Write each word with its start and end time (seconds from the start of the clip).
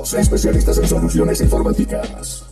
Especialistas 0.00 0.78
en 0.78 0.88
soluciones 0.88 1.42
informáticas. 1.42 2.44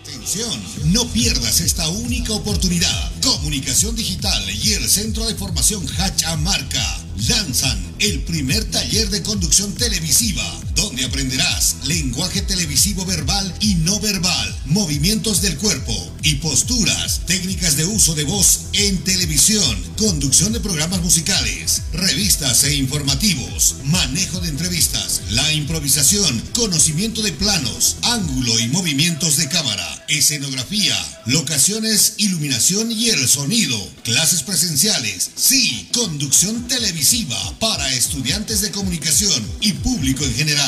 Atención, 0.00 0.62
no 0.92 1.04
pierdas 1.08 1.60
esta 1.60 1.88
única 1.88 2.32
oportunidad. 2.34 3.12
Comunicación 3.20 3.96
Digital 3.96 4.42
y 4.62 4.74
el 4.74 4.88
Centro 4.88 5.26
de 5.26 5.34
Formación 5.34 5.84
Hachamarca 5.98 7.00
lanzan 7.28 7.78
el 7.98 8.22
primer 8.22 8.64
taller 8.70 9.10
de 9.10 9.24
conducción 9.24 9.74
televisiva, 9.74 10.44
donde 10.78 11.04
aprenderás 11.04 11.74
lenguaje 11.86 12.40
televisivo 12.40 13.04
verbal 13.04 13.52
y 13.60 13.74
no 13.74 13.98
verbal, 13.98 14.56
movimientos 14.66 15.42
del 15.42 15.56
cuerpo 15.56 15.92
y 16.22 16.36
posturas, 16.36 17.22
técnicas 17.26 17.76
de 17.76 17.84
uso 17.84 18.14
de 18.14 18.22
voz 18.22 18.66
en 18.74 19.02
televisión, 19.02 19.82
conducción 19.96 20.52
de 20.52 20.60
programas 20.60 21.00
musicales, 21.00 21.82
revistas 21.92 22.62
e 22.62 22.76
informativos, 22.76 23.74
manejo 23.86 24.38
de 24.38 24.50
entrevistas, 24.50 25.22
la 25.30 25.52
improvisación, 25.52 26.40
conocimiento 26.54 27.22
de 27.22 27.32
planos, 27.32 27.96
ángulo 28.02 28.56
y 28.60 28.68
movimientos 28.68 29.36
de 29.36 29.48
cámara, 29.48 30.04
escenografía, 30.06 30.96
locaciones, 31.26 32.14
iluminación 32.18 32.92
y 32.92 33.10
el 33.10 33.28
sonido, 33.28 33.76
clases 34.04 34.44
presenciales, 34.44 35.30
sí, 35.34 35.88
conducción 35.92 36.68
televisiva 36.68 37.36
para 37.58 37.92
estudiantes 37.94 38.60
de 38.60 38.70
comunicación 38.70 39.44
y 39.60 39.72
público 39.72 40.24
en 40.24 40.34
general. 40.34 40.67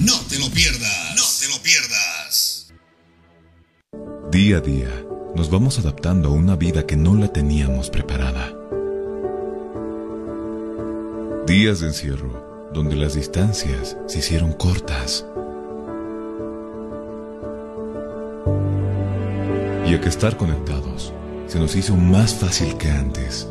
No 0.00 0.20
te 0.28 0.38
lo 0.38 0.50
pierdas. 0.50 1.14
No 1.16 1.22
te 1.40 1.48
lo 1.54 1.62
pierdas. 1.62 2.72
Día 4.30 4.58
a 4.58 4.60
día, 4.60 4.90
nos 5.34 5.50
vamos 5.50 5.78
adaptando 5.78 6.28
a 6.28 6.32
una 6.32 6.56
vida 6.56 6.86
que 6.86 6.96
no 6.96 7.14
la 7.14 7.28
teníamos 7.32 7.88
preparada. 7.88 8.52
Días 11.46 11.80
de 11.80 11.86
encierro, 11.86 12.68
donde 12.74 12.96
las 12.96 13.14
distancias 13.14 13.96
se 14.06 14.18
hicieron 14.18 14.52
cortas. 14.52 15.24
Y 19.86 19.94
a 19.94 20.00
que 20.00 20.08
estar 20.08 20.36
conectados 20.36 21.12
se 21.46 21.58
nos 21.58 21.74
hizo 21.76 21.96
más 21.96 22.34
fácil 22.34 22.76
que 22.76 22.90
antes. 22.90 23.48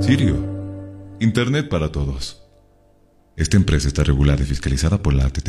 Sirio, 0.00 0.53
Internet 1.24 1.68
para 1.68 1.90
todos. 1.90 2.42
Esta 3.36 3.56
empresa 3.56 3.88
está 3.88 4.04
regulada 4.04 4.42
y 4.42 4.46
fiscalizada 4.46 5.02
por 5.02 5.14
la 5.14 5.24
ATT. 5.24 5.48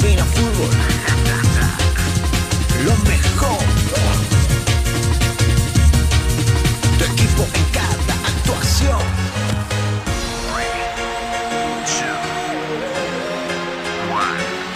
Cabina 0.00 0.24
Fútbol. 0.24 0.70
Lo 2.86 2.96
mejor. 3.04 3.58
Tu 6.98 7.04
equipo 7.04 7.46
en 7.52 7.64
cada 7.70 8.14
actuación. 8.26 8.98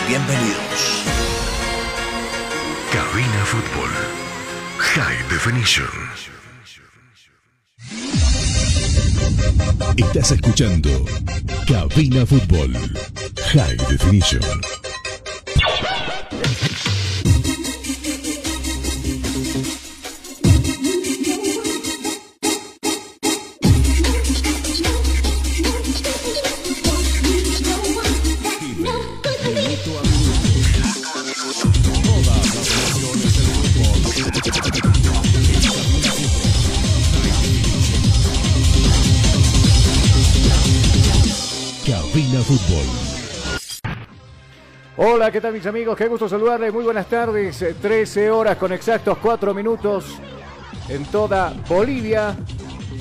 Bienvenidos. 0.07 1.05
Cabina 2.93 3.45
Fútbol. 3.47 3.91
High 4.77 5.29
Definition. 5.31 5.89
Estás 9.97 10.33
escuchando 10.33 10.91
Cabina 11.67 12.27
Fútbol 12.27 12.75
High 13.55 13.77
Definition. 13.89 14.84
Hola, 45.07 45.31
¿qué 45.31 45.39
tal 45.39 45.53
mis 45.53 45.67
amigos? 45.67 45.99
Qué 45.99 46.09
gusto 46.09 46.31
saludarles. 46.31 46.73
Muy 46.73 46.83
buenas 46.83 47.07
tardes. 47.07 47.61
Eh, 47.61 47.75
13 47.75 48.31
horas 48.31 48.57
con 48.57 48.73
exactos 48.73 49.19
4 49.19 49.53
minutos 49.53 50.19
en 50.89 51.05
toda 51.05 51.53
Bolivia. 51.69 52.35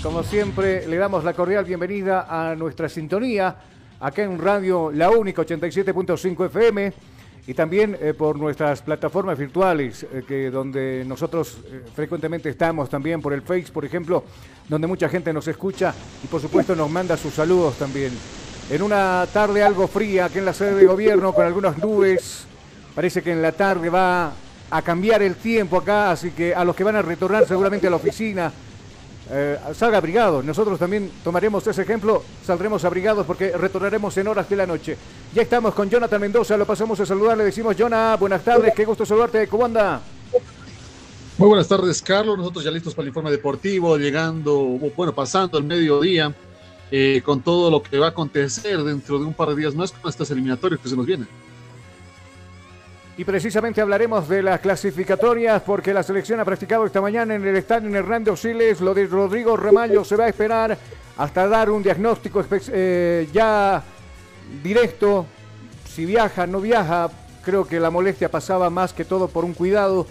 Como 0.01 0.21
siempre, 0.21 0.85
le 0.85 0.97
damos 0.97 1.23
la 1.23 1.31
cordial 1.31 1.63
bienvenida 1.63 2.27
a 2.29 2.55
nuestra 2.55 2.89
sintonía 2.89 3.55
acá 4.01 4.21
en 4.21 4.37
Radio 4.37 4.91
La 4.91 5.11
Única 5.11 5.43
87.5 5.43 6.47
FM 6.47 6.93
y 7.47 7.53
también 7.53 7.97
eh, 8.01 8.13
por 8.13 8.37
nuestras 8.37 8.81
plataformas 8.81 9.37
virtuales, 9.37 10.03
eh, 10.03 10.23
que 10.27 10.51
donde 10.51 11.05
nosotros 11.07 11.59
eh, 11.71 11.83
frecuentemente 11.95 12.49
estamos 12.49 12.89
también 12.89 13.21
por 13.21 13.31
el 13.31 13.43
Face, 13.43 13.71
por 13.71 13.85
ejemplo, 13.85 14.25
donde 14.67 14.87
mucha 14.87 15.07
gente 15.07 15.31
nos 15.31 15.47
escucha 15.47 15.93
y 16.21 16.27
por 16.27 16.41
supuesto 16.41 16.75
nos 16.75 16.91
manda 16.91 17.15
sus 17.15 17.33
saludos 17.33 17.77
también. 17.77 18.11
En 18.69 18.81
una 18.81 19.27
tarde 19.31 19.63
algo 19.63 19.87
fría 19.87 20.25
aquí 20.25 20.39
en 20.39 20.45
la 20.45 20.53
sede 20.53 20.75
de 20.75 20.85
gobierno 20.85 21.33
con 21.33 21.45
algunas 21.45 21.77
nubes. 21.77 22.45
Parece 22.95 23.21
que 23.21 23.31
en 23.31 23.41
la 23.41 23.51
tarde 23.51 23.89
va 23.89 24.31
a 24.69 24.81
cambiar 24.81 25.21
el 25.21 25.35
tiempo 25.35 25.77
acá, 25.77 26.11
así 26.11 26.31
que 26.31 26.53
a 26.55 26.63
los 26.63 26.75
que 26.75 26.83
van 26.83 26.95
a 26.95 27.01
retornar 27.01 27.47
seguramente 27.47 27.87
a 27.87 27.89
la 27.89 27.97
oficina, 27.97 28.51
eh, 29.29 29.57
salga 29.75 29.97
abrigados. 29.97 30.43
Nosotros 30.43 30.79
también 30.79 31.11
tomaremos 31.23 31.65
ese 31.67 31.81
ejemplo, 31.81 32.23
saldremos 32.45 32.83
abrigados 32.85 33.25
porque 33.25 33.51
retornaremos 33.51 34.15
en 34.17 34.27
horas 34.27 34.49
de 34.49 34.55
la 34.55 34.65
noche. 34.65 34.97
Ya 35.33 35.41
estamos 35.41 35.73
con 35.73 35.89
Jonathan 35.89 36.21
Mendoza, 36.21 36.57
lo 36.57 36.65
pasamos 36.65 36.99
a 36.99 37.05
saludar, 37.05 37.37
le 37.37 37.45
decimos, 37.45 37.75
Jonah, 37.77 38.15
buenas 38.15 38.43
tardes, 38.43 38.73
qué 38.75 38.85
gusto 38.85 39.05
saludarte, 39.05 39.47
¿cómo 39.47 39.65
anda? 39.65 40.01
Muy 41.37 41.47
buenas 41.47 41.67
tardes, 41.67 42.01
Carlos. 42.01 42.37
Nosotros 42.37 42.63
ya 42.63 42.71
listos 42.71 42.93
para 42.93 43.03
el 43.03 43.09
informe 43.09 43.31
deportivo, 43.31 43.97
llegando, 43.97 44.59
bueno, 44.95 45.13
pasando 45.13 45.57
el 45.57 45.63
mediodía 45.63 46.33
eh, 46.91 47.21
con 47.23 47.41
todo 47.41 47.71
lo 47.71 47.81
que 47.81 47.97
va 47.97 48.07
a 48.07 48.09
acontecer 48.09 48.83
dentro 48.83 49.19
de 49.19 49.25
un 49.25 49.33
par 49.33 49.49
de 49.49 49.55
días 49.55 49.75
más 49.75 49.91
con 49.91 50.09
estas 50.09 50.29
eliminatorias 50.31 50.79
que 50.79 50.89
se 50.89 50.95
nos 50.95 51.05
vienen. 51.05 51.27
Y 53.15 53.25
precisamente 53.25 53.79
hablaremos 53.79 54.27
de 54.27 54.41
las 54.41 54.59
clasificatorias 54.59 55.61
porque 55.61 55.93
la 55.93 56.01
selección 56.01 56.39
ha 56.39 56.45
practicado 56.45 56.85
esta 56.85 56.99
mañana 56.99 57.35
en 57.35 57.45
el 57.45 57.55
estadio 57.55 57.87
en 57.87 57.95
Hernando 57.95 58.35
Siles. 58.35 58.81
Lo 58.81 58.95
de 58.95 59.05
Rodrigo 59.05 59.55
Ramallo 59.55 60.03
se 60.03 60.15
va 60.15 60.25
a 60.25 60.29
esperar 60.29 60.75
hasta 61.17 61.47
dar 61.47 61.69
un 61.69 61.83
diagnóstico 61.83 62.43
eh, 62.51 63.29
ya 63.31 63.83
directo. 64.63 65.27
Si 65.87 66.05
viaja, 66.05 66.47
no 66.47 66.59
viaja. 66.59 67.11
Creo 67.45 67.67
que 67.67 67.79
la 67.79 67.91
molestia 67.91 68.31
pasaba 68.31 68.71
más 68.71 68.93
que 68.93 69.05
todo 69.05 69.27
por 69.27 69.45
un 69.45 69.53
cuidado 69.53 70.07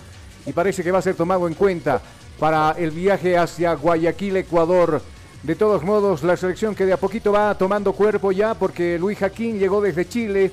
y 0.47 0.53
parece 0.53 0.85
que 0.85 0.93
va 0.93 0.99
a 0.99 1.03
ser 1.03 1.17
tomado 1.17 1.49
en 1.49 1.55
cuenta 1.55 2.01
para 2.39 2.73
el 2.79 2.93
viaje 2.93 3.37
hacia 3.37 3.75
Guayaquil, 3.75 4.37
Ecuador. 4.37 5.03
De 5.43 5.57
todos 5.57 5.83
modos, 5.83 6.23
la 6.23 6.37
selección 6.37 6.77
que 6.77 6.87
de 6.87 6.93
a 6.93 6.97
poquito 6.97 7.33
va 7.33 7.59
tomando 7.59 7.95
cuerpo 7.95 8.31
ya 8.31 8.55
porque 8.55 8.97
Luis 8.97 9.19
Jaquín 9.19 9.59
llegó 9.59 9.81
desde 9.81 10.09
Chile 10.09 10.53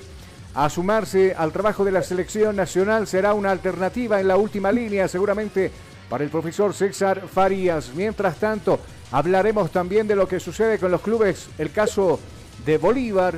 a 0.56 0.68
sumarse 0.68 1.36
al 1.38 1.52
trabajo 1.52 1.86
de 1.86 1.92
la 1.92 2.02
selección 2.02 2.56
nacional 2.56 3.06
será 3.06 3.36
una 3.36 3.52
alternativa 3.52 4.20
en 4.20 4.28
la 4.28 4.38
última 4.38 4.72
línea 4.72 5.08
seguramente 5.08 5.72
para 6.10 6.24
el 6.24 6.32
profesor 6.32 6.74
César 6.74 7.28
Farías. 7.32 7.92
Mientras 7.94 8.38
tanto, 8.38 8.80
hablaremos 9.12 9.70
también 9.70 10.08
de 10.08 10.16
lo 10.16 10.28
que 10.28 10.40
sucede 10.40 10.80
con 10.80 10.90
los 10.90 11.02
clubes, 11.02 11.50
el 11.60 11.72
caso 11.72 12.20
de 12.66 12.80
Bolívar. 12.80 13.36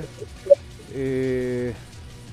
Eh, 0.94 1.74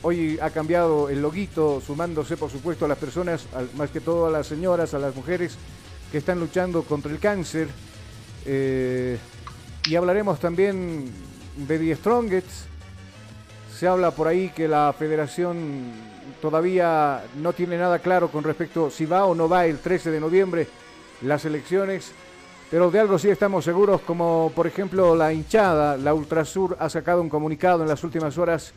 hoy 0.02 0.38
ha 0.40 0.50
cambiado 0.50 1.08
el 1.08 1.20
loguito, 1.20 1.82
sumándose 1.84 2.36
por 2.36 2.52
supuesto 2.52 2.84
a 2.84 2.88
las 2.88 2.98
personas, 2.98 3.46
más 3.76 3.90
que 3.90 4.00
todo 4.00 4.26
a 4.26 4.30
las 4.30 4.46
señoras, 4.46 4.94
a 4.94 5.00
las 5.00 5.16
mujeres 5.16 5.56
que 6.12 6.18
están 6.18 6.38
luchando 6.38 6.84
contra 6.84 7.10
el 7.10 7.18
cáncer. 7.18 7.66
Eh, 8.50 9.18
y 9.86 9.94
hablaremos 9.94 10.40
también 10.40 11.04
de 11.54 11.78
The 11.78 11.96
Strongest 11.96 12.48
se 13.78 13.86
habla 13.86 14.10
por 14.10 14.26
ahí 14.26 14.48
que 14.48 14.66
la 14.66 14.94
federación 14.98 15.92
todavía 16.40 17.22
no 17.36 17.52
tiene 17.52 17.76
nada 17.76 17.98
claro 17.98 18.28
con 18.28 18.42
respecto 18.42 18.90
si 18.90 19.04
va 19.04 19.26
o 19.26 19.34
no 19.34 19.50
va 19.50 19.66
el 19.66 19.78
13 19.78 20.10
de 20.10 20.18
noviembre 20.18 20.66
las 21.20 21.44
elecciones, 21.44 22.12
pero 22.70 22.90
de 22.90 23.00
algo 23.00 23.18
sí 23.18 23.28
estamos 23.28 23.66
seguros, 23.66 24.00
como 24.00 24.50
por 24.56 24.66
ejemplo 24.66 25.14
la 25.14 25.32
hinchada, 25.32 25.96
la 25.98 26.14
Ultrasur 26.14 26.76
ha 26.80 26.88
sacado 26.88 27.20
un 27.20 27.28
comunicado 27.28 27.82
en 27.82 27.88
las 27.88 28.02
últimas 28.02 28.38
horas 28.38 28.72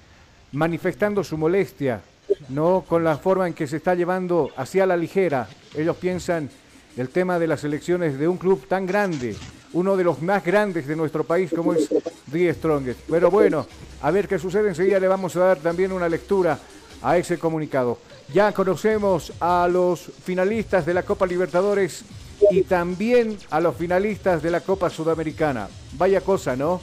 manifestando 0.52 1.24
su 1.24 1.38
molestia, 1.38 2.02
no 2.50 2.84
con 2.86 3.04
la 3.04 3.18
forma 3.18 3.48
en 3.48 3.54
que 3.54 3.68
se 3.68 3.78
está 3.78 3.96
llevando 3.96 4.52
hacia 4.58 4.86
la 4.86 4.98
ligera. 4.98 5.48
Ellos 5.76 5.96
piensan 5.96 6.50
el 6.98 7.10
tema 7.10 7.40
de 7.40 7.48
las 7.48 7.64
elecciones 7.64 8.18
de 8.18 8.28
un 8.28 8.38
club 8.38 8.68
tan 8.68 8.86
grande, 8.86 9.36
uno 9.74 9.96
de 9.96 10.04
los 10.04 10.22
más 10.22 10.44
grandes 10.44 10.88
de 10.88 10.96
nuestro 10.96 11.24
país 11.24 11.52
como 11.56 11.74
es 11.74 11.90
The 12.32 12.54
Strongest. 12.54 13.00
Pero 13.10 13.32
bueno, 13.32 13.66
a 14.02 14.12
ver 14.12 14.28
qué 14.28 14.38
sucede. 14.38 14.70
Enseguida 14.70 15.00
le 15.00 15.08
vamos 15.08 15.36
a 15.36 15.40
dar 15.40 15.60
también 15.60 15.92
una 15.92 16.10
lectura 16.10 16.60
a 17.02 17.18
ese 17.18 17.38
comunicado. 17.38 17.98
Ya 18.34 18.52
conocemos 18.52 19.34
a 19.40 19.68
los 19.70 20.00
finalistas 20.24 20.86
de 20.86 20.94
la 20.94 21.04
Copa 21.04 21.26
Libertadores 21.26 22.04
y 22.50 22.64
también 22.64 23.38
a 23.50 23.60
los 23.60 23.76
finalistas 23.76 24.42
de 24.42 24.52
la 24.52 24.62
Copa 24.62 24.90
Sudamericana. 24.90 25.68
Vaya 25.94 26.22
cosa, 26.22 26.56
¿no? 26.56 26.82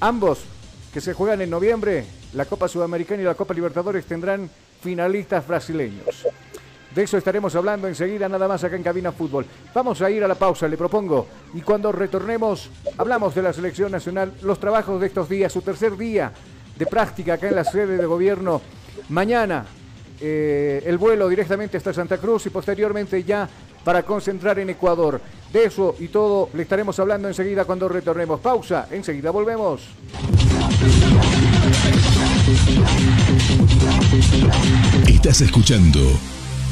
Ambos 0.00 0.40
que 0.92 1.00
se 1.00 1.12
juegan 1.12 1.40
en 1.40 1.50
noviembre, 1.50 2.04
la 2.34 2.44
Copa 2.44 2.68
Sudamericana 2.68 3.22
y 3.22 3.24
la 3.24 3.34
Copa 3.34 3.54
Libertadores 3.54 4.04
tendrán 4.04 4.50
finalistas 4.80 5.46
brasileños. 5.46 6.26
De 6.94 7.02
eso 7.02 7.18
estaremos 7.18 7.54
hablando 7.56 7.88
enseguida, 7.88 8.28
nada 8.28 8.46
más 8.46 8.62
acá 8.62 8.76
en 8.76 8.82
Cabina 8.82 9.10
Fútbol. 9.10 9.44
Vamos 9.74 10.00
a 10.00 10.10
ir 10.10 10.22
a 10.22 10.28
la 10.28 10.36
pausa, 10.36 10.68
le 10.68 10.76
propongo. 10.76 11.26
Y 11.54 11.60
cuando 11.60 11.90
retornemos, 11.90 12.70
hablamos 12.96 13.34
de 13.34 13.42
la 13.42 13.52
selección 13.52 13.90
nacional, 13.90 14.32
los 14.42 14.60
trabajos 14.60 15.00
de 15.00 15.08
estos 15.08 15.28
días, 15.28 15.52
su 15.52 15.62
tercer 15.62 15.96
día 15.96 16.32
de 16.78 16.86
práctica 16.86 17.34
acá 17.34 17.48
en 17.48 17.56
la 17.56 17.64
sede 17.64 17.96
de 17.96 18.06
gobierno. 18.06 18.60
Mañana, 19.08 19.64
eh, 20.20 20.82
el 20.86 20.96
vuelo 20.98 21.28
directamente 21.28 21.76
hasta 21.76 21.92
Santa 21.92 22.18
Cruz 22.18 22.46
y 22.46 22.50
posteriormente 22.50 23.24
ya 23.24 23.48
para 23.82 24.02
concentrar 24.04 24.58
en 24.60 24.70
Ecuador. 24.70 25.20
De 25.52 25.64
eso 25.64 25.96
y 25.98 26.08
todo 26.08 26.50
le 26.54 26.62
estaremos 26.62 26.98
hablando 26.98 27.28
enseguida 27.28 27.64
cuando 27.64 27.88
retornemos. 27.88 28.40
Pausa, 28.40 28.86
enseguida 28.90 29.30
volvemos. 29.30 29.82
Estás 35.06 35.40
escuchando 35.40 36.00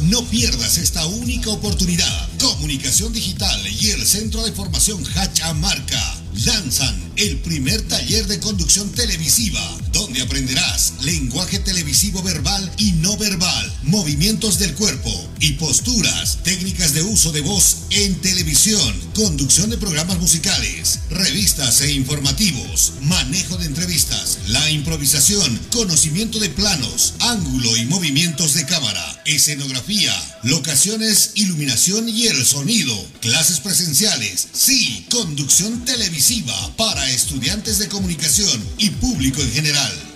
No 0.00 0.24
pierdas 0.24 0.78
esta 0.78 1.04
única 1.04 1.50
oportunidad. 1.50 2.28
Comunicación 2.40 3.12
Digital 3.12 3.60
y 3.78 3.90
el 3.90 4.06
Centro 4.06 4.42
de 4.42 4.52
Formación 4.52 5.04
Hacha 5.14 5.52
Marca 5.52 6.22
lanzan 6.46 7.12
el 7.16 7.36
primer 7.40 7.82
taller 7.82 8.26
de 8.26 8.40
conducción 8.40 8.90
televisiva 8.92 9.60
donde 9.94 10.20
aprenderás 10.20 10.92
lenguaje 11.02 11.60
televisivo 11.60 12.22
verbal 12.22 12.70
y 12.76 12.92
no 12.92 13.16
verbal, 13.16 13.72
movimientos 13.84 14.58
del 14.58 14.74
cuerpo 14.74 15.10
y 15.40 15.52
posturas, 15.52 16.38
técnicas 16.42 16.92
de 16.92 17.02
uso 17.02 17.30
de 17.32 17.40
voz 17.40 17.84
en 17.90 18.20
televisión, 18.20 19.00
conducción 19.14 19.70
de 19.70 19.78
programas 19.78 20.18
musicales, 20.18 20.98
revistas 21.10 21.80
e 21.80 21.92
informativos, 21.92 22.94
manejo 23.02 23.56
de 23.56 23.66
entrevistas, 23.66 24.40
la 24.48 24.68
improvisación, 24.70 25.58
conocimiento 25.70 26.40
de 26.40 26.50
planos, 26.50 27.14
ángulo 27.20 27.76
y 27.76 27.86
movimientos 27.86 28.54
de 28.54 28.66
cámara, 28.66 29.22
escenografía, 29.24 30.12
locaciones, 30.42 31.30
iluminación 31.36 32.08
y 32.08 32.26
el 32.26 32.44
sonido, 32.44 32.94
clases 33.20 33.60
presenciales, 33.60 34.48
sí, 34.52 35.06
conducción 35.10 35.84
televisiva 35.84 36.76
para 36.76 37.08
estudiantes 37.10 37.78
de 37.78 37.88
comunicación 37.88 38.62
y 38.78 38.90
público 38.90 39.40
en 39.40 39.52
general. 39.52 39.83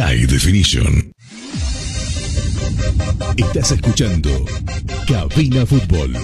High 0.00 0.26
Definition. 0.26 1.12
Estás 3.36 3.72
escuchando 3.72 4.30
Cabina 5.08 5.66
Fútbol. 5.66 6.14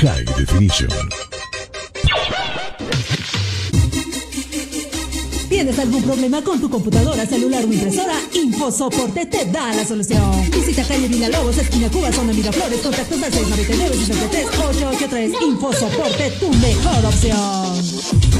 High 0.00 0.24
Definition. 0.36 0.90
¿Tienes 5.48 5.78
algún 5.78 6.02
problema 6.02 6.42
con 6.42 6.60
tu 6.60 6.68
computadora, 6.68 7.24
celular 7.24 7.64
o 7.64 7.72
impresora? 7.72 8.18
InfoSoporte 8.34 9.26
te 9.26 9.44
da 9.52 9.72
la 9.72 9.84
solución. 9.84 10.50
Visita 10.50 10.82
calle 10.82 11.06
Villalobos, 11.06 11.58
esquina 11.58 11.88
Cuba, 11.88 12.10
zona 12.10 12.32
Miraflores, 12.32 12.80
contactos 12.80 13.22
al 13.22 13.32
699 13.32 13.96
63 14.04 14.46
883 14.48 15.32
InfoSoporte, 15.42 16.30
tu 16.40 16.52
mejor 16.54 17.04
opción. 17.04 18.36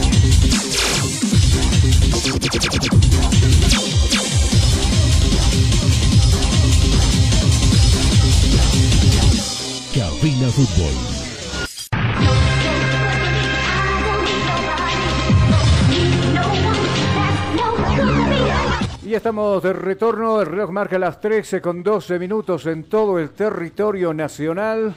Y 19.04 19.14
estamos 19.14 19.62
de 19.62 19.72
retorno, 19.72 20.40
el 20.40 20.48
reloj 20.48 20.70
marca 20.72 20.98
las 20.98 21.20
13 21.20 21.60
con 21.60 21.84
12 21.84 22.18
minutos 22.18 22.66
en 22.66 22.82
todo 22.84 23.20
el 23.20 23.30
territorio 23.30 24.12
nacional. 24.12 24.92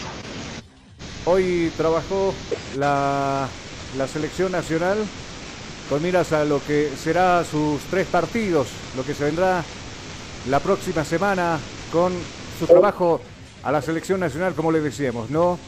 Hoy 1.25 1.71
trabajó 1.77 2.33
la, 2.79 3.47
la 3.99 4.07
selección 4.07 4.51
nacional 4.51 4.97
con 5.89 6.01
miras 6.01 6.33
a 6.33 6.43
lo 6.43 6.59
que 6.65 6.89
será 6.97 7.43
sus 7.43 7.79
tres 7.91 8.07
partidos, 8.07 8.67
lo 8.97 9.03
que 9.03 9.13
se 9.13 9.25
vendrá 9.25 9.63
la 10.49 10.59
próxima 10.59 11.03
semana 11.03 11.59
con 11.91 12.13
su 12.57 12.65
trabajo 12.65 13.21
a 13.63 13.71
la 13.71 13.81
selección 13.81 14.19
nacional, 14.19 14.53
como 14.53 14.71
le 14.71 14.79
decíamos, 14.79 15.29
¿no? 15.29 15.59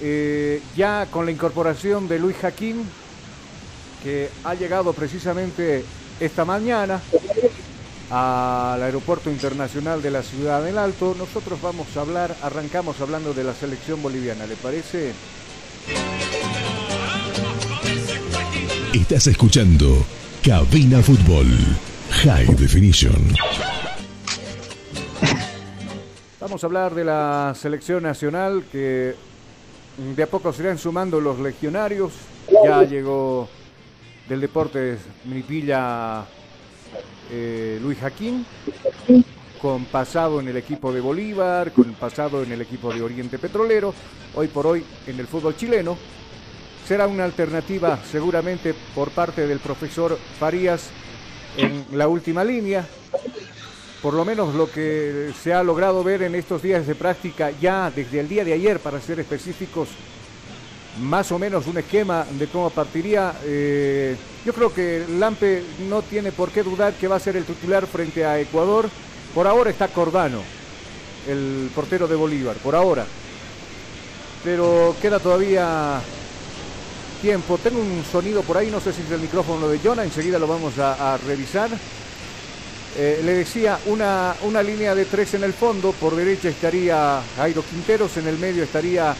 Eh, 0.00 0.60
ya 0.76 1.06
con 1.10 1.24
la 1.24 1.32
incorporación 1.32 2.08
de 2.08 2.18
Luis 2.18 2.36
Jaquín, 2.36 2.84
que 4.02 4.28
ha 4.44 4.54
llegado 4.54 4.92
precisamente 4.92 5.84
esta 6.20 6.44
mañana 6.44 7.00
al 8.10 8.82
Aeropuerto 8.82 9.30
Internacional 9.30 10.02
de 10.02 10.10
la 10.10 10.22
Ciudad 10.22 10.62
del 10.62 10.78
Alto, 10.78 11.14
nosotros 11.18 11.60
vamos 11.62 11.86
a 11.96 12.00
hablar, 12.00 12.36
arrancamos 12.42 13.00
hablando 13.00 13.32
de 13.32 13.44
la 13.44 13.54
selección 13.54 14.02
boliviana, 14.02 14.46
¿le 14.46 14.56
parece? 14.56 15.12
Estás 18.92 19.26
escuchando 19.26 20.04
Cabina 20.42 21.02
Fútbol. 21.02 21.46
High 22.10 22.54
Definition. 22.56 23.34
Vamos 26.44 26.62
a 26.62 26.66
hablar 26.66 26.94
de 26.94 27.04
la 27.04 27.54
selección 27.56 28.02
nacional 28.02 28.64
que 28.70 29.14
de 30.14 30.22
a 30.22 30.26
poco 30.26 30.52
se 30.52 30.62
irán 30.62 30.76
sumando 30.76 31.18
los 31.18 31.40
legionarios. 31.40 32.12
Ya 32.62 32.82
llegó 32.82 33.48
del 34.28 34.42
Deportes 34.42 35.00
Milipilla 35.24 36.26
eh, 37.30 37.78
Luis 37.80 37.98
Jaquín, 37.98 38.44
con 39.58 39.86
pasado 39.86 40.38
en 40.38 40.48
el 40.48 40.58
equipo 40.58 40.92
de 40.92 41.00
Bolívar, 41.00 41.72
con 41.72 41.94
pasado 41.94 42.42
en 42.42 42.52
el 42.52 42.60
equipo 42.60 42.92
de 42.92 43.00
Oriente 43.00 43.38
Petrolero, 43.38 43.94
hoy 44.34 44.48
por 44.48 44.66
hoy 44.66 44.84
en 45.06 45.18
el 45.18 45.26
fútbol 45.26 45.56
chileno. 45.56 45.96
Será 46.86 47.06
una 47.06 47.24
alternativa 47.24 47.98
seguramente 48.04 48.74
por 48.94 49.08
parte 49.12 49.46
del 49.46 49.60
profesor 49.60 50.18
Farías 50.38 50.90
en 51.56 51.86
la 51.92 52.06
última 52.06 52.44
línea. 52.44 52.86
Por 54.04 54.12
lo 54.12 54.26
menos 54.26 54.54
lo 54.54 54.70
que 54.70 55.32
se 55.42 55.54
ha 55.54 55.62
logrado 55.62 56.04
ver 56.04 56.24
en 56.24 56.34
estos 56.34 56.60
días 56.60 56.86
de 56.86 56.94
práctica 56.94 57.50
ya 57.58 57.90
desde 57.90 58.20
el 58.20 58.28
día 58.28 58.44
de 58.44 58.52
ayer, 58.52 58.78
para 58.78 59.00
ser 59.00 59.18
específicos, 59.18 59.88
más 61.00 61.32
o 61.32 61.38
menos 61.38 61.66
un 61.66 61.78
esquema 61.78 62.26
de 62.32 62.46
cómo 62.48 62.68
partiría. 62.68 63.32
Eh, 63.44 64.14
yo 64.44 64.52
creo 64.52 64.74
que 64.74 65.06
Lampe 65.08 65.62
no 65.88 66.02
tiene 66.02 66.32
por 66.32 66.50
qué 66.50 66.62
dudar 66.62 66.92
que 66.92 67.08
va 67.08 67.16
a 67.16 67.18
ser 67.18 67.34
el 67.38 67.46
titular 67.46 67.86
frente 67.86 68.26
a 68.26 68.38
Ecuador. 68.38 68.90
Por 69.34 69.46
ahora 69.46 69.70
está 69.70 69.88
Cordano. 69.88 70.42
el 71.26 71.70
portero 71.74 72.06
de 72.06 72.14
Bolívar, 72.14 72.56
por 72.56 72.74
ahora. 72.74 73.06
Pero 74.44 74.94
queda 75.00 75.18
todavía 75.18 75.98
tiempo. 77.22 77.56
Tengo 77.56 77.80
un 77.80 78.04
sonido 78.12 78.42
por 78.42 78.58
ahí, 78.58 78.70
no 78.70 78.80
sé 78.80 78.92
si 78.92 79.00
es 79.00 79.10
el 79.10 79.20
micrófono 79.22 79.66
de 79.66 79.78
Jonah, 79.78 80.04
enseguida 80.04 80.38
lo 80.38 80.46
vamos 80.46 80.78
a, 80.78 81.14
a 81.14 81.16
revisar. 81.16 81.70
Eh, 82.96 83.22
le 83.24 83.34
decía, 83.34 83.78
una, 83.86 84.36
una 84.42 84.62
línea 84.62 84.94
de 84.94 85.04
tres 85.04 85.34
en 85.34 85.42
el 85.42 85.52
fondo, 85.52 85.90
por 85.92 86.14
derecha 86.14 86.48
estaría 86.48 87.20
Jairo 87.36 87.64
Quinteros, 87.64 88.16
en 88.18 88.28
el 88.28 88.38
medio 88.38 88.62
estaría 88.62 89.16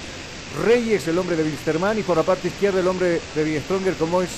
Reyes, 0.64 1.08
el 1.08 1.18
hombre 1.18 1.34
de 1.34 1.42
Wilstermann, 1.42 1.98
y 1.98 2.02
por 2.02 2.16
la 2.16 2.22
parte 2.22 2.46
izquierda 2.48 2.78
el 2.78 2.86
hombre 2.86 3.20
de 3.34 3.44
Diestronger 3.44 3.94
como 3.94 4.22
es 4.22 4.30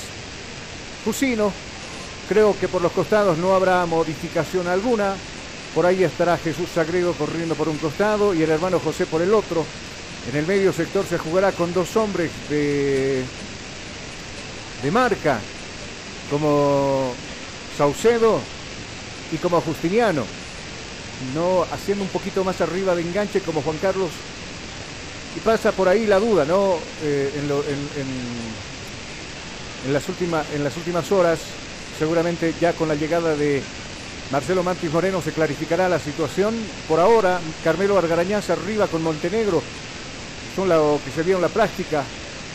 Jusino. 1.05 1.53
Creo 2.27 2.57
que 2.59 2.67
por 2.67 2.81
los 2.81 2.91
costados 2.91 3.37
no 3.37 3.53
habrá 3.53 3.85
modificación 3.85 4.67
alguna. 4.67 5.15
Por 5.75 5.85
ahí 5.85 6.03
estará 6.03 6.37
Jesús 6.37 6.69
Sagredo 6.73 7.13
corriendo 7.13 7.53
por 7.53 7.69
un 7.69 7.77
costado 7.77 8.33
y 8.33 8.41
el 8.41 8.49
hermano 8.49 8.79
José 8.79 9.05
por 9.05 9.21
el 9.21 9.33
otro. 9.33 9.63
En 10.31 10.35
el 10.35 10.47
medio 10.47 10.73
sector 10.73 11.05
se 11.05 11.19
jugará 11.19 11.51
con 11.51 11.73
dos 11.73 11.95
hombres 11.95 12.31
de, 12.49 13.23
de 14.81 14.91
marca, 14.91 15.39
como 16.31 17.13
Saucedo 17.77 18.41
y 19.31 19.37
como 19.37 19.61
Justiniano. 19.61 20.23
No 21.33 21.65
haciendo 21.71 22.03
un 22.03 22.09
poquito 22.09 22.43
más 22.43 22.61
arriba 22.61 22.95
de 22.95 23.01
enganche 23.01 23.41
como 23.41 23.61
Juan 23.61 23.77
Carlos. 23.81 24.11
Y 25.35 25.39
pasa 25.39 25.71
por 25.71 25.87
ahí 25.87 26.05
la 26.05 26.19
duda, 26.19 26.45
¿no? 26.45 26.77
Eh, 27.03 27.31
en, 29.85 29.93
las 29.93 30.09
últimas, 30.09 30.45
en 30.53 30.63
las 30.63 30.75
últimas 30.77 31.11
horas, 31.11 31.39
seguramente 31.97 32.53
ya 32.59 32.73
con 32.73 32.87
la 32.87 32.95
llegada 32.95 33.35
de 33.35 33.61
Marcelo 34.31 34.61
Mantis 34.61 34.91
Moreno 34.91 35.21
se 35.21 35.31
clarificará 35.31 35.87
la 35.87 35.99
situación. 35.99 36.55
Por 36.87 36.99
ahora, 36.99 37.39
Carmelo 37.63 37.97
Argarañaz 37.97 38.49
arriba 38.49 38.87
con 38.87 39.01
Montenegro. 39.01 39.61
Son 40.55 40.67
lo 40.67 40.99
que 41.03 41.11
se 41.11 41.23
vio 41.23 41.37
en 41.37 41.43
la 41.43 41.49
práctica. 41.49 42.03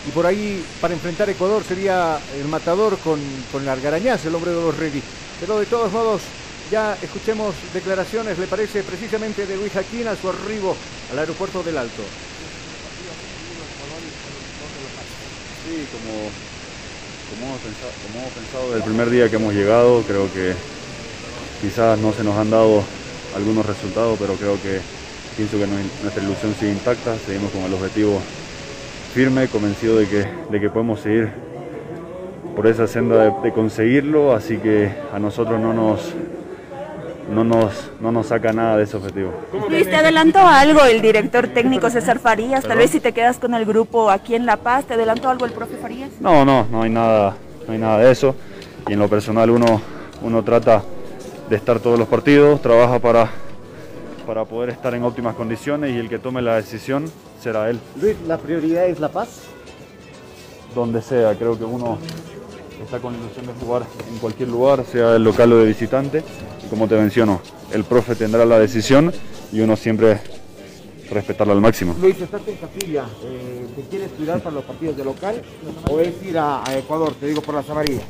Y 0.07 0.11
por 0.11 0.27
ahí, 0.27 0.65
para 0.81 0.93
enfrentar 0.95 1.31
Ecuador, 1.31 1.63
sería 1.67 2.19
el 2.39 2.49
matador 2.49 2.99
con, 2.99 3.21
con 3.51 3.67
Argarañaz, 3.69 4.27
el 4.27 4.35
hombre 4.35 4.51
de 4.51 4.61
los 4.61 4.77
Ready. 4.77 5.03
Pero 5.41 5.59
de 5.61 5.67
todos 5.67 5.91
modos, 5.93 6.23
ya 6.71 6.97
escuchemos 7.03 7.55
declaraciones, 7.75 8.39
le 8.39 8.47
parece, 8.47 8.83
precisamente 8.83 9.47
de 9.47 9.57
Luis 9.57 9.73
Jaquín 9.73 10.09
a 10.09 10.17
su 10.17 10.29
arribo 10.29 10.77
al 11.13 11.19
aeropuerto 11.19 11.63
del 11.63 11.77
Alto. 11.79 12.03
Sí, 15.65 15.87
como, 15.93 16.13
como, 17.31 17.47
hemos 17.53 17.61
pensado, 17.61 17.93
como 18.53 18.67
desde 18.67 18.77
el 18.79 18.83
primer 18.85 19.11
día 19.11 19.29
que 19.31 19.37
hemos 19.37 19.55
llegado, 19.55 20.03
creo 20.03 20.33
que 20.33 20.55
quizás 21.61 21.99
no 21.99 22.13
se 22.13 22.25
nos 22.25 22.37
han 22.37 22.51
dado 22.51 22.83
algunos 23.37 23.65
resultados, 23.65 24.19
pero 24.19 24.35
creo 24.35 24.61
que 24.61 24.81
pienso 25.37 25.59
que 25.59 25.67
nu- 25.67 25.79
nuestra 26.03 26.23
ilusión 26.23 26.55
sigue 26.59 26.73
intacta, 26.73 27.17
seguimos 27.25 27.51
con 27.53 27.63
el 27.63 27.73
objetivo 27.75 28.21
firme, 29.15 29.49
convencido 29.49 29.97
de 29.97 30.09
que, 30.09 30.27
de 30.51 30.61
que 30.61 30.69
podemos 30.71 31.01
seguir 31.01 31.31
por 32.57 32.67
esa 32.67 32.87
senda 32.87 33.31
de 33.43 33.53
conseguirlo, 33.53 34.35
así 34.35 34.59
que 34.59 34.93
a 35.13 35.19
nosotros 35.19 35.59
no 35.61 35.73
nos, 35.73 36.01
no, 37.31 37.45
nos, 37.45 37.91
no 38.01 38.13
nos 38.13 38.27
saca 38.27 38.53
nada 38.53 38.77
de 38.77 38.85
ese 38.85 38.97
objetivo. 38.97 39.33
Luis, 39.69 39.89
¿te 39.89 39.97
adelantó 39.97 40.39
algo 40.39 40.85
el 40.85 41.01
director 41.01 41.49
técnico 41.49 41.91
César 41.91 42.19
Farías? 42.19 42.65
Tal 42.65 42.79
vez 42.79 42.91
si 42.91 43.01
te 43.01 43.13
quedas 43.13 43.39
con 43.39 43.55
el 43.55 43.65
grupo 43.65 44.11
aquí 44.11 44.35
en 44.35 44.47
La 44.47 44.57
Paz, 44.57 44.85
¿te 44.85 44.95
adelantó 44.95 45.31
algo 45.31 45.47
el 45.47 45.53
profe 45.53 45.77
Farías? 45.77 46.11
No, 46.21 46.45
no, 46.45 46.67
no 46.71 46.83
hay 46.83 46.91
nada, 46.91 47.37
no 47.67 47.73
hay 47.73 47.79
nada 47.79 47.99
de 47.99 48.11
eso. 48.11 48.35
Y 48.89 48.95
en 48.95 48.99
lo 48.99 49.09
personal 49.09 49.51
uno, 49.51 49.81
uno 50.23 50.43
trata 50.43 50.83
de 51.49 51.57
estar 51.57 51.81
todos 51.81 51.99
los 51.99 52.09
partidos, 52.09 52.61
trabaja 52.61 52.99
para, 52.99 53.31
para 54.27 54.45
poder 54.45 54.71
estar 54.71 54.95
en 54.95 55.05
óptimas 55.05 55.35
condiciones 55.35 55.95
y 55.95 55.99
el 55.99 56.09
que 56.09 56.19
tome 56.19 56.43
la 56.43 56.57
decisión 56.57 57.05
será 57.41 57.71
él. 57.71 57.79
Luis, 58.01 58.17
la 58.27 58.39
prioridad 58.39 58.87
es 58.87 59.01
La 59.01 59.09
Paz. 59.09 59.43
Donde 60.75 61.03
sea, 61.03 61.35
creo 61.35 61.59
que 61.59 61.65
uno 61.65 61.99
está 62.83 62.99
con 62.99 63.13
la 63.13 63.19
ilusión 63.19 63.47
de 63.47 63.53
jugar 63.53 63.83
en 64.11 64.19
cualquier 64.19 64.49
lugar, 64.49 64.85
sea 64.85 65.17
el 65.17 65.25
local 65.25 65.53
o 65.53 65.59
de 65.59 65.67
visitante. 65.67 66.25
Como 66.73 66.89
te 66.89 66.95
menciono, 66.95 67.43
el 67.71 67.85
profe 67.85 68.15
tendrá 68.15 68.47
la 68.47 68.59
decisión 68.59 69.13
y 69.53 69.61
uno 69.61 69.77
siempre 69.77 70.19
respetarla 71.11 71.53
al 71.53 71.61
máximo. 71.61 71.95
Luis, 72.01 72.19
estás 72.19 72.41
en 72.49 72.57
Capilla. 72.57 73.05
Eh, 73.25 73.67
¿Te 73.77 73.83
quieres 73.91 74.11
cuidar 74.13 74.41
para 74.41 74.55
los 74.55 74.65
partidos 74.65 74.97
de 74.97 75.05
local 75.05 75.43
o 75.91 76.01
es 76.01 76.15
ir 76.23 76.39
a, 76.39 76.67
a 76.67 76.79
Ecuador? 76.79 77.13
Te 77.21 77.27
digo 77.27 77.43
por 77.43 77.57
las 77.57 77.69
amarillas. 77.69 78.05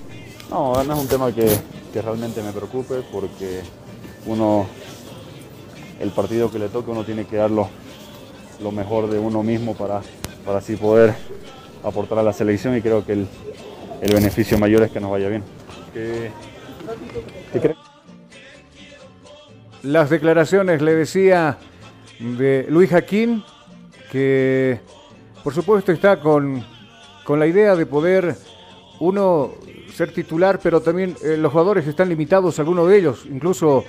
No, 0.48 0.80
no 0.84 0.94
es 0.94 1.00
un 1.00 1.08
tema 1.08 1.34
que, 1.34 1.48
que 1.92 2.02
realmente 2.02 2.40
me 2.40 2.52
preocupe 2.52 3.02
porque 3.10 3.62
uno, 4.26 4.68
el 5.98 6.10
partido 6.10 6.48
que 6.48 6.60
le 6.60 6.68
toca, 6.68 6.92
uno 6.92 7.02
tiene 7.02 7.24
que 7.24 7.38
dar 7.38 7.50
lo, 7.50 7.68
lo 8.62 8.70
mejor 8.70 9.10
de 9.10 9.18
uno 9.18 9.42
mismo 9.42 9.74
para, 9.74 10.02
para 10.46 10.58
así 10.58 10.76
poder 10.76 11.16
aportar 11.82 12.20
a 12.20 12.22
la 12.22 12.32
selección 12.32 12.76
y 12.76 12.80
creo 12.80 13.04
que 13.04 13.14
el, 13.14 13.26
el 14.02 14.14
beneficio 14.14 14.56
mayor 14.56 14.84
es 14.84 14.92
que 14.92 15.00
nos 15.00 15.10
vaya 15.10 15.28
bien. 15.28 15.42
¿Qué, 15.92 16.30
qué 17.52 17.58
crees? 17.58 17.76
Las 19.82 20.10
declaraciones, 20.10 20.80
le 20.80 20.94
decía, 20.94 21.58
de 22.20 22.66
Luis 22.68 22.90
Jaquín, 22.90 23.42
que 24.10 24.78
por 25.42 25.52
supuesto 25.52 25.90
está 25.90 26.20
con, 26.20 26.64
con 27.24 27.40
la 27.40 27.46
idea 27.46 27.74
de 27.74 27.86
poder 27.86 28.36
uno 29.00 29.50
ser 29.92 30.12
titular, 30.12 30.60
pero 30.62 30.80
también 30.80 31.16
eh, 31.22 31.36
los 31.36 31.50
jugadores 31.50 31.86
están 31.86 32.08
limitados, 32.08 32.58
algunos 32.60 32.88
de 32.88 32.98
ellos, 32.98 33.26
incluso 33.28 33.84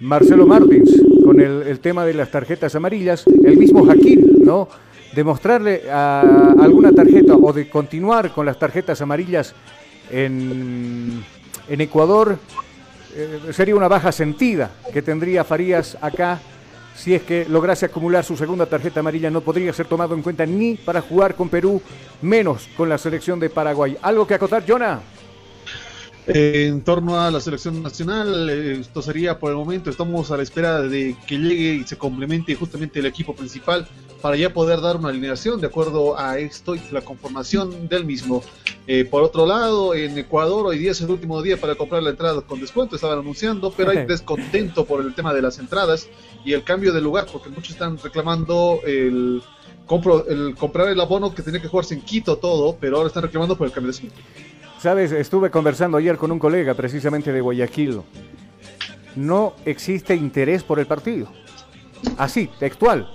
Marcelo 0.00 0.46
Martins, 0.46 0.90
con 1.24 1.40
el, 1.40 1.78
tema 1.80 2.04
de 2.04 2.14
las 2.14 2.30
tarjetas 2.30 2.74
amarillas, 2.74 3.24
el 3.44 3.56
mismo 3.56 3.84
Jaquín, 3.84 4.38
¿no? 4.44 4.68
Demostrarle 5.14 5.82
a 5.90 6.54
alguna 6.58 6.92
tarjeta 6.92 7.34
o 7.34 7.52
de 7.52 7.68
continuar 7.68 8.32
con 8.32 8.46
las 8.46 8.58
tarjetas 8.58 9.00
amarillas 9.00 9.54
en, 10.10 11.22
en 11.68 11.80
Ecuador 11.80 12.38
eh, 13.14 13.52
sería 13.52 13.76
una 13.76 13.88
baja 13.88 14.10
sentida 14.10 14.70
que 14.92 15.02
tendría 15.02 15.44
Farías 15.44 15.96
acá. 16.00 16.40
Si 16.96 17.14
es 17.14 17.22
que 17.22 17.44
lograse 17.48 17.86
acumular 17.86 18.24
su 18.24 18.36
segunda 18.36 18.66
tarjeta 18.66 19.00
amarilla, 19.00 19.30
no 19.30 19.40
podría 19.40 19.72
ser 19.72 19.86
tomado 19.86 20.14
en 20.14 20.22
cuenta 20.22 20.46
ni 20.46 20.74
para 20.74 21.00
jugar 21.00 21.34
con 21.34 21.48
Perú, 21.48 21.82
menos 22.22 22.68
con 22.76 22.88
la 22.88 22.98
selección 22.98 23.40
de 23.40 23.50
Paraguay. 23.50 23.96
¿Algo 24.00 24.26
que 24.26 24.34
acotar, 24.34 24.64
Jonah? 24.66 25.00
Eh, 26.26 26.68
en 26.68 26.82
torno 26.82 27.20
a 27.20 27.30
la 27.30 27.38
selección 27.38 27.82
nacional, 27.82 28.48
eh, 28.48 28.78
esto 28.80 29.02
sería 29.02 29.38
por 29.38 29.50
el 29.50 29.56
momento, 29.56 29.90
estamos 29.90 30.30
a 30.30 30.38
la 30.38 30.42
espera 30.42 30.80
de 30.80 31.16
que 31.26 31.36
llegue 31.36 31.74
y 31.74 31.84
se 31.84 31.98
complemente 31.98 32.54
justamente 32.54 33.00
el 33.00 33.06
equipo 33.06 33.34
principal 33.34 33.86
para 34.22 34.34
ya 34.36 34.50
poder 34.50 34.80
dar 34.80 34.96
una 34.96 35.10
alineación 35.10 35.60
de 35.60 35.66
acuerdo 35.66 36.18
a 36.18 36.38
esto 36.38 36.74
y 36.74 36.80
la 36.92 37.02
conformación 37.02 37.88
del 37.88 38.06
mismo. 38.06 38.42
Eh, 38.86 39.04
por 39.04 39.22
otro 39.22 39.44
lado, 39.44 39.94
en 39.94 40.16
Ecuador 40.16 40.64
hoy 40.64 40.78
día 40.78 40.92
es 40.92 41.00
el 41.02 41.10
último 41.10 41.42
día 41.42 41.58
para 41.58 41.74
comprar 41.74 42.02
la 42.02 42.10
entrada 42.10 42.40
con 42.40 42.58
descuento, 42.58 42.96
estaban 42.96 43.18
anunciando, 43.18 43.70
pero 43.70 43.90
hay 43.90 44.06
descontento 44.06 44.86
por 44.86 45.02
el 45.02 45.14
tema 45.14 45.34
de 45.34 45.42
las 45.42 45.58
entradas 45.58 46.08
y 46.42 46.54
el 46.54 46.64
cambio 46.64 46.94
de 46.94 47.02
lugar, 47.02 47.26
porque 47.30 47.50
muchos 47.50 47.72
están 47.72 47.98
reclamando 47.98 48.80
el, 48.86 49.42
compro, 49.84 50.26
el 50.26 50.54
comprar 50.54 50.88
el 50.88 51.00
abono 51.00 51.34
que 51.34 51.42
tenía 51.42 51.60
que 51.60 51.68
jugarse 51.68 51.92
en 51.92 52.00
Quito 52.00 52.38
todo, 52.38 52.78
pero 52.80 52.96
ahora 52.96 53.08
están 53.08 53.24
reclamando 53.24 53.58
por 53.58 53.66
el 53.66 53.74
cambio 53.74 53.92
de 53.92 53.98
sitio. 53.98 54.22
Sabes, 54.84 55.12
estuve 55.12 55.50
conversando 55.50 55.96
ayer 55.96 56.18
con 56.18 56.30
un 56.30 56.38
colega 56.38 56.74
precisamente 56.74 57.32
de 57.32 57.40
Guayaquil. 57.40 58.02
No 59.16 59.54
existe 59.64 60.14
interés 60.14 60.62
por 60.62 60.78
el 60.78 60.84
partido. 60.84 61.26
Así, 62.18 62.50
textual. 62.58 63.08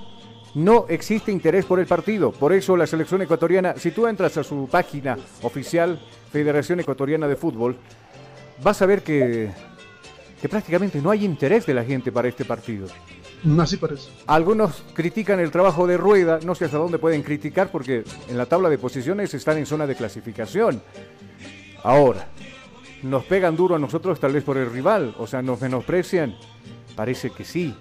No 0.55 0.87
existe 0.89 1.31
interés 1.31 1.65
por 1.65 1.79
el 1.79 1.85
partido. 1.85 2.31
Por 2.31 2.53
eso 2.53 2.75
la 2.75 2.87
selección 2.87 3.21
ecuatoriana, 3.21 3.75
si 3.77 3.91
tú 3.91 4.07
entras 4.07 4.35
a 4.37 4.43
su 4.43 4.67
página 4.67 5.15
oficial, 5.43 6.01
Federación 6.31 6.79
Ecuatoriana 6.79 7.27
de 7.27 7.35
Fútbol, 7.35 7.77
vas 8.63 8.81
a 8.81 8.87
ver 8.87 9.03
que, 9.03 9.51
que 10.41 10.49
prácticamente 10.49 10.99
no 10.99 11.11
hay 11.11 11.23
interés 11.23 11.67
de 11.67 11.75
la 11.75 11.83
gente 11.83 12.11
para 12.11 12.29
este 12.29 12.45
partido. 12.45 12.87
Así 13.59 13.77
parece. 13.77 14.09
Algunos 14.25 14.83
critican 14.95 15.39
el 15.39 15.51
trabajo 15.51 15.85
de 15.85 15.97
Rueda, 15.97 16.39
no 16.43 16.55
sé 16.55 16.65
hasta 16.65 16.77
dónde 16.77 16.97
pueden 16.97 17.21
criticar 17.21 17.69
porque 17.71 18.03
en 18.27 18.37
la 18.39 18.47
tabla 18.47 18.69
de 18.69 18.79
posiciones 18.79 19.35
están 19.35 19.59
en 19.59 19.67
zona 19.67 19.85
de 19.85 19.93
clasificación. 19.93 20.81
Ahora, 21.83 22.27
nos 23.03 23.23
pegan 23.25 23.55
duro 23.55 23.75
a 23.75 23.79
nosotros 23.79 24.19
tal 24.19 24.33
vez 24.33 24.43
por 24.43 24.57
el 24.57 24.71
rival, 24.71 25.15
o 25.17 25.27
sea, 25.27 25.41
nos 25.41 25.61
menosprecian. 25.61 26.35
Parece 26.95 27.29
que 27.29 27.45
sí. 27.45 27.73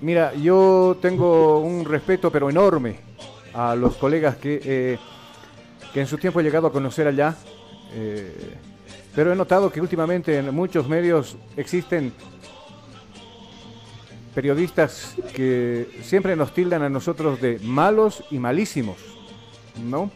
Mira, 0.00 0.34
yo 0.34 0.96
tengo 1.00 1.58
un 1.58 1.84
respeto 1.84 2.30
pero 2.30 2.50
enorme 2.50 3.00
a 3.54 3.74
los 3.74 3.96
colegas 3.96 4.36
que, 4.36 4.60
eh, 4.64 4.98
que 5.92 6.00
en 6.00 6.06
su 6.06 6.18
tiempo 6.18 6.40
he 6.40 6.42
llegado 6.42 6.66
a 6.66 6.72
conocer 6.72 7.06
allá. 7.06 7.36
eh, 7.92 8.54
pero 9.14 9.32
he 9.32 9.36
notado 9.36 9.72
que 9.72 9.80
últimamente 9.80 10.38
en 10.38 10.54
muchos 10.54 10.86
medios 10.86 11.36
existen 11.56 12.12
periodistas 14.32 15.16
que 15.34 15.88
siempre 16.02 16.36
nos 16.36 16.54
tildan 16.54 16.82
a 16.82 16.88
nosotros 16.88 17.40
de 17.40 17.58
malos 17.58 18.22
y 18.30 18.38
malísimos, 18.38 18.96
¿no? 19.82 20.12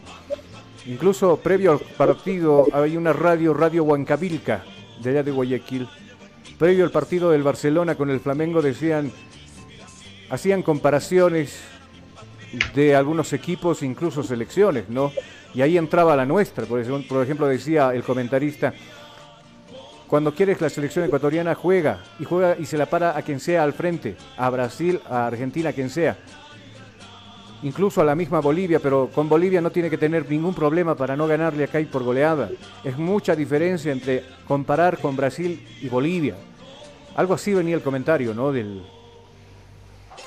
Incluso 0.85 1.37
previo 1.37 1.71
al 1.71 1.79
partido 1.79 2.67
hay 2.73 2.97
una 2.97 3.13
radio, 3.13 3.53
Radio 3.53 3.83
Huancavilca, 3.83 4.63
de 5.01 5.09
allá 5.11 5.23
de 5.23 5.31
Guayaquil. 5.31 5.87
Previo 6.59 6.83
al 6.83 6.91
partido 6.91 7.31
del 7.31 7.43
Barcelona 7.43 7.95
con 7.95 8.09
el 8.09 8.19
Flamengo 8.19 8.61
decían 8.61 9.11
hacían 10.29 10.63
comparaciones 10.63 11.59
de 12.73 12.95
algunos 12.95 13.33
equipos, 13.33 13.83
incluso 13.83 14.23
selecciones, 14.23 14.89
¿no? 14.89 15.11
Y 15.53 15.61
ahí 15.61 15.77
entraba 15.77 16.15
la 16.15 16.25
nuestra, 16.25 16.65
por 16.65 16.79
ejemplo, 16.79 17.07
por 17.07 17.23
ejemplo 17.23 17.47
decía 17.47 17.93
el 17.93 18.03
comentarista, 18.03 18.73
cuando 20.07 20.33
quieres 20.33 20.59
la 20.61 20.69
selección 20.69 21.05
ecuatoriana 21.05 21.55
juega 21.55 22.03
y 22.19 22.25
juega 22.25 22.55
y 22.59 22.65
se 22.65 22.77
la 22.77 22.87
para 22.87 23.17
a 23.17 23.21
quien 23.21 23.39
sea 23.39 23.63
al 23.63 23.73
frente, 23.73 24.15
a 24.37 24.49
Brasil, 24.49 24.99
a 25.09 25.27
Argentina, 25.27 25.69
a 25.69 25.73
quien 25.73 25.89
sea. 25.89 26.17
Incluso 27.63 28.01
a 28.01 28.03
la 28.03 28.13
misma 28.13 28.41
Bolivia, 28.41 28.79
pero 28.79 29.09
con 29.13 29.29
Bolivia 29.29 29.61
no 29.61 29.71
tiene 29.71 29.89
que 29.89 29.97
tener 29.97 30.29
ningún 30.29 30.53
problema 30.53 30.95
para 30.95 31.15
no 31.15 31.27
ganarle 31.27 31.63
acá 31.63 31.79
y 31.79 31.85
por 31.85 32.03
goleada. 32.03 32.49
Es 32.83 32.97
mucha 32.97 33.35
diferencia 33.35 33.91
entre 33.91 34.23
comparar 34.45 34.99
con 34.99 35.15
Brasil 35.15 35.65
y 35.81 35.87
Bolivia. 35.87 36.35
Algo 37.15 37.33
así 37.33 37.53
venía 37.53 37.75
el 37.75 37.81
comentario, 37.81 38.33
¿no? 38.33 38.51
Del 38.51 38.83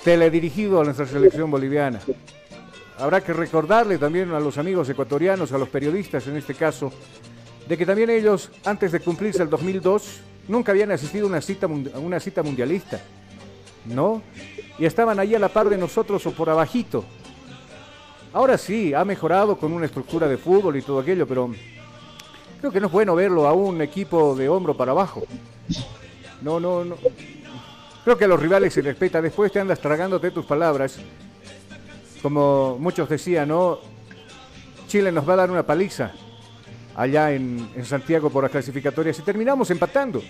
teledirigido 0.03 0.81
a 0.81 0.85
nuestra 0.85 1.07
selección 1.07 1.51
boliviana. 1.51 2.01
Habrá 2.99 3.21
que 3.21 3.35
recordarle 3.35 3.99
también 3.99 4.31
a 4.31 4.41
los 4.41 4.57
amigos 4.57 4.89
ecuatorianos, 4.89 5.53
a 5.53 5.59
los 5.59 5.69
periodistas 5.69 6.27
en 6.29 6.37
este 6.37 6.55
caso, 6.55 6.91
de 7.69 7.77
que 7.77 7.85
también 7.85 8.09
ellos, 8.09 8.51
antes 8.65 8.93
de 8.93 9.01
cumplirse 9.01 9.43
el 9.43 9.51
2002, 9.51 10.21
nunca 10.49 10.73
habían 10.73 10.91
asistido 10.93 11.27
a 11.27 11.29
una 11.29 11.41
cita, 11.43 11.67
a 11.67 11.99
una 11.99 12.21
cita 12.21 12.43
mundialista, 12.43 13.01
¿no? 13.85 14.23
Y 14.79 14.87
estaban 14.87 15.19
ahí 15.19 15.35
a 15.35 15.39
la 15.39 15.49
par 15.49 15.69
de 15.69 15.77
nosotros 15.77 16.25
o 16.27 16.31
por 16.31 16.49
abajito. 16.49 17.05
Ahora 18.37 18.59
sí, 18.59 18.93
ha 18.93 19.03
mejorado 19.03 19.57
con 19.57 19.73
una 19.73 19.87
estructura 19.87 20.29
de 20.29 20.37
fútbol 20.37 20.77
y 20.77 20.83
todo 20.83 20.99
aquello, 20.99 21.27
pero 21.27 21.51
creo 22.61 22.71
que 22.71 22.81
no 22.81 22.89
es 22.89 22.93
bueno 22.93 23.15
verlo 23.15 23.47
a 23.47 23.55
un 23.55 23.81
equipo 23.81 24.37
de 24.37 24.47
hombro 24.47 24.77
para 24.77 24.93
abajo. 24.93 25.23
No, 26.43 26.61
no, 26.61 26.85
no. 26.85 26.97
Creo 28.05 28.19
que 28.19 28.27
a 28.27 28.29
los 28.29 28.39
rivales 28.39 28.75
se 28.75 28.83
respeta. 28.83 29.23
Después 29.23 29.51
te 29.51 29.59
andas 29.59 29.81
tragándote 29.81 30.33
tus 30.33 30.45
palabras. 30.45 30.99
Como 32.21 32.77
muchos 32.79 33.09
decían, 33.09 33.49
¿no? 33.49 33.79
Chile 34.87 35.11
nos 35.11 35.27
va 35.27 35.33
a 35.33 35.37
dar 35.37 35.51
una 35.51 35.63
paliza 35.63 36.13
allá 36.95 37.33
en, 37.33 37.71
en 37.75 37.87
Santiago 37.87 38.29
por 38.29 38.43
las 38.43 38.53
clasificatorias 38.53 39.19
y 39.19 39.23
terminamos 39.23 39.71
empatando. 39.71 40.23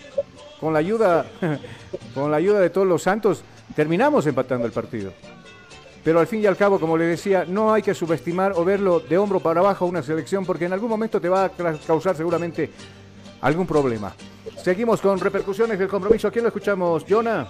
Con 0.61 0.73
la 0.73 0.79
ayuda, 0.79 1.27
con 2.15 2.31
la 2.31 2.37
ayuda 2.37 2.61
de 2.61 2.71
todos 2.71 2.87
los 2.87 3.03
santos, 3.03 3.43
terminamos 3.75 4.29
empatando 4.29 4.65
el 4.65 4.73
partido. 4.73 5.13
Pero 6.07 6.21
al 6.21 6.29
fin 6.29 6.41
y 6.41 6.47
al 6.47 6.57
cabo, 6.57 6.79
como 6.79 6.97
le 6.97 7.05
decía, 7.05 7.45
no 7.49 7.73
hay 7.73 7.83
que 7.83 7.93
subestimar 7.93 8.53
o 8.55 8.65
verlo 8.65 9.01
de 9.01 9.19
hombro 9.19 9.41
para 9.41 9.59
abajo 9.59 9.85
a 9.85 9.89
una 9.89 10.05
selección 10.05 10.47
porque 10.47 10.67
en 10.67 10.73
algún 10.73 10.89
momento 10.89 11.21
te 11.21 11.29
va 11.29 11.47
a 11.47 11.51
causar 11.85 12.15
seguramente 12.15 12.71
algún 13.41 13.67
problema. 13.67 14.15
Seguimos 14.63 15.01
con 15.01 15.19
repercusiones 15.19 15.81
del 15.81 15.89
compromiso. 15.89 16.29
¿A 16.29 16.31
quién 16.31 16.45
lo 16.45 16.51
escuchamos, 16.51 17.05
Jonah? 17.09 17.49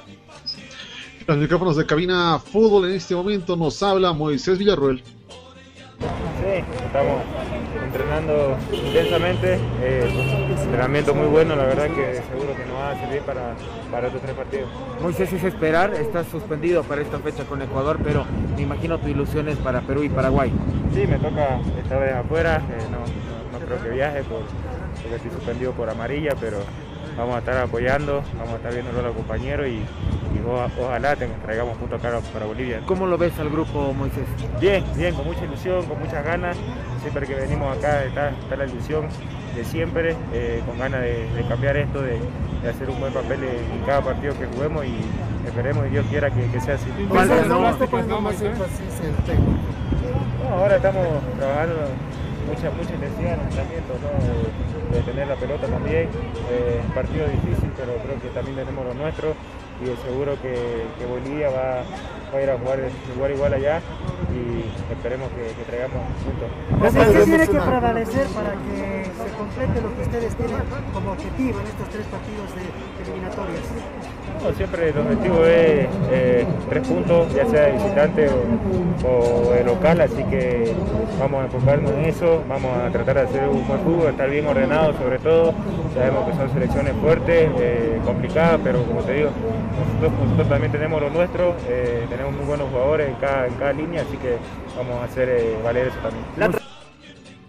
Los 1.26 1.36
micrófonos 1.36 1.76
de 1.76 1.84
cabina 1.84 2.38
fútbol 2.38 2.88
en 2.88 2.96
este 2.96 3.14
momento 3.14 3.56
nos 3.56 3.82
habla 3.82 4.14
Moisés 4.14 4.56
Villarruel. 4.56 5.02
Sí, 6.40 6.64
estamos 6.82 7.20
entrenando 7.86 8.56
intensamente, 8.72 9.58
eh, 9.82 10.08
entrenamiento 10.62 11.14
muy 11.14 11.26
bueno, 11.26 11.54
la 11.56 11.64
verdad 11.64 11.86
que 11.86 12.14
seguro 12.30 12.54
que 12.56 12.64
nos 12.66 12.74
va 12.76 12.90
a 12.90 13.00
servir 13.00 13.20
para, 13.22 13.54
para 13.90 14.06
estos 14.08 14.22
tres 14.22 14.34
partidos. 14.34 14.68
Moisés, 15.00 15.32
es 15.32 15.44
esperar, 15.44 15.94
estás 15.94 16.26
suspendido 16.28 16.82
para 16.82 17.02
esta 17.02 17.18
fecha 17.18 17.44
con 17.44 17.62
Ecuador, 17.62 17.98
pero 18.02 18.24
me 18.56 18.62
imagino 18.62 18.98
tu 18.98 19.08
ilusión 19.08 19.48
es 19.48 19.56
para 19.58 19.80
Perú 19.82 20.02
y 20.02 20.08
Paraguay. 20.08 20.52
Sí, 20.94 21.06
me 21.06 21.16
toca 21.18 21.60
esta 21.82 21.98
vez 21.98 22.14
afuera, 22.14 22.56
eh, 22.56 22.82
no, 22.90 22.98
no, 22.98 23.58
no, 23.58 23.64
creo 23.64 23.82
que 23.82 23.90
viaje 23.90 24.22
por, 24.24 24.40
porque 25.02 25.16
estoy 25.16 25.30
suspendido 25.30 25.72
por 25.72 25.88
amarilla, 25.88 26.32
pero 26.40 26.58
vamos 27.16 27.36
a 27.36 27.38
estar 27.38 27.56
apoyando, 27.58 28.22
vamos 28.38 28.54
a 28.54 28.56
estar 28.56 28.72
viendo 28.72 28.98
a 28.98 29.02
los 29.02 29.14
compañeros 29.14 29.66
y, 29.68 29.70
y 29.78 30.42
o- 30.46 30.84
ojalá 30.84 31.16
te- 31.16 31.26
traigamos 31.44 31.76
puntos 31.78 31.98
acá 32.02 32.18
para 32.32 32.46
Bolivia. 32.46 32.80
¿Cómo 32.86 33.06
lo 33.06 33.16
ves 33.16 33.38
al 33.38 33.48
grupo, 33.50 33.92
Moisés? 33.94 34.24
Bien, 34.60 34.84
bien, 34.96 35.14
con 35.14 35.24
mucha 35.26 35.44
ilusión, 35.44 35.84
con 35.86 35.98
muchas 36.00 36.24
ganas. 36.24 36.56
Siempre 37.06 37.24
que 37.28 37.34
venimos 37.36 37.78
acá 37.78 38.02
está, 38.02 38.30
está 38.30 38.56
la 38.56 38.64
ilusión 38.66 39.06
de 39.54 39.64
siempre, 39.64 40.16
eh, 40.32 40.60
con 40.66 40.76
ganas 40.76 41.02
de, 41.02 41.30
de 41.30 41.44
cambiar 41.46 41.76
esto, 41.76 42.02
de, 42.02 42.18
de 42.62 42.68
hacer 42.68 42.90
un 42.90 42.98
buen 42.98 43.12
papel 43.12 43.44
en, 43.44 43.86
cada 43.86 44.00
partido 44.02 44.36
que 44.36 44.46
juguemos 44.46 44.84
y 44.84 44.98
esperemos 45.46 45.86
y 45.86 45.90
Dios 45.90 46.04
quiera 46.10 46.30
que, 46.34 46.50
que 46.50 46.60
sea 46.60 46.74
así. 46.74 46.86
No, 46.98 47.14
ahora 50.50 50.76
estamos 50.76 51.06
trabajando 51.38 51.74
mucha 52.48 52.70
mucha 52.72 52.92
intensidad 52.92 53.34
en 53.34 53.38
el 53.38 53.46
entrenamiento, 53.46 53.94
¿no? 54.02 54.10
de, 54.90 54.96
de 54.98 55.02
tener 55.04 55.28
la 55.28 55.36
pelota 55.36 55.68
también. 55.68 56.08
Eh, 56.50 56.80
partido 56.92 57.28
difícil, 57.28 57.70
pero 57.76 57.94
creo 58.02 58.20
que 58.20 58.28
también 58.34 58.56
tenemos 58.56 58.84
lo 58.84 58.94
nuestro 58.94 59.34
y 59.80 59.84
de 59.84 59.96
seguro 59.98 60.36
que, 60.40 60.86
que 60.98 61.06
Bolivia 61.06 61.50
va, 61.50 61.84
va 62.32 62.38
a 62.38 62.42
ir 62.42 62.50
a 62.50 62.58
jugar 62.58 62.78
igual 63.14 63.30
igual 63.32 63.54
allá 63.54 63.80
y 64.32 64.92
esperemos 64.92 65.28
que, 65.32 65.52
que 65.54 65.64
traigamos 65.64 66.02
puntos. 66.24 66.48
¿Qué 67.12 67.24
tiene 67.24 67.46
que 67.46 67.60
prevalecer 67.60 68.26
para 68.28 68.52
que 68.52 69.04
se 69.04 69.36
complete 69.36 69.80
lo 69.80 69.94
que 69.96 70.02
ustedes 70.02 70.36
tienen 70.36 70.62
como 70.92 71.12
objetivo 71.12 71.60
en 71.60 71.66
estos 71.66 71.88
tres 71.90 72.06
partidos 72.06 72.48
de 72.56 72.62
eliminatorias? 73.04 73.64
No, 74.42 74.52
siempre 74.54 74.90
el 74.90 74.98
objetivo 74.98 75.44
es 75.44 75.88
eh, 76.10 76.46
tres 76.68 76.86
puntos, 76.86 77.34
ya 77.34 77.46
sea 77.46 77.62
de 77.62 77.72
visitante 77.72 78.28
o, 79.04 79.52
de 79.52 79.64
local, 79.64 80.00
así 80.00 80.22
que 80.24 80.72
vamos 81.18 81.42
a 81.42 81.44
enfocarnos 81.46 81.92
en 81.92 82.04
eso, 82.04 82.42
vamos 82.48 82.76
a 82.76 82.90
tratar 82.90 83.16
de 83.16 83.22
hacer 83.22 83.48
un 83.48 83.66
buen 83.66 83.80
fútbol, 83.80 84.10
estar 84.10 84.30
bien 84.30 84.46
ordenado 84.46 84.92
sobre 84.94 85.18
todo. 85.18 85.54
Sabemos 85.94 86.28
que 86.28 86.36
son 86.36 86.52
selecciones 86.52 86.94
fuertes, 87.00 87.50
eh, 87.58 88.00
complicadas, 88.04 88.60
pero 88.62 88.82
como 88.84 89.00
te 89.00 89.14
digo, 89.14 89.30
nosotros, 90.00 90.24
nosotros 90.24 90.48
también 90.48 90.72
tenemos 90.72 91.00
lo 91.00 91.10
nuestro, 91.10 91.56
eh, 91.68 92.06
tenemos 92.08 92.34
muy 92.34 92.44
buenos 92.44 92.68
jugadores 92.70 93.08
en 93.08 93.14
cada, 93.16 93.46
en 93.46 93.54
cada 93.54 93.72
línea, 93.72 94.02
así 94.02 94.16
que 94.18 94.36
vamos 94.76 95.00
a 95.00 95.04
hacer 95.04 95.28
eh, 95.28 95.56
valer 95.64 95.88
eso 95.88 95.96
también. 95.98 96.62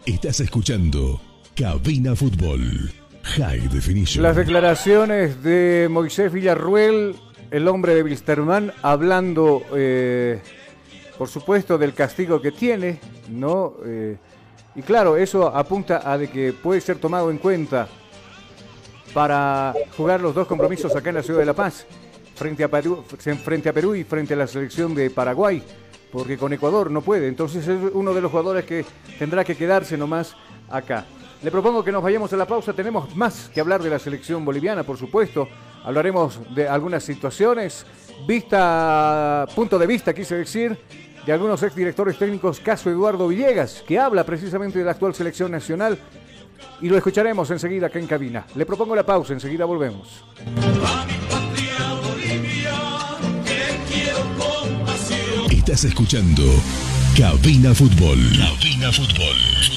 Estás 0.05 0.39
escuchando 0.39 1.19
Cabina 1.55 2.15
Fútbol 2.15 2.91
High 3.35 3.67
Definition. 3.67 4.23
Las 4.23 4.35
declaraciones 4.35 5.43
de 5.43 5.87
Moisés 5.89 6.31
Villarruel, 6.31 7.15
el 7.51 7.67
hombre 7.67 7.93
de 7.93 8.03
Wilstermann, 8.03 8.71
hablando, 8.81 9.63
eh, 9.75 10.39
por 11.17 11.27
supuesto, 11.27 11.77
del 11.77 11.93
castigo 11.93 12.41
que 12.41 12.51
tiene, 12.51 12.99
¿no? 13.29 13.73
Eh, 13.85 14.17
y 14.75 14.81
claro, 14.81 15.17
eso 15.17 15.47
apunta 15.55 16.09
a 16.09 16.17
de 16.17 16.29
que 16.29 16.53
puede 16.53 16.81
ser 16.81 16.97
tomado 16.97 17.29
en 17.29 17.37
cuenta 17.37 17.87
para 19.13 19.73
jugar 19.95 20.21
los 20.21 20.33
dos 20.33 20.47
compromisos 20.47 20.95
acá 20.95 21.09
en 21.09 21.15
la 21.15 21.23
ciudad 21.23 21.39
de 21.39 21.45
La 21.45 21.53
Paz, 21.53 21.85
frente 22.35 22.63
a 22.63 22.69
Perú, 22.69 23.03
frente 23.43 23.69
a 23.69 23.73
Perú 23.73 23.95
y 23.95 24.03
frente 24.03 24.33
a 24.35 24.37
la 24.37 24.47
selección 24.47 24.95
de 24.95 25.09
Paraguay, 25.09 25.61
porque 26.11 26.37
con 26.37 26.53
Ecuador 26.53 26.89
no 26.91 27.01
puede. 27.01 27.27
Entonces 27.27 27.67
es 27.67 27.79
uno 27.93 28.13
de 28.13 28.21
los 28.21 28.31
jugadores 28.31 28.65
que 28.65 28.85
tendrá 29.19 29.43
que 29.43 29.55
quedarse 29.55 29.97
nomás 29.97 30.35
acá. 30.69 31.05
Le 31.43 31.51
propongo 31.51 31.83
que 31.83 31.91
nos 31.91 32.01
vayamos 32.01 32.33
a 32.33 32.37
la 32.37 32.45
pausa. 32.45 32.73
Tenemos 32.73 33.15
más 33.15 33.49
que 33.53 33.59
hablar 33.59 33.81
de 33.83 33.89
la 33.89 33.99
selección 33.99 34.43
boliviana, 34.43 34.83
por 34.83 34.97
supuesto. 34.97 35.47
Hablaremos 35.83 36.39
de 36.53 36.67
algunas 36.67 37.03
situaciones, 37.03 37.85
vista, 38.27 39.45
punto 39.55 39.77
de 39.77 39.87
vista, 39.87 40.13
quise 40.13 40.35
decir, 40.35 40.77
de 41.25 41.31
algunos 41.31 41.61
exdirectores 41.61 42.17
técnicos, 42.17 42.59
caso 42.59 42.89
Eduardo 42.89 43.27
Villegas, 43.27 43.83
que 43.87 43.99
habla 43.99 44.25
precisamente 44.25 44.79
de 44.79 44.85
la 44.85 44.91
actual 44.91 45.13
selección 45.13 45.51
nacional. 45.51 45.97
Y 46.81 46.89
lo 46.89 46.97
escucharemos 46.97 47.49
enseguida 47.51 47.87
acá 47.87 47.99
en 47.99 48.07
cabina. 48.07 48.45
Le 48.55 48.65
propongo 48.65 48.95
la 48.95 49.05
pausa, 49.05 49.33
enseguida 49.33 49.65
volvemos. 49.65 50.23
Estás 55.51 55.83
escuchando 55.83 56.43
Cabina 57.17 57.73
Fútbol. 57.73 58.19
Cabina 58.37 58.91
Fútbol. 58.91 59.76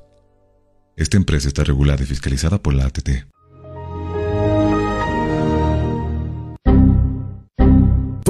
Esta 1.01 1.17
empresa 1.17 1.47
está 1.47 1.63
regulada 1.63 2.03
y 2.03 2.05
fiscalizada 2.05 2.61
por 2.61 2.75
la 2.75 2.85
ATT. 2.85 3.09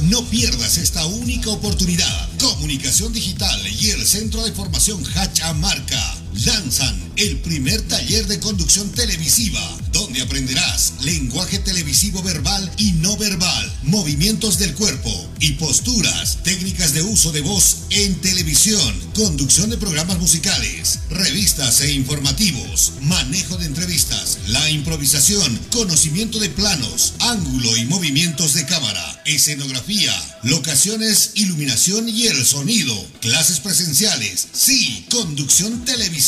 No 0.00 0.24
pierdas 0.24 0.78
esta 0.78 1.04
única 1.04 1.50
oportunidad. 1.50 2.28
Comunicación 2.40 3.12
Digital 3.12 3.60
y 3.78 3.90
el 3.90 4.06
Centro 4.06 4.42
de 4.42 4.52
Formación 4.52 5.04
Hachamarca 5.04 6.23
lanzan 6.34 7.12
el 7.16 7.38
primer 7.38 7.80
taller 7.82 8.26
de 8.26 8.40
conducción 8.40 8.90
televisiva, 8.90 9.60
donde 9.92 10.20
aprenderás 10.20 10.94
lenguaje 11.02 11.60
televisivo 11.60 12.22
verbal 12.22 12.70
y 12.76 12.92
no 12.92 13.16
verbal, 13.16 13.72
movimientos 13.84 14.58
del 14.58 14.74
cuerpo 14.74 15.10
y 15.38 15.52
posturas, 15.52 16.38
técnicas 16.42 16.92
de 16.92 17.02
uso 17.02 17.30
de 17.30 17.40
voz 17.40 17.82
en 17.90 18.16
televisión, 18.16 19.00
conducción 19.14 19.70
de 19.70 19.78
programas 19.78 20.18
musicales, 20.18 20.98
revistas 21.10 21.80
e 21.82 21.92
informativos, 21.92 22.94
manejo 23.02 23.56
de 23.56 23.66
entrevistas, 23.66 24.38
la 24.48 24.68
improvisación, 24.70 25.58
conocimiento 25.70 26.40
de 26.40 26.50
planos, 26.50 27.14
ángulo 27.20 27.76
y 27.76 27.84
movimientos 27.84 28.54
de 28.54 28.66
cámara, 28.66 29.22
escenografía, 29.24 30.12
locaciones, 30.42 31.30
iluminación 31.34 32.08
y 32.08 32.26
el 32.26 32.44
sonido, 32.44 32.94
clases 33.20 33.60
presenciales, 33.60 34.48
sí, 34.52 35.06
conducción 35.10 35.84
televisiva 35.84 36.23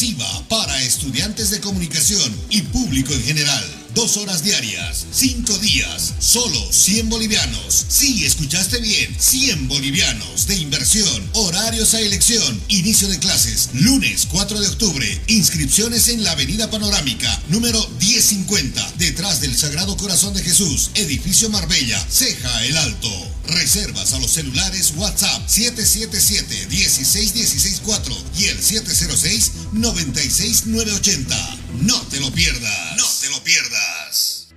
para 0.50 0.82
estudiantes 0.82 1.48
de 1.48 1.60
comunicación 1.60 2.30
y 2.50 2.60
público 2.60 3.14
en 3.14 3.22
general. 3.22 3.64
Dos 3.94 4.18
horas 4.18 4.44
diarias, 4.44 5.06
cinco 5.10 5.56
días, 5.56 6.12
solo 6.18 6.60
100 6.70 7.08
bolivianos. 7.08 7.86
Sí, 7.88 8.26
escuchaste 8.26 8.78
bien, 8.80 9.16
100 9.18 9.68
bolivianos 9.68 10.46
de 10.48 10.56
inversión, 10.56 11.30
horarios 11.32 11.94
a 11.94 12.00
elección, 12.00 12.60
inicio 12.68 13.08
de 13.08 13.18
clases, 13.18 13.70
lunes 13.72 14.26
4 14.30 14.60
de 14.60 14.68
octubre, 14.68 15.22
inscripciones 15.28 16.08
en 16.08 16.24
la 16.24 16.32
Avenida 16.32 16.70
Panorámica, 16.70 17.40
número 17.48 17.80
1050, 17.98 18.92
detrás 18.98 19.40
del 19.40 19.56
Sagrado 19.56 19.96
Corazón 19.96 20.34
de 20.34 20.42
Jesús, 20.42 20.90
edificio 20.94 21.48
Marbella, 21.48 22.04
Ceja 22.10 22.66
el 22.66 22.76
Alto. 22.76 23.35
Reservas 23.48 24.12
a 24.12 24.18
los 24.18 24.32
celulares 24.32 24.92
WhatsApp 24.96 25.48
777-16164 25.48 28.12
y 28.38 28.46
el 28.46 28.58
706-96980. 28.58 31.58
No 31.82 32.00
te 32.08 32.18
lo 32.20 32.32
pierdas. 32.32 32.96
No 32.96 33.04
te 33.20 33.30
lo 33.30 33.44
pierdas. 33.44 34.48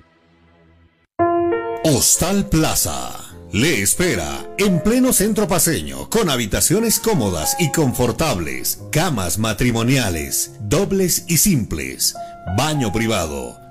Hostal 1.84 2.50
Plaza 2.50 3.30
le 3.52 3.82
espera 3.82 4.48
en 4.60 4.84
pleno 4.84 5.12
centro 5.12 5.48
paseño 5.48 6.08
con 6.10 6.30
habitaciones 6.30 7.00
cómodas 7.00 7.56
y 7.58 7.72
confortables, 7.72 8.78
camas 8.92 9.40
matrimoniales, 9.40 10.52
dobles 10.60 11.24
y 11.28 11.38
simples, 11.38 12.14
baño 12.56 12.94
privado, 12.94 13.60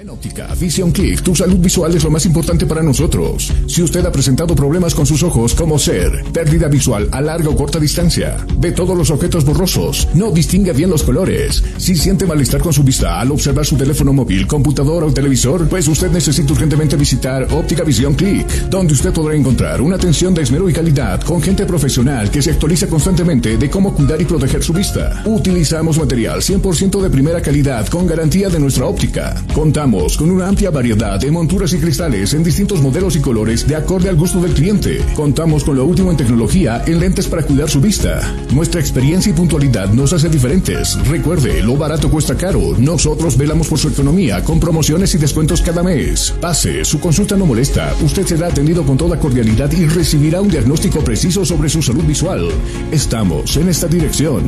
En 0.00 0.10
óptica 0.10 0.46
Vision 0.54 0.92
Click, 0.92 1.22
tu 1.22 1.34
salud 1.34 1.58
visual 1.58 1.92
es 1.92 2.04
lo 2.04 2.10
más 2.12 2.24
importante 2.24 2.66
para 2.66 2.84
nosotros. 2.84 3.52
Si 3.66 3.82
usted 3.82 4.06
ha 4.06 4.12
presentado 4.12 4.54
problemas 4.54 4.94
con 4.94 5.04
sus 5.04 5.24
ojos, 5.24 5.56
como 5.56 5.76
ser 5.76 6.22
pérdida 6.32 6.68
visual 6.68 7.08
a 7.10 7.20
larga 7.20 7.48
o 7.48 7.56
corta 7.56 7.80
distancia, 7.80 8.36
ve 8.58 8.70
todos 8.70 8.96
los 8.96 9.10
objetos 9.10 9.44
borrosos, 9.44 10.06
no 10.14 10.30
distingue 10.30 10.72
bien 10.72 10.88
los 10.88 11.02
colores, 11.02 11.64
si 11.78 11.96
siente 11.96 12.26
malestar 12.26 12.60
con 12.60 12.72
su 12.72 12.84
vista 12.84 13.18
al 13.18 13.32
observar 13.32 13.66
su 13.66 13.76
teléfono 13.76 14.12
móvil, 14.12 14.46
computadora 14.46 15.06
o 15.06 15.12
televisor, 15.12 15.68
pues 15.68 15.88
usted 15.88 16.12
necesita 16.12 16.52
urgentemente 16.52 16.94
visitar 16.94 17.52
Óptica 17.52 17.82
Vision 17.82 18.14
Click, 18.14 18.46
donde 18.70 18.94
usted 18.94 19.12
podrá 19.12 19.34
encontrar 19.34 19.80
una 19.80 19.96
atención 19.96 20.32
de 20.32 20.42
esmero 20.42 20.70
y 20.70 20.72
calidad 20.72 21.20
con 21.22 21.42
gente 21.42 21.66
profesional 21.66 22.30
que 22.30 22.40
se 22.40 22.52
actualiza 22.52 22.86
constantemente 22.86 23.56
de 23.56 23.68
cómo 23.68 23.92
cuidar 23.92 24.22
y 24.22 24.26
proteger 24.26 24.62
su 24.62 24.72
vista. 24.72 25.24
Utilizamos 25.24 25.98
material 25.98 26.40
100% 26.40 27.02
de 27.02 27.10
primera 27.10 27.42
calidad 27.42 27.88
con 27.88 28.06
garantía 28.06 28.48
de 28.48 28.60
nuestra 28.60 28.86
óptica. 28.86 29.34
Contamos 29.52 29.87
con 29.88 30.30
una 30.30 30.46
amplia 30.46 30.70
variedad 30.70 31.18
de 31.18 31.30
monturas 31.30 31.72
y 31.72 31.78
cristales 31.78 32.34
en 32.34 32.44
distintos 32.44 32.82
modelos 32.82 33.16
y 33.16 33.20
colores 33.20 33.66
de 33.66 33.74
acorde 33.74 34.10
al 34.10 34.16
gusto 34.16 34.38
del 34.38 34.52
cliente. 34.52 34.98
Contamos 35.14 35.64
con 35.64 35.76
lo 35.76 35.86
último 35.86 36.10
en 36.10 36.18
tecnología 36.18 36.82
en 36.86 37.00
lentes 37.00 37.26
para 37.26 37.42
cuidar 37.42 37.70
su 37.70 37.80
vista. 37.80 38.20
Nuestra 38.52 38.82
experiencia 38.82 39.30
y 39.30 39.32
puntualidad 39.32 39.90
nos 39.94 40.12
hace 40.12 40.28
diferentes. 40.28 40.98
Recuerde, 41.08 41.62
lo 41.62 41.76
barato 41.76 42.10
cuesta 42.10 42.36
caro. 42.36 42.74
Nosotros 42.78 43.38
velamos 43.38 43.68
por 43.68 43.78
su 43.78 43.88
economía 43.88 44.44
con 44.44 44.60
promociones 44.60 45.14
y 45.14 45.18
descuentos 45.18 45.62
cada 45.62 45.82
mes. 45.82 46.34
Pase, 46.38 46.84
su 46.84 47.00
consulta 47.00 47.36
no 47.36 47.46
molesta. 47.46 47.94
Usted 48.04 48.26
será 48.26 48.48
atendido 48.48 48.84
con 48.84 48.98
toda 48.98 49.18
cordialidad 49.18 49.72
y 49.72 49.86
recibirá 49.86 50.42
un 50.42 50.50
diagnóstico 50.50 51.00
preciso 51.00 51.46
sobre 51.46 51.70
su 51.70 51.80
salud 51.80 52.04
visual. 52.04 52.46
Estamos 52.92 53.56
en 53.56 53.70
esta 53.70 53.86
dirección. 53.86 54.42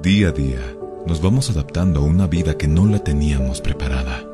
Día 0.00 0.28
a 0.28 0.32
día, 0.32 0.60
nos 1.08 1.20
vamos 1.20 1.50
adaptando 1.50 2.00
a 2.00 2.04
una 2.04 2.28
vida 2.28 2.56
que 2.56 2.68
no 2.68 2.86
la 2.86 3.00
teníamos 3.00 3.60
preparada. 3.60 4.33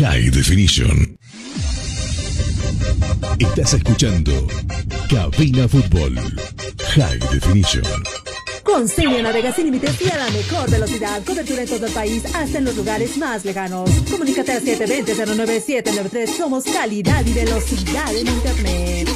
High 0.00 0.30
Definition. 0.30 1.18
Estás 3.38 3.74
escuchando 3.74 4.32
Cabina 5.10 5.68
Fútbol. 5.68 6.18
High 6.94 7.18
Definition. 7.30 7.84
Con 8.62 8.88
Cilia 8.88 9.22
navegas 9.22 9.56
sin 9.56 9.66
límites 9.66 10.00
y 10.00 10.08
a 10.08 10.16
la 10.16 10.30
mejor 10.30 10.70
velocidad. 10.70 11.22
Cobertura 11.22 11.62
en 11.62 11.68
todo 11.68 11.84
el 11.84 11.92
país, 11.92 12.24
hasta 12.34 12.58
en 12.58 12.64
los 12.64 12.76
lugares 12.76 13.18
más 13.18 13.44
lejanos. 13.44 13.90
Comunícate 14.10 14.52
al 14.52 14.62
720-09793. 14.64 16.34
Somos 16.34 16.64
calidad 16.64 17.26
y 17.26 17.34
velocidad 17.34 18.16
en 18.16 18.26
Internet. 18.26 19.08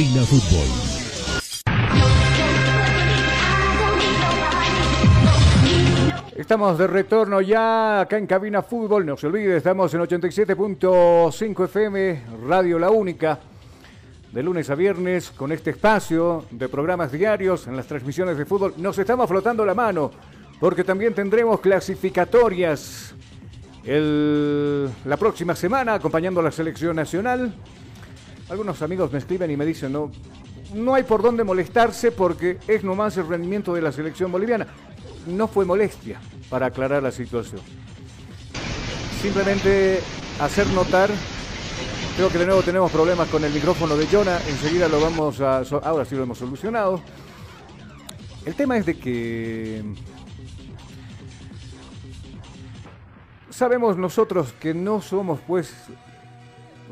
Cabina 0.00 0.22
Fútbol. 0.22 0.66
Estamos 6.34 6.78
de 6.78 6.86
retorno 6.86 7.42
ya 7.42 8.00
acá 8.00 8.16
en 8.16 8.26
Cabina 8.26 8.62
Fútbol. 8.62 9.04
No 9.04 9.18
se 9.18 9.26
olvide, 9.26 9.58
estamos 9.58 9.92
en 9.92 10.00
87.5 10.00 11.64
FM, 11.66 12.22
Radio 12.48 12.78
La 12.78 12.88
Única. 12.88 13.40
De 14.32 14.42
lunes 14.42 14.70
a 14.70 14.74
viernes 14.74 15.32
con 15.32 15.52
este 15.52 15.68
espacio 15.68 16.46
de 16.50 16.70
programas 16.70 17.12
diarios 17.12 17.66
en 17.66 17.76
las 17.76 17.86
transmisiones 17.86 18.38
de 18.38 18.46
fútbol. 18.46 18.72
Nos 18.78 18.96
estamos 18.98 19.28
flotando 19.28 19.66
la 19.66 19.74
mano 19.74 20.12
porque 20.58 20.82
también 20.82 21.12
tendremos 21.12 21.60
clasificatorias 21.60 23.14
la 23.84 25.16
próxima 25.18 25.54
semana 25.54 25.92
acompañando 25.92 26.40
a 26.40 26.44
la 26.44 26.52
selección 26.52 26.96
nacional. 26.96 27.52
Algunos 28.50 28.82
amigos 28.82 29.12
me 29.12 29.18
escriben 29.18 29.48
y 29.52 29.56
me 29.56 29.64
dicen, 29.64 29.92
no, 29.92 30.10
no 30.74 30.94
hay 30.94 31.04
por 31.04 31.22
dónde 31.22 31.44
molestarse 31.44 32.10
porque 32.10 32.58
es 32.66 32.82
nomás 32.82 33.16
el 33.16 33.28
rendimiento 33.28 33.72
de 33.72 33.80
la 33.80 33.92
selección 33.92 34.32
boliviana. 34.32 34.66
No 35.28 35.46
fue 35.46 35.64
molestia 35.64 36.20
para 36.48 36.66
aclarar 36.66 37.00
la 37.00 37.12
situación. 37.12 37.60
Simplemente 39.22 40.00
hacer 40.40 40.66
notar, 40.68 41.10
creo 42.16 42.28
que 42.28 42.38
de 42.38 42.46
nuevo 42.46 42.62
tenemos 42.62 42.90
problemas 42.90 43.28
con 43.28 43.44
el 43.44 43.52
micrófono 43.52 43.96
de 43.96 44.08
Jonah, 44.08 44.40
enseguida 44.48 44.88
lo 44.88 45.00
vamos 45.00 45.40
a, 45.40 45.58
ahora 45.84 46.04
sí 46.04 46.16
lo 46.16 46.24
hemos 46.24 46.38
solucionado. 46.38 47.00
El 48.44 48.56
tema 48.56 48.76
es 48.78 48.86
de 48.86 48.98
que 48.98 49.84
sabemos 53.50 53.96
nosotros 53.96 54.52
que 54.58 54.74
no 54.74 55.00
somos 55.00 55.38
pues 55.46 55.72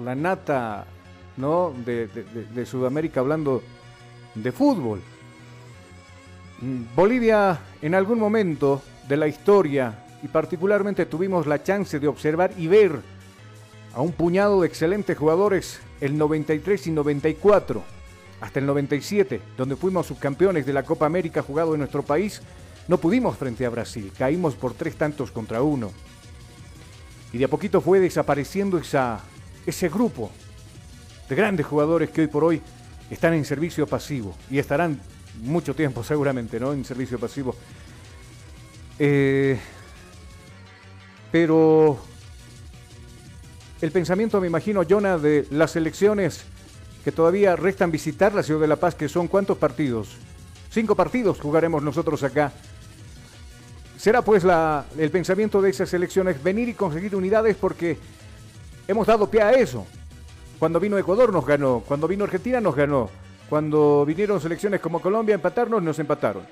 la 0.04 0.14
nata 0.14 0.86
¿no? 1.38 1.72
de, 1.86 2.06
de- 2.08 2.66
Sudamérica 2.66 3.20
hablando 3.20 3.62
de 4.34 4.52
fútbol. 4.52 5.00
Mm, 6.60 6.94
Bolivia 6.94 7.58
en 7.80 7.94
algún 7.94 8.18
momento 8.18 8.82
de 9.08 9.16
la 9.16 9.28
historia 9.28 10.04
y 10.22 10.28
particularmente 10.28 11.06
tuvimos 11.06 11.46
la 11.46 11.62
chance 11.62 11.98
de 11.98 12.08
observar 12.08 12.52
y 12.58 12.66
ver 12.66 13.00
a 13.94 14.00
un 14.02 14.12
puñado 14.12 14.60
de 14.60 14.66
excelentes 14.66 15.16
jugadores 15.16 15.80
el 16.00 16.18
93 16.18 16.88
y 16.88 16.90
94 16.90 17.82
hasta 18.40 18.58
el 18.58 18.66
97 18.66 19.40
donde 19.56 19.76
fuimos 19.76 20.06
subcampeones 20.06 20.66
de 20.66 20.72
la 20.72 20.82
Copa 20.82 21.06
América 21.06 21.42
jugado 21.42 21.74
en 21.74 21.80
nuestro 21.80 22.02
país 22.02 22.42
no 22.88 22.98
pudimos 22.98 23.36
frente 23.36 23.64
a 23.64 23.70
Brasil 23.70 24.12
caímos 24.18 24.54
por 24.56 24.74
tres 24.74 24.96
tantos 24.96 25.30
contra 25.30 25.62
uno 25.62 25.90
y 27.32 27.38
de 27.38 27.44
a 27.44 27.48
poquito 27.48 27.80
fue 27.80 28.00
desapareciendo 28.00 28.78
esa, 28.78 29.20
ese 29.66 29.88
grupo 29.88 30.30
de 31.28 31.36
grandes 31.36 31.66
jugadores 31.66 32.10
que 32.10 32.22
hoy 32.22 32.26
por 32.26 32.44
hoy 32.44 32.62
están 33.10 33.34
en 33.34 33.44
servicio 33.44 33.86
pasivo 33.86 34.34
y 34.50 34.58
estarán 34.58 35.00
mucho 35.42 35.74
tiempo 35.74 36.02
seguramente, 36.02 36.58
¿no? 36.58 36.72
En 36.72 36.84
servicio 36.84 37.18
pasivo. 37.18 37.54
Eh, 38.98 39.58
pero 41.30 41.98
el 43.80 43.92
pensamiento, 43.92 44.40
me 44.40 44.46
imagino, 44.46 44.82
Jonah, 44.88 45.18
de 45.18 45.46
las 45.50 45.76
elecciones 45.76 46.44
que 47.04 47.12
todavía 47.12 47.54
restan 47.54 47.90
visitar 47.90 48.34
la 48.34 48.42
ciudad 48.42 48.60
de 48.60 48.66
La 48.66 48.76
Paz, 48.76 48.94
que 48.94 49.08
son 49.08 49.28
cuántos 49.28 49.56
partidos? 49.58 50.16
Cinco 50.70 50.94
partidos 50.94 51.40
jugaremos 51.40 51.82
nosotros 51.82 52.22
acá. 52.22 52.52
Será 53.96 54.22
pues 54.22 54.44
la, 54.44 54.86
el 54.98 55.10
pensamiento 55.10 55.60
de 55.60 55.70
esas 55.70 55.92
elecciones 55.94 56.42
venir 56.42 56.68
y 56.68 56.74
conseguir 56.74 57.14
unidades 57.14 57.56
porque 57.56 57.98
hemos 58.86 59.06
dado 59.06 59.30
pie 59.30 59.42
a 59.42 59.52
eso. 59.52 59.86
Cuando 60.58 60.80
vino 60.80 60.98
Ecuador 60.98 61.32
nos 61.32 61.46
ganó, 61.46 61.84
cuando 61.86 62.08
vino 62.08 62.24
Argentina 62.24 62.60
nos 62.60 62.74
ganó, 62.74 63.08
cuando 63.48 64.04
vinieron 64.04 64.40
selecciones 64.40 64.80
como 64.80 65.00
Colombia 65.00 65.34
a 65.34 65.36
empatarnos 65.36 65.82
nos 65.82 65.98
empataron. 65.98 66.42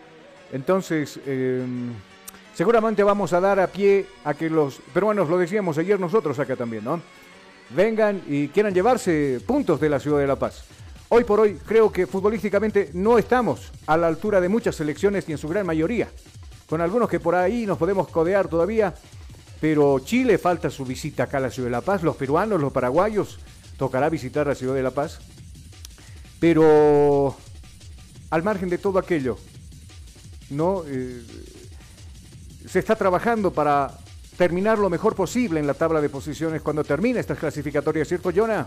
Entonces, 0.53 1.19
eh, 1.27 1.64
seguramente 2.55 3.03
vamos 3.03 3.33
a 3.33 3.40
dar 3.40 3.59
a 3.59 3.66
pie 3.66 4.07
a 4.25 4.35
que 4.35 4.49
los 4.49 4.81
peruanos, 4.95 5.29
lo 5.29 5.38
decíamos 5.38 5.77
ayer 5.79 5.99
nosotros 5.99 6.38
acá 6.38 6.55
también, 6.55 6.85
¿no? 6.85 7.01
Vengan 7.71 8.23
y 8.29 8.47
quieran 8.49 8.73
llevarse 8.73 9.40
puntos 9.45 9.81
de 9.81 9.88
la 9.88 9.99
ciudad 9.99 10.21
de 10.21 10.27
La 10.29 10.37
Paz. 10.37 10.64
Hoy 11.09 11.25
por 11.25 11.40
hoy 11.40 11.59
creo 11.66 11.90
que 11.90 12.07
futbolísticamente 12.07 12.90
no 12.95 13.19
estamos 13.19 13.73
a 13.87 13.97
la 13.97 14.07
altura 14.07 14.40
de 14.40 14.49
muchas 14.49 14.77
selecciones 14.77 15.29
y 15.29 15.33
en 15.33 15.38
su 15.38 15.49
gran 15.49 15.66
mayoría. 15.66 16.09
Con 16.69 16.81
algunos 16.81 17.09
que 17.09 17.19
por 17.19 17.35
ahí 17.35 17.66
nos 17.66 17.79
podemos 17.79 18.09
codear 18.09 18.47
todavía, 18.47 18.95
pero 19.61 19.99
Chile 19.99 20.38
falta 20.38 20.71
su 20.71 20.85
visita 20.85 21.25
acá 21.25 21.38
a 21.38 21.40
la 21.40 21.51
ciudad 21.51 21.66
de 21.66 21.73
La 21.73 21.81
Paz. 21.81 22.03
Los 22.05 22.16
peruanos, 22.16 22.61
los 22.61 22.73
paraguayos, 22.73 23.38
tocará 23.77 24.09
visitar 24.09 24.47
la 24.47 24.55
ciudad 24.55 24.75
de 24.75 24.83
La 24.83 24.91
Paz. 24.91 25.21
Pero 26.41 27.37
al 28.31 28.43
margen 28.43 28.69
de 28.69 28.79
todo 28.79 28.99
aquello, 28.99 29.39
¿no? 30.51 30.83
Eh, 30.87 31.23
se 32.69 32.79
está 32.79 32.97
trabajando 32.97 33.53
para 33.53 33.99
terminar 34.37 34.79
lo 34.79 34.91
mejor 34.91 35.15
posible 35.15 35.61
en 35.61 35.67
la 35.67 35.75
tabla 35.75 36.01
de 36.01 36.09
posiciones 36.09 36.62
cuando 36.62 36.85
termine 36.85 37.21
estas 37.21 37.39
clasificatorias, 37.39 38.09
¿cierto, 38.09 38.31
Jonah? 38.35 38.67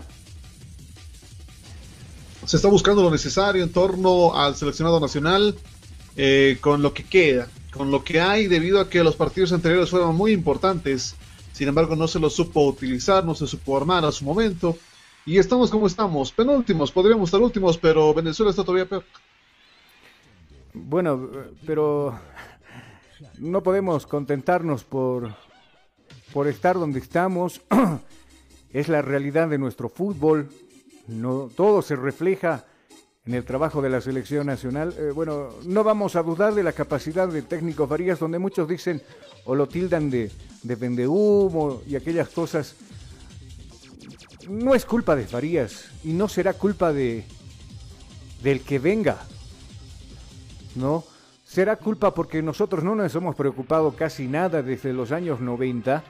Se 2.44 2.56
está 2.56 2.68
buscando 2.68 3.02
lo 3.02 3.10
necesario 3.10 3.62
en 3.62 3.70
torno 3.70 4.34
al 4.34 4.56
seleccionado 4.56 4.98
nacional 4.98 5.56
eh, 6.16 6.58
con 6.60 6.82
lo 6.82 6.92
que 6.92 7.04
queda, 7.04 7.48
con 7.72 7.90
lo 7.90 8.02
que 8.02 8.20
hay 8.20 8.48
debido 8.48 8.80
a 8.80 8.88
que 8.88 9.04
los 9.04 9.14
partidos 9.14 9.52
anteriores 9.52 9.90
fueron 9.90 10.16
muy 10.16 10.32
importantes. 10.32 11.14
Sin 11.52 11.68
embargo, 11.68 11.94
no 11.94 12.08
se 12.08 12.18
los 12.18 12.34
supo 12.34 12.66
utilizar, 12.66 13.24
no 13.24 13.34
se 13.34 13.46
supo 13.46 13.76
armar 13.76 14.04
a 14.04 14.10
su 14.10 14.24
momento. 14.24 14.76
Y 15.26 15.38
estamos 15.38 15.70
como 15.70 15.86
estamos, 15.86 16.32
penúltimos, 16.32 16.90
podríamos 16.90 17.28
estar 17.28 17.40
últimos, 17.40 17.76
pero 17.76 18.14
Venezuela 18.14 18.50
está 18.50 18.64
todavía 18.64 18.88
peor. 18.88 19.04
Bueno, 20.72 21.28
pero 21.66 22.18
no 23.38 23.62
podemos 23.62 24.06
contentarnos 24.06 24.84
por, 24.84 25.34
por 26.32 26.48
estar 26.48 26.78
donde 26.78 27.00
estamos. 27.00 27.60
es 28.72 28.88
la 28.88 29.02
realidad 29.02 29.48
de 29.48 29.58
nuestro 29.58 29.88
fútbol. 29.88 30.48
No, 31.06 31.50
todo 31.54 31.82
se 31.82 31.96
refleja 31.96 32.64
en 33.26 33.34
el 33.34 33.44
trabajo 33.44 33.82
de 33.82 33.90
la 33.90 34.00
selección 34.00 34.46
nacional. 34.46 34.94
Eh, 34.96 35.10
bueno, 35.14 35.50
no 35.66 35.84
vamos 35.84 36.16
a 36.16 36.22
dudar 36.22 36.54
de 36.54 36.62
la 36.62 36.72
capacidad 36.72 37.28
del 37.28 37.44
técnico 37.44 37.86
Farías, 37.86 38.18
donde 38.18 38.38
muchos 38.38 38.66
dicen 38.66 39.02
o 39.44 39.54
lo 39.54 39.68
tildan 39.68 40.08
de, 40.08 40.30
de 40.62 40.74
vendehumo 40.76 41.82
y 41.86 41.96
aquellas 41.96 42.30
cosas. 42.30 42.74
No 44.50 44.74
es 44.74 44.84
culpa 44.84 45.14
de 45.14 45.28
Farías 45.28 45.90
y 46.02 46.12
no 46.12 46.28
será 46.28 46.54
culpa 46.54 46.92
de 46.92 47.24
del 48.42 48.62
que 48.62 48.80
venga. 48.80 49.18
¿no? 50.74 51.04
Será 51.44 51.76
culpa 51.76 52.12
porque 52.14 52.42
nosotros 52.42 52.82
no 52.82 52.96
nos 52.96 53.14
hemos 53.14 53.36
preocupado 53.36 53.94
casi 53.94 54.26
nada 54.26 54.60
desde 54.62 54.92
los 54.92 55.12
años 55.12 55.40
90 55.40 56.02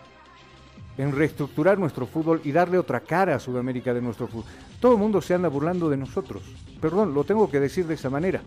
en 0.97 1.13
reestructurar 1.13 1.79
nuestro 1.79 2.07
fútbol 2.07 2.41
y 2.43 2.53
darle 2.53 2.79
otra 2.79 3.01
cara 3.01 3.35
a 3.35 3.41
Sudamérica 3.41 3.93
de 3.93 4.01
nuestro 4.01 4.27
fútbol. 4.27 4.51
Todo 4.81 4.93
el 4.93 4.99
mundo 4.99 5.21
se 5.21 5.35
anda 5.35 5.49
burlando 5.49 5.91
de 5.91 5.99
nosotros. 5.99 6.43
Perdón, 6.81 7.13
lo 7.13 7.25
tengo 7.25 7.51
que 7.51 7.61
decir 7.61 7.87
de 7.87 7.95
esa 7.95 8.09
manera. 8.09 8.43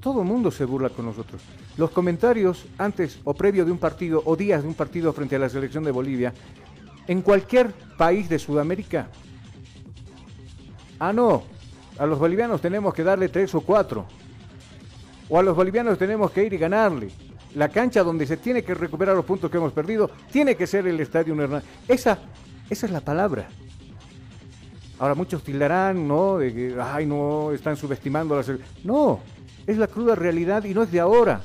todo 0.00 0.22
el 0.22 0.26
mundo 0.26 0.50
se 0.50 0.64
burla 0.64 0.88
con 0.88 1.04
nosotros. 1.04 1.42
Los 1.76 1.90
comentarios 1.90 2.64
antes 2.78 3.18
o 3.24 3.34
previo 3.34 3.66
de 3.66 3.72
un 3.72 3.78
partido 3.78 4.22
o 4.24 4.34
días 4.34 4.62
de 4.62 4.68
un 4.68 4.74
partido 4.74 5.12
frente 5.12 5.36
a 5.36 5.38
la 5.38 5.50
selección 5.50 5.84
de 5.84 5.90
Bolivia, 5.90 6.32
en 7.10 7.22
cualquier 7.22 7.72
país 7.98 8.28
de 8.28 8.38
Sudamérica. 8.38 9.08
Ah, 11.00 11.12
no, 11.12 11.42
a 11.98 12.06
los 12.06 12.20
bolivianos 12.20 12.60
tenemos 12.60 12.94
que 12.94 13.02
darle 13.02 13.28
tres 13.28 13.52
o 13.56 13.62
cuatro. 13.62 14.06
O 15.28 15.36
a 15.36 15.42
los 15.42 15.56
bolivianos 15.56 15.98
tenemos 15.98 16.30
que 16.30 16.44
ir 16.44 16.52
y 16.52 16.56
ganarle. 16.56 17.10
La 17.56 17.68
cancha 17.68 18.04
donde 18.04 18.28
se 18.28 18.36
tiene 18.36 18.62
que 18.62 18.74
recuperar 18.74 19.16
los 19.16 19.24
puntos 19.24 19.50
que 19.50 19.56
hemos 19.56 19.72
perdido 19.72 20.08
tiene 20.30 20.54
que 20.54 20.68
ser 20.68 20.86
el 20.86 21.00
Estadio 21.00 21.34
Hernán. 21.34 21.64
Esa, 21.88 22.16
esa 22.70 22.86
es 22.86 22.92
la 22.92 23.00
palabra. 23.00 23.48
Ahora 25.00 25.16
muchos 25.16 25.42
tildarán, 25.42 26.06
¿no? 26.06 26.38
De 26.38 26.54
que, 26.54 26.76
ay, 26.80 27.06
no, 27.06 27.50
están 27.50 27.76
subestimando 27.76 28.40
la. 28.40 28.44
No, 28.84 29.18
es 29.66 29.76
la 29.78 29.88
cruda 29.88 30.14
realidad 30.14 30.62
y 30.62 30.74
no 30.74 30.84
es 30.84 30.92
de 30.92 31.00
ahora. 31.00 31.40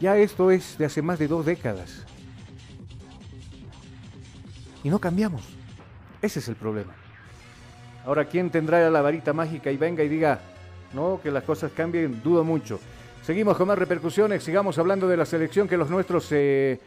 Ya 0.00 0.16
esto 0.16 0.50
es 0.50 0.78
de 0.78 0.86
hace 0.86 1.02
más 1.02 1.18
de 1.18 1.28
dos 1.28 1.44
décadas. 1.44 2.06
Y 4.84 4.88
no 4.90 4.98
cambiamos. 4.98 5.42
Ese 6.22 6.38
es 6.38 6.48
el 6.48 6.56
problema. 6.56 6.92
Ahora, 8.04 8.24
¿quién 8.24 8.50
tendrá 8.50 8.88
la 8.90 9.02
varita 9.02 9.32
mágica 9.32 9.70
y 9.70 9.76
venga 9.76 10.02
y 10.02 10.08
diga, 10.08 10.40
no, 10.94 11.20
que 11.22 11.30
las 11.30 11.44
cosas 11.44 11.70
cambien? 11.74 12.22
Dudo 12.22 12.44
mucho. 12.44 12.80
Seguimos 13.22 13.56
con 13.56 13.68
más 13.68 13.78
repercusiones, 13.78 14.42
sigamos 14.42 14.78
hablando 14.78 15.06
de 15.06 15.16
la 15.16 15.26
selección 15.26 15.68
que 15.68 15.76
los 15.76 15.90
nuestros 15.90 16.24
se, 16.24 16.80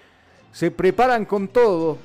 se 0.52 0.72
preparan 0.72 1.26
con 1.26 1.48
todo. 1.50 1.98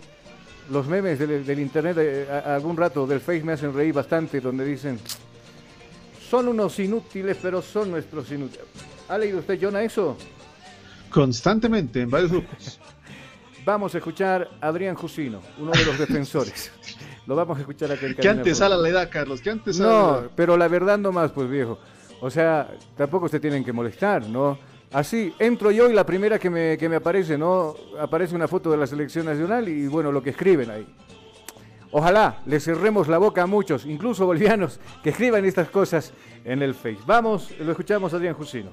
Los 0.71 0.87
memes 0.87 1.19
del, 1.19 1.47
del 1.47 1.59
internet, 1.61 1.97
eh, 1.99 2.29
a- 2.31 2.55
algún 2.55 2.77
rato 2.77 3.07
del 3.07 3.21
Face 3.21 3.43
me 3.43 3.55
hacen 3.55 3.73
reír 3.75 3.95
bastante, 3.95 4.39
donde 4.41 4.67
dicen, 4.67 5.01
son 6.29 6.49
unos 6.49 6.79
inútiles, 6.79 7.39
pero 7.41 7.63
son 7.63 7.91
nuestros 7.91 8.31
inútiles. 8.31 8.67
¿Ha 9.09 9.17
leído 9.17 9.39
usted, 9.39 9.59
Jonah, 9.61 9.83
eso? 9.83 10.19
Constantemente, 11.11 12.03
en 12.03 12.11
varios 12.11 12.31
grupos. 12.31 12.79
Vamos 13.69 13.95
a 13.95 13.99
escuchar 13.99 14.49
a 14.63 14.69
Adrián 14.69 14.95
Jusino, 14.95 15.43
uno 15.59 15.73
de 15.73 15.85
los 15.85 15.99
defensores. 16.09 16.73
Lo 17.27 17.37
vamos 17.37 17.59
a 17.59 17.61
escuchar 17.61 17.93
acá 17.93 18.07
en 18.07 18.15
¿Qué 18.15 18.23
Cabina 18.23 18.41
antesala 18.41 18.77
Fútbol. 18.77 18.85
le 18.89 18.93
da, 18.93 19.11
Carlos? 19.11 19.43
¿Qué 19.43 19.51
antesala 19.51 19.89
le 19.91 19.95
No, 19.95 20.13
da? 20.23 20.29
pero 20.35 20.57
la 20.57 20.69
verdad 20.69 20.97
no 20.97 21.13
más, 21.13 21.33
pues 21.33 21.51
viejo. 21.51 21.79
O 22.23 22.31
sea, 22.31 22.67
tampoco 22.97 23.29
se 23.29 23.39
tienen 23.39 23.63
que 23.63 23.71
molestar, 23.75 24.27
¿no? 24.27 24.59
Así, 24.91 25.35
entro 25.39 25.71
yo 25.71 25.91
y 25.91 25.93
la 25.93 26.07
primera 26.07 26.39
que 26.39 26.49
me, 26.49 26.79
que 26.79 26.89
me 26.89 26.97
aparece, 26.97 27.37
¿no? 27.37 27.75
Aparece 28.01 28.35
una 28.35 28.49
foto 28.49 28.71
de 28.71 28.79
la 28.79 28.87
selección 28.87 29.27
nacional 29.27 29.69
y 29.69 29.87
bueno, 29.87 30.11
lo 30.13 30.23
que 30.23 30.31
escriben 30.31 30.71
ahí. 30.71 30.87
Ojalá 31.91 32.41
le 32.47 32.61
cerremos 32.61 33.07
la 33.07 33.19
boca 33.19 33.43
a 33.43 33.47
muchos, 33.47 33.85
incluso 33.85 34.25
bolivianos, 34.25 34.81
que 35.03 35.11
escriban 35.11 35.45
estas 35.45 35.69
cosas 35.69 36.15
en 36.43 36.63
el 36.63 36.75
Face. 36.75 37.01
Vamos, 37.05 37.51
lo 37.61 37.71
escuchamos 37.73 38.15
a 38.15 38.17
Adrián 38.17 38.33
Jusino. 38.35 38.71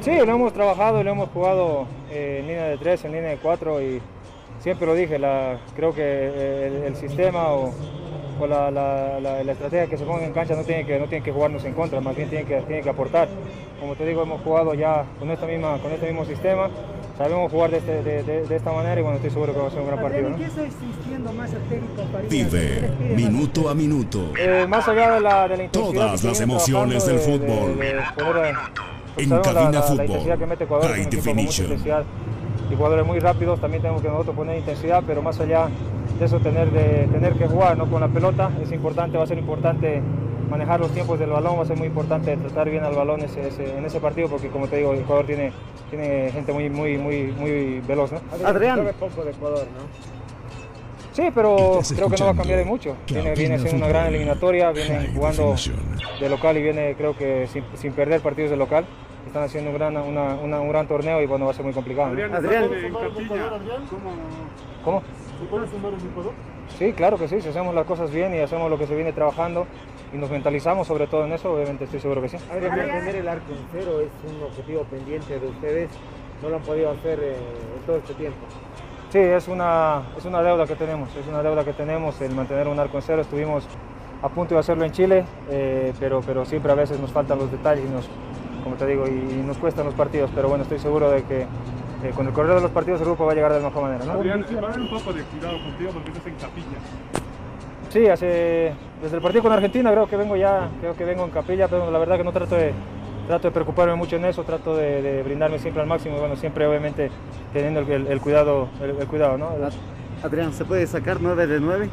Sí, 0.00 0.12
lo 0.14 0.32
hemos 0.32 0.52
trabajado, 0.52 1.02
lo 1.02 1.10
hemos 1.10 1.28
jugado 1.30 1.86
eh, 2.10 2.38
en 2.40 2.46
línea 2.46 2.64
de 2.66 2.78
3, 2.78 3.04
en 3.06 3.12
línea 3.12 3.30
de 3.30 3.36
4 3.38 3.82
y 3.82 4.00
siempre 4.60 4.86
lo 4.86 4.94
dije, 4.94 5.18
la, 5.18 5.58
creo 5.76 5.92
que 5.92 6.02
eh, 6.04 6.66
el, 6.68 6.82
el 6.84 6.96
sistema 6.96 7.48
o, 7.48 7.72
o 8.40 8.46
la, 8.46 8.70
la- 8.70 9.20
la- 9.20 9.42
la 9.42 9.52
estrategia 9.52 9.86
que 9.86 9.96
se 9.98 10.04
ponga 10.04 10.24
en 10.24 10.32
cancha 10.32 10.54
no 10.54 10.62
tiene 10.64 10.86
que, 10.86 10.98
no 10.98 11.06
tiene 11.06 11.24
que 11.24 11.32
jugarnos 11.32 11.64
en 11.64 11.74
contra, 11.74 12.00
más 12.00 12.14
bien 12.16 12.28
tiene 12.30 12.44
que, 12.44 12.60
tiene 12.62 12.82
que 12.82 12.88
aportar. 12.90 13.28
Como 13.80 13.94
te 13.96 14.06
digo, 14.06 14.22
hemos 14.22 14.40
jugado 14.42 14.74
ya 14.74 15.04
con, 15.18 15.30
esta 15.30 15.46
misma, 15.46 15.78
con 15.78 15.92
este 15.92 16.06
mismo 16.06 16.24
sistema, 16.24 16.68
sabemos 17.18 17.50
jugar 17.50 17.70
de, 17.72 17.78
este- 17.78 18.02
de- 18.02 18.22
de- 18.22 18.46
de 18.46 18.56
esta 18.56 18.72
manera 18.72 19.00
y 19.00 19.02
bueno, 19.02 19.16
estoy 19.16 19.30
seguro 19.30 19.52
que 19.52 19.60
va 19.60 19.66
a 19.66 19.70
ser 19.70 19.80
un 19.80 19.86
gran 19.88 20.00
partido. 20.00 20.28
Adrián, 20.28 20.38
¿no? 20.40 20.44
¿en 20.46 20.54
qué 20.54 20.62
está 20.62 20.84
insistiendo 20.86 21.32
más 21.32 21.52
el 21.52 21.62
técnico 21.62 22.02
Farías? 22.12 22.30
Vive 22.30 22.90
minuto 23.16 23.68
a 23.68 23.74
minuto. 23.74 24.32
Eh, 24.38 24.64
más 24.68 24.88
allá 24.88 25.10
de 25.14 25.20
la, 25.20 25.48
de 25.48 25.56
la 25.56 25.62
intensidad 25.64 25.94
Todas 26.06 26.24
las 26.24 26.40
emociones 26.40 27.04
del 27.06 27.18
fútbol. 27.18 27.78
En 29.22 29.28
sabemos 29.28 29.46
la- 29.46 29.52
Cabina 29.54 29.70
la- 29.70 29.78
la 29.78 29.82
Fútbol. 29.82 30.04
intensidad 30.06 30.38
que 30.38 30.46
mete 30.46 30.64
Ecuador, 30.64 30.84
es 30.86 30.90
High 30.92 31.00
un 31.00 31.04
intensidad 31.68 32.04
y 32.70 32.74
jugadores 32.74 33.06
muy 33.06 33.18
rápidos, 33.18 33.60
también 33.60 33.82
tenemos 33.82 34.02
que 34.02 34.08
nosotros 34.08 34.36
poner 34.36 34.58
intensidad, 34.58 35.02
pero 35.06 35.22
más 35.22 35.40
allá 35.40 35.68
de 36.18 36.24
eso 36.24 36.38
tener, 36.40 36.70
de, 36.70 37.06
tener 37.10 37.32
que 37.34 37.46
jugar 37.46 37.76
¿no? 37.78 37.86
con 37.90 38.00
la 38.00 38.08
pelota 38.08 38.50
es 38.62 38.70
importante, 38.72 39.16
va 39.16 39.24
a 39.24 39.26
ser 39.26 39.38
importante 39.38 40.02
manejar 40.50 40.80
los 40.80 40.90
tiempos 40.90 41.18
del 41.18 41.30
balón, 41.30 41.58
va 41.58 41.62
a 41.62 41.66
ser 41.66 41.76
muy 41.76 41.86
importante 41.88 42.36
tratar 42.36 42.68
bien 42.70 42.82
al 42.84 42.94
balón 42.94 43.20
ese- 43.20 43.48
ese- 43.48 43.76
en 43.78 43.84
ese 43.84 44.00
partido 44.00 44.28
porque 44.28 44.48
como 44.48 44.66
te 44.66 44.76
digo, 44.76 44.92
el 44.92 45.00
Ecuador 45.00 45.26
tiene, 45.26 45.52
tiene 45.90 46.30
gente 46.32 46.52
muy, 46.52 46.68
muy, 46.70 46.98
muy, 46.98 47.34
muy 47.38 47.80
veloz. 47.86 48.12
¿no? 48.12 48.20
Adrián. 48.46 48.80
Poco 48.98 49.24
de 49.24 49.30
Ecuador, 49.30 49.66
¿no? 49.76 50.17
Sí, 51.18 51.32
pero 51.34 51.80
creo 51.96 52.08
que 52.08 52.16
no 52.16 52.26
va 52.26 52.30
a 52.30 52.34
cambiar 52.36 52.58
de 52.60 52.64
mucho. 52.64 52.96
Viene, 53.08 53.34
viene 53.34 53.58
siendo 53.58 53.78
una 53.78 53.88
gran 53.88 54.06
eliminatoria, 54.06 54.70
vienen 54.70 54.98
High 55.00 55.14
jugando 55.16 55.56
de 56.20 56.28
local 56.28 56.56
y 56.56 56.62
viene 56.62 56.94
creo 56.96 57.16
que 57.16 57.48
sin, 57.48 57.64
sin 57.74 57.92
perder 57.92 58.20
partidos 58.20 58.52
de 58.52 58.56
local. 58.56 58.84
Están 59.26 59.42
haciendo 59.42 59.70
un 59.72 59.76
gran, 59.76 59.96
una- 59.96 60.36
una- 60.36 60.60
un 60.60 60.68
gran 60.68 60.86
torneo 60.86 61.20
y 61.20 61.26
bueno, 61.26 61.46
va 61.46 61.50
a 61.50 61.54
ser 61.54 61.64
muy 61.64 61.74
complicado. 61.74 62.14
¿no? 62.14 62.36
Adrián, 62.36 62.70
¿Cómo? 64.84 65.02
¿se 65.40 65.44
puede 65.46 65.66
sumar 65.66 65.92
en 65.92 66.06
Ecuador? 66.08 66.32
Sí, 66.78 66.92
claro 66.92 67.18
que 67.18 67.26
sí, 67.26 67.40
si 67.40 67.48
hacemos 67.48 67.74
las 67.74 67.84
cosas 67.84 68.12
bien 68.12 68.32
y 68.34 68.38
hacemos 68.38 68.70
lo 68.70 68.78
que 68.78 68.86
se 68.86 68.94
viene 68.94 69.12
trabajando 69.12 69.66
y 70.14 70.18
nos 70.18 70.30
mentalizamos 70.30 70.86
sobre 70.86 71.08
todo 71.08 71.24
en 71.24 71.32
eso, 71.32 71.52
obviamente 71.52 71.82
estoy 71.84 71.98
seguro 71.98 72.22
que 72.22 72.28
sí. 72.28 72.36
Adrián, 72.48 72.76
mantener 72.78 73.16
el 73.16 73.28
arco 73.28 73.50
en 73.52 73.58
cero 73.72 74.00
es 74.00 74.32
un 74.32 74.40
objetivo 74.44 74.84
pendiente 74.84 75.40
de 75.40 75.46
ustedes. 75.48 75.90
No 76.42 76.48
lo 76.50 76.56
han 76.56 76.62
podido 76.62 76.90
hacer 76.92 77.18
eh, 77.20 77.34
en 77.76 77.82
todo 77.86 77.96
este 77.96 78.14
tiempo. 78.14 78.38
Sí, 79.10 79.18
es 79.18 79.48
una, 79.48 80.02
es 80.18 80.24
una 80.26 80.42
deuda 80.42 80.66
que 80.66 80.74
tenemos, 80.74 81.08
es 81.16 81.26
una 81.26 81.42
deuda 81.42 81.64
que 81.64 81.72
tenemos 81.72 82.20
el 82.20 82.34
mantener 82.34 82.68
un 82.68 82.78
arco 82.78 82.98
en 82.98 83.02
cero. 83.02 83.22
Estuvimos 83.22 83.64
a 84.22 84.28
punto 84.28 84.54
de 84.54 84.60
hacerlo 84.60 84.84
en 84.84 84.92
Chile, 84.92 85.24
eh, 85.50 85.94
pero, 85.98 86.20
pero 86.20 86.44
siempre 86.44 86.70
a 86.72 86.74
veces 86.74 87.00
nos 87.00 87.10
faltan 87.10 87.38
los 87.38 87.50
detalles 87.50 87.86
y 87.86 87.88
nos, 87.88 88.06
como 88.62 88.76
te 88.76 88.86
digo, 88.86 89.06
y, 89.06 89.10
y 89.12 89.42
nos 89.46 89.56
cuestan 89.56 89.86
los 89.86 89.94
partidos. 89.94 90.30
Pero 90.34 90.48
bueno, 90.50 90.64
estoy 90.64 90.78
seguro 90.78 91.10
de 91.10 91.22
que 91.22 91.46
eh, 92.04 92.12
con 92.14 92.26
el 92.26 92.32
correr 92.32 92.54
de 92.54 92.60
los 92.60 92.70
partidos 92.70 93.00
el 93.00 93.06
grupo 93.06 93.24
va 93.24 93.32
a 93.32 93.34
llegar 93.34 93.52
de 93.52 93.60
la 93.60 93.68
mejor 93.68 93.82
manera. 93.82 94.04
¿no? 94.04 94.12
Adrián, 94.12 94.44
va 94.62 94.68
a 94.68 94.70
haber 94.72 94.80
un 94.80 94.90
poco 94.90 95.12
de 95.12 95.22
cuidado 95.22 95.58
contigo 95.58 95.90
porque 95.92 96.10
estás 96.10 96.26
en 96.26 96.34
capilla. 96.34 96.78
Sí, 97.88 98.06
hace, 98.06 98.74
desde 99.02 99.16
el 99.16 99.22
partido 99.22 99.42
con 99.42 99.52
Argentina 99.52 99.90
creo 99.90 100.06
que 100.06 100.16
vengo 100.16 100.36
ya, 100.36 100.68
creo 100.80 100.94
que 100.94 101.04
vengo 101.04 101.24
en 101.24 101.30
capilla, 101.30 101.66
pero 101.66 101.90
la 101.90 101.98
verdad 101.98 102.18
que 102.18 102.24
no 102.24 102.32
trato 102.32 102.54
de, 102.54 102.74
trato 103.28 103.46
de 103.48 103.52
preocuparme 103.52 103.94
mucho 103.94 104.16
en 104.16 104.24
eso, 104.24 104.42
trato 104.42 104.76
de, 104.76 105.00
de 105.02 105.22
brindarme 105.22 105.58
siempre 105.60 105.82
al 105.82 105.88
máximo, 105.88 106.16
y 106.16 106.20
bueno, 106.20 106.34
siempre 106.34 106.66
obviamente 106.66 107.10
teniendo 107.52 107.80
el, 107.80 107.88
el- 107.90 108.06
el 108.08 108.20
cuidado, 108.20 108.68
el, 108.82 108.90
el 109.00 109.06
cuidado, 109.06 109.38
¿no? 109.38 109.50
Adrián, 110.24 110.52
¿se 110.52 110.64
puede 110.64 110.86
sacar 110.88 111.18
9 111.20 111.46
de 111.46 111.60
9? 111.60 111.88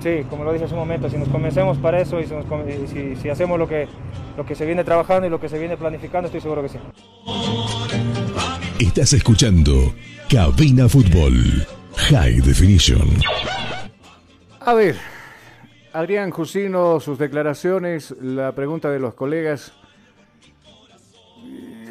Sí, 0.00 0.24
como 0.30 0.44
lo 0.44 0.52
dije 0.52 0.66
hace 0.66 0.74
un 0.74 0.80
momento, 0.80 1.10
si 1.10 1.16
nos 1.16 1.28
convencemos 1.28 1.76
para 1.78 2.00
eso 2.00 2.20
y 2.20 2.26
si, 2.26 2.34
nos 2.34 2.44
con- 2.46 2.64
y 2.70 2.86
si- 2.86 3.16
si 3.16 3.28
hacemos 3.28 3.58
lo 3.58 3.66
que, 3.66 3.88
lo 4.36 4.46
que 4.46 4.54
se 4.54 4.64
viene 4.66 4.84
trabajando 4.84 5.26
y 5.26 5.30
lo 5.30 5.40
que 5.40 5.48
se 5.48 5.58
viene 5.58 5.76
planificando, 5.76 6.26
estoy 6.26 6.40
seguro 6.40 6.62
que 6.62 6.68
sí. 6.68 6.78
Estás 8.78 9.12
escuchando 9.12 9.92
Cabina 10.30 10.88
Fútbol 10.88 11.66
High 12.10 12.40
Definition. 12.40 13.08
A 14.60 14.74
ver, 14.74 14.96
Adrián 15.92 16.30
Jusino, 16.30 17.00
sus 17.00 17.18
declaraciones, 17.18 18.14
la 18.20 18.52
pregunta 18.52 18.90
de 18.90 19.00
los 19.00 19.14
colegas. 19.14 19.72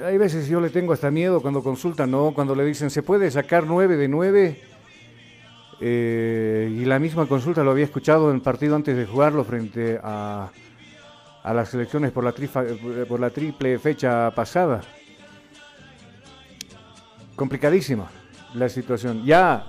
Hay 0.03 0.17
veces 0.17 0.47
yo 0.47 0.61
le 0.61 0.69
tengo 0.69 0.93
hasta 0.93 1.11
miedo 1.11 1.41
cuando 1.41 1.61
consultan, 1.61 2.11
¿no? 2.11 2.31
Cuando 2.33 2.55
le 2.55 2.63
dicen, 2.63 2.89
¿se 2.89 3.03
puede 3.03 3.29
sacar 3.31 3.65
9 3.65 3.97
de 3.97 4.07
9? 4.07 4.61
Eh, 5.81 6.77
y 6.77 6.85
la 6.85 6.99
misma 6.99 7.25
consulta 7.25 7.63
lo 7.63 7.71
había 7.71 7.85
escuchado 7.85 8.29
en 8.29 8.35
el 8.37 8.41
partido 8.41 8.75
antes 8.75 8.95
de 8.95 9.05
jugarlo 9.05 9.43
frente 9.43 9.99
a, 10.01 10.51
a 11.43 11.53
las 11.53 11.73
elecciones 11.73 12.11
por 12.11 12.23
la, 12.23 12.33
por 13.07 13.19
la 13.19 13.29
triple 13.29 13.79
fecha 13.79 14.31
pasada. 14.31 14.81
Complicadísima 17.35 18.09
la 18.53 18.69
situación. 18.69 19.25
Ya 19.25 19.67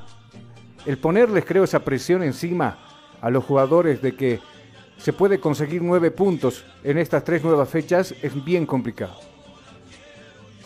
el 0.87 0.99
ponerles, 0.99 1.45
creo, 1.45 1.64
esa 1.64 1.81
presión 1.81 2.22
encima 2.22 2.78
a 3.20 3.31
los 3.31 3.45
jugadores 3.45 4.01
de 4.03 4.14
que 4.14 4.41
se 4.97 5.12
puede 5.12 5.41
conseguir 5.41 5.83
nueve 5.83 6.11
puntos 6.11 6.64
en 6.85 6.99
estas 6.99 7.24
tres 7.24 7.43
nuevas 7.43 7.68
fechas 7.68 8.14
es 8.22 8.45
bien 8.45 8.66
complicado. 8.66 9.30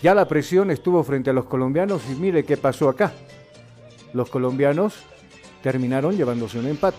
Ya 0.05 0.14
la 0.14 0.28
presión 0.28 0.70
estuvo 0.70 1.02
frente 1.02 1.30
a 1.30 1.32
los 1.32 1.46
colombianos 1.46 2.02
y 2.11 2.14
mire 2.14 2.44
qué 2.44 2.59
pasó 2.59 2.90
acá. 2.90 3.11
Los 4.12 4.28
colombianos 4.28 4.92
terminaron 5.62 6.14
llevándose 6.14 6.59
un 6.59 6.66
empate. 6.66 6.98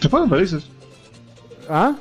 Se 0.00 0.10
fueron 0.10 0.28
felices. 0.28 0.68
¿Ah? 1.70 1.96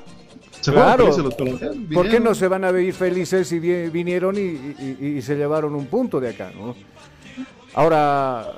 Se 0.59 0.73
fueron 0.73 0.83
Claro. 0.89 1.03
felices 1.05 1.23
los 1.23 1.35
colombianos. 1.35 1.77
¿Por 1.93 2.09
qué 2.09 2.19
no 2.19 2.35
se 2.35 2.49
van 2.49 2.65
a 2.65 2.71
ver 2.71 2.91
felices 2.91 3.47
si 3.47 3.57
vi- 3.59 3.87
vinieron 3.89 4.35
y, 4.35 4.41
y- 4.41 4.97
y- 4.99 5.05
y 5.17 5.21
se 5.21 5.37
llevaron 5.37 5.73
un 5.73 5.85
punto 5.85 6.19
de 6.19 6.27
acá? 6.31 6.51
¿no? 6.53 6.75
Ahora, 7.73 8.51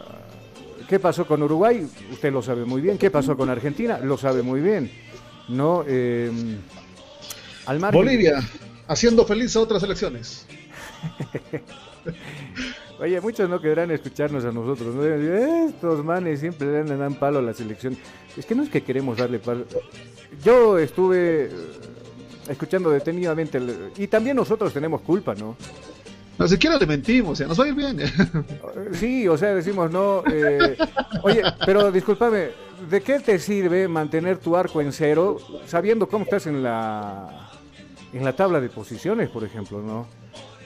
¿qué 0.89 0.97
pasó 0.97 1.27
con 1.27 1.43
Uruguay? 1.43 1.87
Usted 2.11 2.33
lo 2.33 2.41
sabe 2.41 2.65
muy 2.65 2.81
bien. 2.81 2.97
¿Qué 2.97 3.11
pasó 3.11 3.37
con 3.37 3.47
Argentina? 3.51 3.99
Lo 3.99 4.17
sabe 4.17 4.41
muy 4.41 4.59
bien. 4.59 4.91
¿No? 5.49 5.83
Eh, 5.87 6.31
al 7.67 7.79
margen- 7.79 8.01
Bolivia, 8.01 8.39
haciendo 8.87 9.23
feliz 9.23 9.55
a 9.55 9.59
otras 9.59 9.83
elecciones. 9.83 10.47
Oye, 12.99 13.21
muchos 13.21 13.49
no 13.49 13.59
querrán 13.61 13.91
escucharnos 13.91 14.43
a 14.45 14.51
nosotros. 14.51 14.95
¿no? 14.95 15.03
Estos 15.03 16.03
manes 16.03 16.39
siempre 16.39 16.83
le 16.83 16.97
dan 16.97 17.15
palo 17.15 17.39
a 17.39 17.41
la 17.41 17.53
selección. 17.53 17.97
Es 18.35 18.45
que 18.45 18.55
no 18.55 18.63
es 18.63 18.69
que 18.69 18.81
queremos 18.83 19.17
darle 19.17 19.39
palo. 19.39 19.65
Yo 20.43 20.77
estuve 20.79 21.45
eh, 21.45 21.49
escuchando 22.49 22.89
detenidamente. 22.89 23.57
el- 23.59 23.91
y 23.97 24.07
también 24.07 24.35
nosotros 24.35 24.73
tenemos 24.73 25.01
culpa, 25.01 25.35
¿no? 25.35 25.55
Ni 26.39 26.47
siquiera 26.47 26.77
le 26.77 26.85
mentimos, 26.85 27.31
o 27.31 27.35
sea, 27.35 27.47
nos 27.47 27.59
va 27.59 27.63
a 27.63 27.67
ir 27.67 27.73
bien. 27.73 27.97
Sí, 28.93 29.27
o 29.27 29.37
sea, 29.37 29.55
decimos, 29.55 29.91
no. 29.91 30.23
eh, 30.31 30.77
oye, 31.23 31.41
pero 31.65 31.91
discúlpame, 31.91 32.49
¿de 32.89 33.01
qué 33.01 33.19
te 33.19 33.39
sirve 33.39 33.87
mantener 33.87 34.37
tu 34.37 34.55
arco 34.55 34.79
en 34.81 34.91
cero 34.93 35.37
sabiendo 35.65 36.07
cómo 36.07 36.25
estás 36.25 36.45
en 36.45 36.61
la, 36.61 37.49
en 38.13 38.23
la 38.23 38.33
tabla 38.35 38.61
de 38.61 38.69
posiciones, 38.69 39.29
por 39.29 39.43
ejemplo, 39.43 39.81
no? 39.81 40.07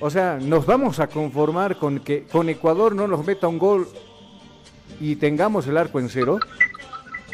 O 0.01 0.09
sea, 0.09 0.39
nos 0.41 0.65
vamos 0.65 0.99
a 0.99 1.07
conformar 1.07 1.77
con 1.77 1.99
que 1.99 2.23
con 2.23 2.49
Ecuador 2.49 2.95
no 2.95 3.07
nos 3.07 3.23
meta 3.23 3.47
un 3.47 3.59
gol 3.59 3.87
y 4.99 5.15
tengamos 5.15 5.67
el 5.67 5.77
arco 5.77 5.99
en 5.99 6.09
cero. 6.09 6.39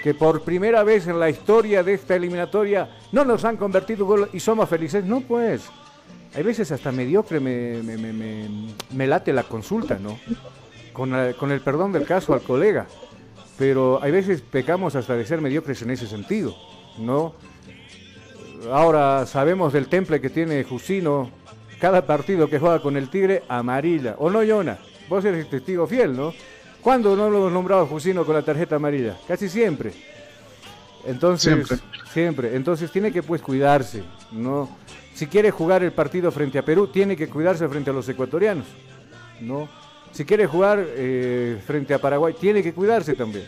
Que 0.03 0.13
por 0.13 0.43
primera 0.43 0.84
vez 0.84 1.07
en 1.07 1.18
la 1.20 1.30
historia 1.30 1.82
de 1.82 1.93
esta 1.93 2.15
eliminatoria 2.15 2.89
no 3.13 3.24
nos 3.24 3.45
han 3.45 3.55
convertido 3.55 4.05
gol 4.05 4.30
y 4.34 4.41
somos 4.41 4.68
felices. 4.70 5.05
No, 5.05 5.22
pues. 5.22 5.63
Hay 6.36 6.43
veces 6.43 6.72
hasta 6.72 6.91
mediocre 6.91 7.39
me, 7.39 9.07
late 9.07 9.32
la 9.32 9.43
consulta, 9.43 9.97
¿no? 9.97 10.20
Con, 10.91 11.13
con 11.39 11.51
el 11.51 11.61
perdón 11.61 11.93
del 11.93 12.05
caso 12.05 12.34
al 12.34 12.41
colega. 12.41 12.86
Pero 13.57 13.99
hay 14.03 14.11
veces 14.11 14.41
pecamos 14.41 14.95
hasta 14.95 15.15
de 15.15 15.26
ser 15.26 15.39
mediocres 15.39 15.82
en 15.82 15.91
ese 15.91 16.05
sentido, 16.05 16.53
¿no? 16.99 17.34
Ahora 18.72 19.26
sabemos 19.26 19.72
del 19.72 19.88
temple 19.88 20.20
que 20.20 20.30
tiene 20.30 20.63
Jusino. 20.65 21.32
Cada 21.80 22.05
partido 22.05 22.49
que 22.49 22.59
juega 22.59 22.82
con 22.82 22.97
el 22.97 23.09
Tigre, 23.09 23.43
amarilla. 23.47 24.15
¿O 24.17 24.30
no, 24.30 24.43
Yona? 24.43 24.78
Vos 25.09 25.23
eres 25.25 25.49
testigo 25.49 25.86
fiel, 25.88 26.15
¿no? 26.15 26.34
¿Cuándo 26.82 27.15
no 27.15 27.30
lo 27.30 27.38
hemos 27.38 27.51
nombrado 27.51 27.84
a 27.84 27.86
Jusino 27.86 28.25
con 28.25 28.36
la 28.36 28.41
tarjeta 28.41 28.75
amarilla? 28.78 29.17
Casi 29.28 29.47
siempre. 29.49 29.91
Entonces, 31.05 31.53
Siempre. 31.67 31.78
siempre. 32.13 32.55
Entonces 32.55 32.91
tiene 32.91 33.11
que 33.11 33.23
pues 33.23 33.41
cuidarse, 33.41 34.03
¿no? 34.32 34.69
Si 35.13 35.28
quiere 35.28 35.51
jugar 35.51 35.84
el 35.84 35.91
partido 35.91 36.32
frente 36.32 36.59
a 36.59 36.63
Perú, 36.65 36.88
tiene 36.88 37.15
que 37.15 37.28
cuidarse 37.28 37.67
frente 37.67 37.89
a 37.89 37.93
los 37.93 38.07
ecuatorianos, 38.09 38.65
¿no? 39.41 39.69
Si 40.11 40.25
quiere 40.25 40.47
jugar 40.47 40.84
eh, 40.86 41.61
frente 41.65 41.93
a 41.93 41.99
Paraguay, 41.99 42.36
tiene 42.39 42.61
que 42.63 42.73
cuidarse 42.73 43.13
también. 43.13 43.45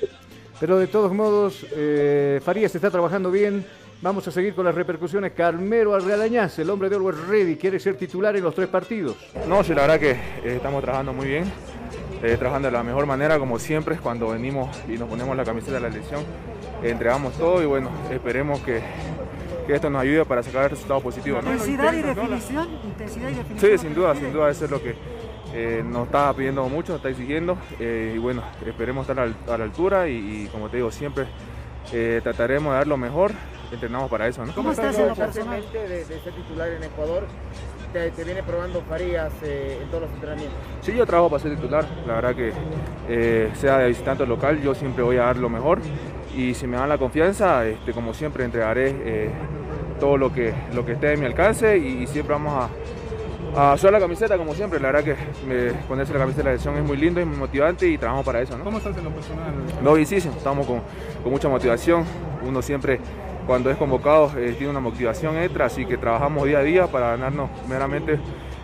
Pero 0.60 0.78
de 0.78 0.88
todos 0.88 1.14
modos, 1.14 1.66
eh, 1.72 2.42
Farías 2.44 2.74
está 2.76 2.90
trabajando 2.92 3.32
bien. 3.32 3.66
Vamos 4.02 4.26
a 4.30 4.32
seguir 4.32 4.54
con 4.54 4.64
las 4.64 4.74
repercusiones. 4.74 5.34
Carmelo 5.34 5.94
Arrealañaz, 5.94 6.58
el 6.60 6.70
hombre 6.70 6.88
de 6.88 6.96
Always 6.96 7.18
Ready, 7.28 7.58
quiere 7.58 7.82
ser 7.82 7.98
titular 7.98 8.34
en 8.34 8.44
los 8.44 8.56
tres 8.56 8.70
partidos. 8.70 9.18
No, 9.46 9.62
sí, 9.62 9.74
la 9.74 9.82
verdad 9.82 10.00
que 10.00 10.12
eh, 10.12 10.56
estamos 10.56 10.82
trabajando 10.82 11.12
muy 11.12 11.28
bien, 11.28 11.44
eh, 12.24 12.38
trabajando 12.38 12.70
de 12.70 12.72
la 12.72 12.84
mejor 12.84 13.06
manera, 13.06 13.38
como 13.38 13.60
siempre, 13.60 13.96
es 13.96 14.02
cuando 14.02 14.30
venimos 14.30 14.70
y 14.88 14.94
nos 14.94 15.10
ponemos 15.10 15.36
la 15.36 15.44
camiseta 15.44 15.74
de 15.74 15.80
la 15.82 15.88
elección, 15.90 16.24
entregamos 16.82 17.34
todo 17.34 17.62
y 17.62 17.66
bueno, 17.66 17.90
esperemos 18.10 18.62
que, 18.62 18.82
que 19.68 19.76
esto 19.76 19.90
nos 19.90 20.02
ayude 20.02 20.24
para 20.24 20.44
sacar 20.44 20.72
resultados 20.72 21.04
positivos. 21.04 21.44
¿no? 21.44 21.52
Intensidad 21.52 21.94
y 21.94 22.02
definición, 22.02 22.70
intensidad 22.86 23.30
y 23.32 23.34
definición. 23.34 23.72
Sí, 23.72 23.78
sin 23.80 23.94
duda, 23.94 24.16
sin 24.16 24.32
duda, 24.32 24.50
eso 24.50 24.64
es 24.64 24.72
lo 24.72 24.82
que 24.82 24.96
eh, 25.54 25.84
nos 25.86 26.06
está 26.06 26.34
pidiendo 26.34 26.64
mucho, 26.70 26.94
nos 26.94 27.00
está 27.00 27.10
exigiendo 27.10 27.58
eh, 27.82 28.14
y 28.16 28.18
bueno, 28.18 28.44
esperemos 28.66 29.10
estar 29.10 29.20
a 29.20 29.26
la, 29.28 29.54
a 29.54 29.58
la 29.58 29.66
altura 29.66 30.08
y, 30.08 30.14
y, 30.14 30.50
como 30.54 30.70
te 30.70 30.78
digo, 30.78 30.90
siempre 30.90 31.26
eh, 31.92 32.22
trataremos 32.24 32.72
de 32.72 32.78
dar 32.78 32.88
lo 32.88 32.96
mejor, 32.96 33.32
entrenamos 33.72 34.10
para 34.10 34.28
eso. 34.28 34.46
¿no? 34.46 34.54
¿Cómo 34.54 34.72
estás 34.72 34.98
en 34.98 35.08
lo 35.08 35.16
personal 35.16 35.64
de, 35.74 35.88
de 35.88 36.06
ser 36.06 36.34
titular 36.34 36.70
en 36.70 36.84
Ecuador? 36.84 37.26
Te, 37.94 38.12
te 38.12 38.24
viene 38.24 38.44
probando 38.44 38.82
Farías 38.88 39.34
eh, 39.44 39.80
en 39.82 39.88
todos 39.90 40.04
los 40.04 40.12
entrenamientos. 40.12 40.56
Sí, 40.82 40.94
yo 40.94 41.06
trabajo 41.08 41.30
para 41.32 41.42
ser 41.42 41.56
titular. 41.56 41.86
La 42.06 42.14
verdad 42.16 42.36
que 42.36 42.54
eh, 43.10 43.50
sea 43.56 43.80
de 43.80 43.88
visitante 43.88 44.24
o 44.24 44.26
local, 44.28 44.62
yo 44.62 44.76
siempre 44.76 45.04
voy 45.04 45.18
a 45.18 45.24
dar 45.24 45.38
lo 45.38 45.50
mejor. 45.50 45.80
Y 46.36 46.54
si 46.54 46.68
me 46.68 46.78
dan 46.78 46.88
la 46.88 47.00
confianza, 47.00 47.66
este, 47.66 47.92
como 47.92 48.14
siempre, 48.14 48.46
entregaré 48.46 48.96
eh, 49.00 49.30
todo 50.00 50.18
lo 50.18 50.32
que, 50.32 50.54
lo 50.74 50.86
que 50.86 50.92
esté 50.94 51.14
en 51.14 51.20
mi 51.20 51.26
alcance 51.26 51.78
y, 51.78 52.06
siempre 52.06 52.34
vamos 52.34 52.70
a, 53.56 53.72
a 53.74 53.78
sudar 53.78 53.94
la 53.94 54.00
camiseta, 54.00 54.38
como 54.38 54.54
siempre. 54.54 54.80
La 54.80 54.92
verdad 54.92 55.04
que 55.04 55.16
me- 55.48 55.74
ponerse 55.88 56.14
la 56.14 56.20
camiseta 56.20 56.44
de 56.44 56.56
la 56.56 56.60
selección 56.60 56.78
es 56.78 56.88
muy 56.88 56.98
lindo 56.98 57.20
y 57.20 57.26
muy 57.26 57.38
motivante 57.38 57.88
y 57.88 57.98
trabajamos 57.98 58.24
para 58.26 58.42
eso. 58.42 58.56
¿no? 58.56 58.64
¿Cómo 58.64 58.78
estás 58.78 58.96
en 58.96 59.04
lo 59.04 59.10
personal? 59.10 59.52
No, 59.82 59.96
sí, 60.06 60.16
estamos 60.16 60.68
con, 60.68 60.82
con 61.24 61.32
mucha 61.32 61.50
motivación. 61.50 62.06
Uno 62.48 62.62
siempre, 62.62 63.00
cuando 63.50 63.72
es 63.72 63.78
convocado, 63.78 64.32
eh, 64.38 64.54
tiene 64.56 64.70
una 64.70 64.80
motivación 64.80 65.36
extra, 65.40 65.66
así 65.66 65.84
que 65.84 65.98
trabajamos 65.98 66.46
día 66.46 66.60
a 66.60 66.62
día 66.62 66.86
para 66.86 67.10
ganarnos 67.18 67.50
meramente 67.68 68.20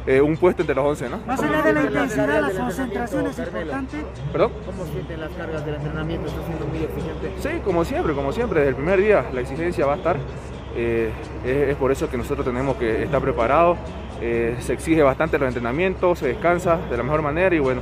eh, 0.06 0.22
un 0.22 0.38
puesto 0.38 0.62
entre 0.62 0.76
los 0.76 0.86
11, 0.86 1.10
¿no? 1.10 1.18
Más 1.26 1.42
allá 1.42 1.64
de 1.64 1.74
la 1.74 1.82
intensidad, 1.86 2.40
la 2.40 2.52
concentración 2.52 3.26
es 3.26 3.40
importante. 3.40 3.98
¿Perdón? 4.32 4.52
¿Cómo 4.64 4.86
sienten 4.86 5.22
las 5.22 5.32
cargas 5.32 5.66
del 5.66 5.74
entrenamiento? 5.74 6.28
¿Está 6.28 6.46
siendo 6.46 6.68
muy 6.68 6.78
exigente? 6.84 7.32
Sí, 7.40 7.50
como 7.64 7.84
siempre, 7.84 8.14
como 8.14 8.32
siempre, 8.32 8.60
desde 8.60 8.70
el 8.70 8.76
primer 8.76 9.00
día 9.02 9.26
la 9.34 9.42
exigencia 9.42 9.88
va 9.88 9.94
a 9.94 9.98
estar. 9.98 10.18
eh, 10.78 11.10
es, 11.44 11.70
es 11.70 11.76
por 11.78 11.92
eso 11.92 12.08
que 12.08 12.18
nosotros 12.18 12.46
tenemos 12.46 12.76
que 12.78 13.06
estar 13.06 13.20
preparados. 13.22 13.80
eh, 14.22 14.56
se 14.60 14.74
exige 14.74 15.02
bastante 15.02 15.40
los 15.40 15.48
entrenamientos, 15.48 16.20
se 16.20 16.28
descansa 16.28 16.78
de 16.92 16.96
la 16.96 17.02
mejor 17.02 17.24
manera 17.24 17.56
y 17.56 17.60
bueno, 17.60 17.82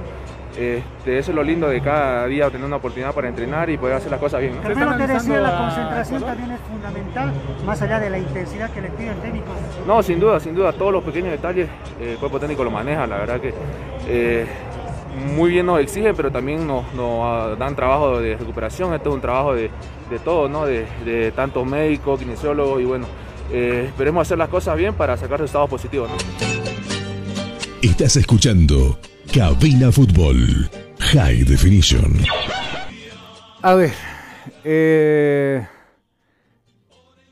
este, 0.57 1.17
eso 1.17 1.31
es 1.31 1.35
lo 1.35 1.43
lindo 1.43 1.67
de 1.67 1.81
cada 1.81 2.27
día 2.27 2.49
tener 2.49 2.65
una 2.65 2.75
oportunidad 2.75 3.13
para 3.13 3.27
entrenar 3.27 3.69
y 3.69 3.77
poder 3.77 3.95
hacer 3.95 4.11
las 4.11 4.19
cosas 4.19 4.41
bien. 4.41 4.55
¿no? 4.55 4.61
Carmelo 4.61 4.97
te 4.97 5.07
decía, 5.07 5.39
la 5.39 5.57
concentración 5.57 6.23
también 6.23 6.51
es 6.51 6.59
fundamental, 6.61 7.33
más 7.65 7.81
allá 7.81 7.99
de 7.99 8.09
la 8.09 8.19
intensidad 8.19 8.69
que 8.71 8.81
le 8.81 8.89
pide 8.89 9.09
el 9.09 9.17
técnico. 9.17 9.47
No, 9.87 10.03
sin 10.03 10.19
duda, 10.19 10.39
sin 10.39 10.53
duda, 10.53 10.71
todos 10.73 10.93
los 10.93 11.03
pequeños 11.03 11.31
detalles 11.31 11.67
eh, 11.99 12.11
el 12.11 12.17
cuerpo 12.17 12.39
técnico 12.39 12.63
lo 12.63 12.71
maneja, 12.71 13.07
la 13.07 13.17
verdad 13.17 13.41
que 13.41 13.53
eh, 14.07 14.45
muy 15.35 15.51
bien 15.51 15.65
nos 15.65 15.79
exigen, 15.79 16.15
pero 16.15 16.31
también 16.31 16.67
nos, 16.67 16.91
nos, 16.93 17.21
ah, 17.23 17.55
dan 17.57 17.75
trabajo 17.75 18.19
de 18.19 18.37
recuperación, 18.37 18.93
esto 18.93 19.09
es 19.09 19.15
un 19.15 19.21
trabajo 19.21 19.55
de, 19.55 19.69
de 20.09 20.19
todo, 20.19 20.49
¿no? 20.49 20.65
de, 20.65 20.85
de 21.05 21.31
tantos 21.31 21.65
médicos, 21.65 22.19
kinesiólogos 22.19 22.81
y 22.81 22.85
bueno, 22.85 23.07
eh, 23.51 23.85
esperemos 23.87 24.27
hacer 24.27 24.37
las 24.37 24.49
cosas 24.49 24.77
bien 24.77 24.93
para 24.93 25.17
sacar 25.17 25.39
resultados 25.39 25.69
positivos. 25.69 26.09
¿no? 26.09 26.15
Estás 27.81 28.15
escuchando 28.15 28.97
Cabina 29.33 29.91
Fútbol 29.91 30.69
High 30.99 31.43
Definition. 31.45 32.19
A 33.63 33.73
ver, 33.73 33.91
eh, 34.63 35.67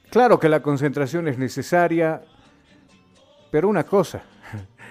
claro 0.09 0.39
que 0.39 0.49
la 0.49 0.63
concentración 0.63 1.27
es 1.27 1.37
necesaria, 1.37 2.23
pero 3.51 3.69
una 3.69 3.83
cosa, 3.83 4.23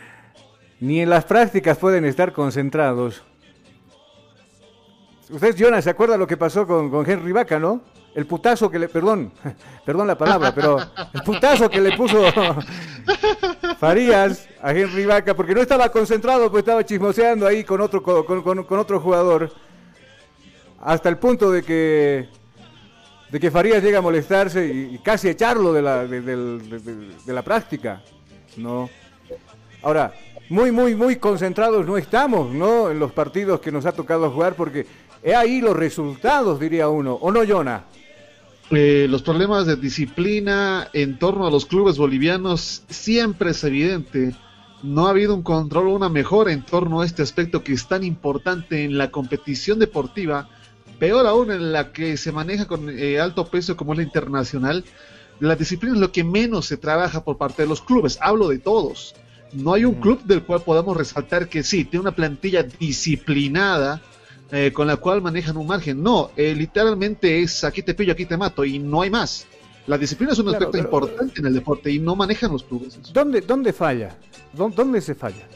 ni 0.81 1.01
en 1.01 1.11
las 1.11 1.25
prácticas 1.25 1.79
pueden 1.79 2.05
estar 2.05 2.33
concentrados. 2.33 3.25
Usted, 5.31 5.57
Jonas, 5.57 5.83
¿se 5.83 5.91
acuerda 5.91 6.17
lo 6.17 6.29
que 6.29 6.37
pasó 6.37 6.65
con, 6.65 6.91
con 6.91 7.11
Henry 7.11 7.33
Vaca, 7.33 7.59
no? 7.59 7.83
El 8.15 8.27
putazo 8.27 8.71
que 8.71 8.79
le, 8.79 8.89
perdón, 8.89 9.33
perdón 9.85 10.07
la 10.07 10.17
palabra, 10.17 10.55
pero 10.55 10.79
el 11.13 11.23
putazo 11.23 11.69
que 11.69 11.81
le 11.81 11.97
puso 11.97 12.23
Farías 13.81 14.47
a 14.63 14.73
Henry 14.73 15.07
Vaca, 15.07 15.35
porque 15.35 15.55
no 15.55 15.63
estaba 15.63 15.89
concentrado, 15.91 16.51
pues 16.51 16.61
estaba 16.61 16.85
chismoseando 16.85 17.47
ahí 17.47 17.65
con 17.65 17.81
otro, 17.81 18.03
co- 18.03 18.27
con, 18.27 18.43
con- 18.43 18.63
con 18.65 18.79
otro 18.79 19.01
jugador, 19.01 19.51
hasta 20.83 21.09
el 21.09 21.17
punto 21.17 21.51
de 21.51 21.63
que, 21.63 22.29
de 23.31 23.41
que 23.41 23.51
Farías 23.51 23.83
llega 23.83 23.99
a 23.99 24.03
molestarse 24.03 24.67
y, 24.67 24.99
casi 24.99 25.29
echarlo 25.31 25.73
de 25.73 25.81
la, 25.81 26.07
de, 26.07 27.33
la 27.33 27.43
práctica, 27.43 28.03
¿no? 28.59 28.91
Ahora, 29.83 30.13
muy, 30.51 30.71
muy, 30.73 30.95
muy 30.95 31.17
concentrados 31.17 31.87
no 31.87 31.97
estamos, 31.97 32.53
¿no? 32.53 32.91
En 32.91 32.99
los 32.99 33.13
partidos 33.13 33.61
que 33.61 33.73
nos 33.73 33.87
ha 33.87 33.93
tocado 33.93 34.31
jugar, 34.31 34.57
porque 34.57 34.87
he 35.23 35.35
ahí 35.35 35.63
los 35.63 35.75
resultados, 35.75 36.61
diría 36.61 36.91
uno, 36.91 37.15
¿o 37.15 37.31
no, 37.33 37.41
Jonah? 37.49 37.85
Eh, 38.73 39.09
los 39.11 39.23
problemas 39.23 39.67
de 39.67 39.75
disciplina 39.75 40.89
en 40.93 41.19
torno 41.19 41.45
a 41.45 41.51
los 41.51 41.67
clubes 41.67 41.99
bolivianos 41.99 42.85
siempre 42.89 43.51
es 43.51 43.65
evidente. 43.65 44.33
No 44.85 45.07
ha 45.07 45.11
habido 45.11 45.35
un 45.35 45.43
control 45.43 45.89
o 45.89 45.95
una 45.95 46.09
mejora 46.09 46.53
en 46.53 46.65
torno 46.65 47.01
a 47.01 47.07
este 47.07 47.23
aspecto 47.23 47.65
que 47.65 47.73
es 47.73 47.89
tan 47.89 48.05
importante 48.05 48.85
en 48.85 48.97
la 48.97 49.11
competición 49.11 49.81
deportiva, 49.81 50.49
peor 51.01 51.27
aún 51.27 51.51
en 51.51 51.73
la 51.73 51.91
que 51.93 52.17
se 52.17 52.31
maneja 52.31 52.69
con 52.69 52.89
eh, 52.91 53.19
alto 53.19 53.47
peso 53.47 53.77
como 53.77 53.93
es 53.93 53.99
la 53.99 54.05
internacional. 54.05 54.85
La 55.41 55.57
disciplina 55.57 55.97
es 55.97 56.01
lo 56.01 56.13
que 56.13 56.23
menos 56.23 56.67
se 56.67 56.77
trabaja 56.77 57.25
por 57.25 57.39
parte 57.39 57.63
de 57.63 57.69
los 57.69 57.83
clubes. 57.83 58.19
Hablo 58.23 58.49
de 58.49 58.59
todos. 58.59 59.17
No 59.53 59.75
hay 59.75 59.85
un 59.85 59.95
club 59.95 60.23
del 60.23 60.45
cual 60.45 60.63
podamos 60.63 60.97
resaltar 60.97 61.49
que 61.49 61.65
sí, 61.65 61.85
tiene 61.85 62.03
una 62.03 62.15
plantilla 62.15 62.63
disciplinada 62.63 64.01
eh, 64.53 64.73
con 64.73 64.87
la 64.87 64.97
cual 64.97 65.23
manejan 65.23 65.57
un 65.57 65.67
margen. 65.67 66.03
No, 66.03 66.31
eh, 66.37 66.55
literalmente 66.57 67.41
es 67.41 67.65
aquí 67.65 67.83
te 67.83 67.95
pillo, 67.95 68.13
aquí 68.13 68.27
te 68.27 68.37
mato 68.37 68.65
y 68.65 68.79
no 68.79 69.03
hay 69.03 69.11
más. 69.11 69.47
La 69.87 69.97
disciplina 69.99 70.33
es 70.33 70.39
un 70.39 70.47
Claro, 70.47 70.59
aspecto 70.69 70.73
pero- 70.89 71.07
importante 71.07 71.41
en 71.41 71.47
el 71.47 71.55
deporte 71.55 71.91
y 71.91 71.99
no 71.99 72.15
manejan 72.17 72.53
los 72.53 72.63
clubes. 72.65 72.99
¿Dónde, 73.13 73.41
dónde 73.41 73.73
falla? 73.73 74.17
¿Dó- 74.53 74.69
¿Dónde 74.75 75.01
se 75.01 75.15
falla? 75.15 75.47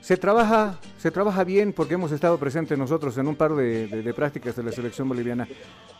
Se 0.00 0.16
trabaja, 0.16 0.78
se 0.98 1.10
trabaja 1.10 1.42
bien 1.42 1.72
porque 1.72 1.94
hemos 1.94 2.12
estado 2.12 2.38
presentes 2.38 2.78
nosotros 2.78 3.16
en 3.18 3.26
un 3.26 3.34
par 3.36 3.54
de, 3.54 3.86
de- 3.88 4.02
de 4.02 4.14
prácticas 4.14 4.54
de 4.56 4.62
la 4.62 4.72
selección 4.72 5.08
boliviana. 5.08 5.48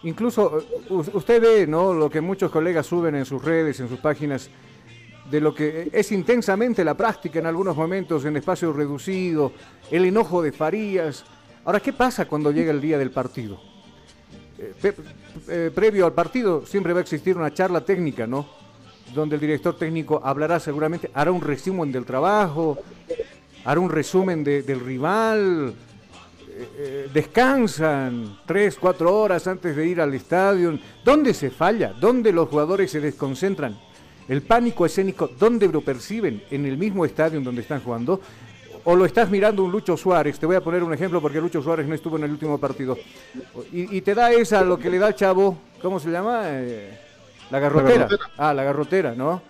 Incluso 0.05 0.59
eh, 0.61 1.11
usted 1.15 1.41
ve 1.41 1.67
¿no? 1.67 1.93
lo 1.95 2.09
que 2.11 2.21
muchos 2.21 2.51
colegas 2.51 2.87
suben 2.87 3.15
en 3.17 3.25
sus 3.25 3.43
redes, 3.45 3.81
en 3.81 3.89
sus 3.89 3.99
páginas, 3.99 4.49
de 5.31 5.41
lo 5.41 5.53
que 5.55 5.89
es 5.93 6.13
intensamente 6.13 6.85
la 6.85 6.95
práctica 6.97 7.41
en 7.41 7.47
algunos 7.47 7.77
momentos 7.77 8.25
en 8.25 8.37
espacio 8.37 8.73
reducido, 8.73 9.53
el 9.91 10.05
enojo 10.05 10.41
de 10.43 10.53
Farías. 10.53 11.25
Ahora, 11.67 11.81
¿qué 11.81 11.93
pasa 11.93 12.25
cuando 12.27 12.51
llega 12.53 12.71
el 12.71 12.81
día 12.81 12.97
del 12.97 13.11
partido? 13.11 13.61
Eh, 14.59 14.95
eh, 15.49 15.71
previo 15.75 16.07
al 16.07 16.13
partido 16.13 16.65
siempre 16.65 16.93
va 16.93 17.01
a 17.01 17.03
existir 17.03 17.37
una 17.37 17.53
charla 17.53 17.83
técnica, 17.83 18.27
¿no? 18.27 18.47
donde 19.15 19.35
el 19.37 19.41
director 19.41 19.77
técnico 19.77 20.21
hablará 20.25 20.59
seguramente, 20.59 21.11
hará 21.15 21.31
un 21.31 21.41
resumen 21.41 21.93
del 21.93 22.05
trabajo, 22.05 22.79
hará 23.65 23.79
un 23.81 23.89
resumen 23.91 24.43
de- 24.43 24.63
del 24.63 24.81
rival, 24.81 25.75
eh, 26.79 27.09
descansan 27.15 28.39
tres, 28.47 28.77
cuatro 28.81 29.15
horas 29.17 29.47
antes 29.47 29.77
de 29.77 29.87
ir 29.87 30.01
al 30.01 30.13
estadio. 30.15 30.79
¿Dónde 31.05 31.35
se 31.35 31.51
falla? 31.51 31.93
¿Dónde 31.93 32.33
los 32.33 32.49
jugadores 32.49 32.91
se 32.91 33.01
desconcentran? 33.01 33.79
El 34.29 34.43
pánico 34.43 34.87
escénico, 34.87 35.31
¿dónde 35.39 35.69
lo 35.69 35.83
perciben? 35.83 36.43
¿En 36.51 36.65
el 36.67 36.77
mismo 36.77 37.05
estadio 37.05 37.41
donde 37.41 37.63
están 37.63 37.81
jugando? 37.81 38.21
¿O 38.89 38.95
lo 38.95 39.05
estás 39.05 39.29
mirando 39.29 39.65
un 39.65 39.73
Lucho 39.73 39.97
Suárez? 39.97 40.39
Te 40.39 40.47
voy 40.47 40.55
a 40.55 40.61
poner 40.61 40.85
un 40.85 40.95
ejemplo 40.95 41.21
porque 41.21 41.41
Lucho 41.41 41.61
Suárez 41.61 41.89
no 41.89 41.95
estuvo 41.97 42.17
en 42.19 42.23
el 42.23 42.31
último 42.31 42.57
partido. 42.57 42.97
Y, 43.73 43.97
y 43.97 44.01
te 44.01 44.15
da 44.15 44.31
esa, 44.31 44.63
lo 44.63 44.79
que 44.79 44.89
le 44.89 45.01
da 45.01 45.09
al 45.09 45.17
chavo, 45.17 45.59
¿cómo 45.83 45.99
se 45.99 46.09
llama? 46.09 46.43
Eh, 46.45 46.97
la 47.51 47.59
garrotera. 47.59 48.05
garrotera. 48.07 48.31
Ah, 48.39 48.55
la 48.55 48.63
garrotera, 48.63 49.15
¿no? 49.17 49.43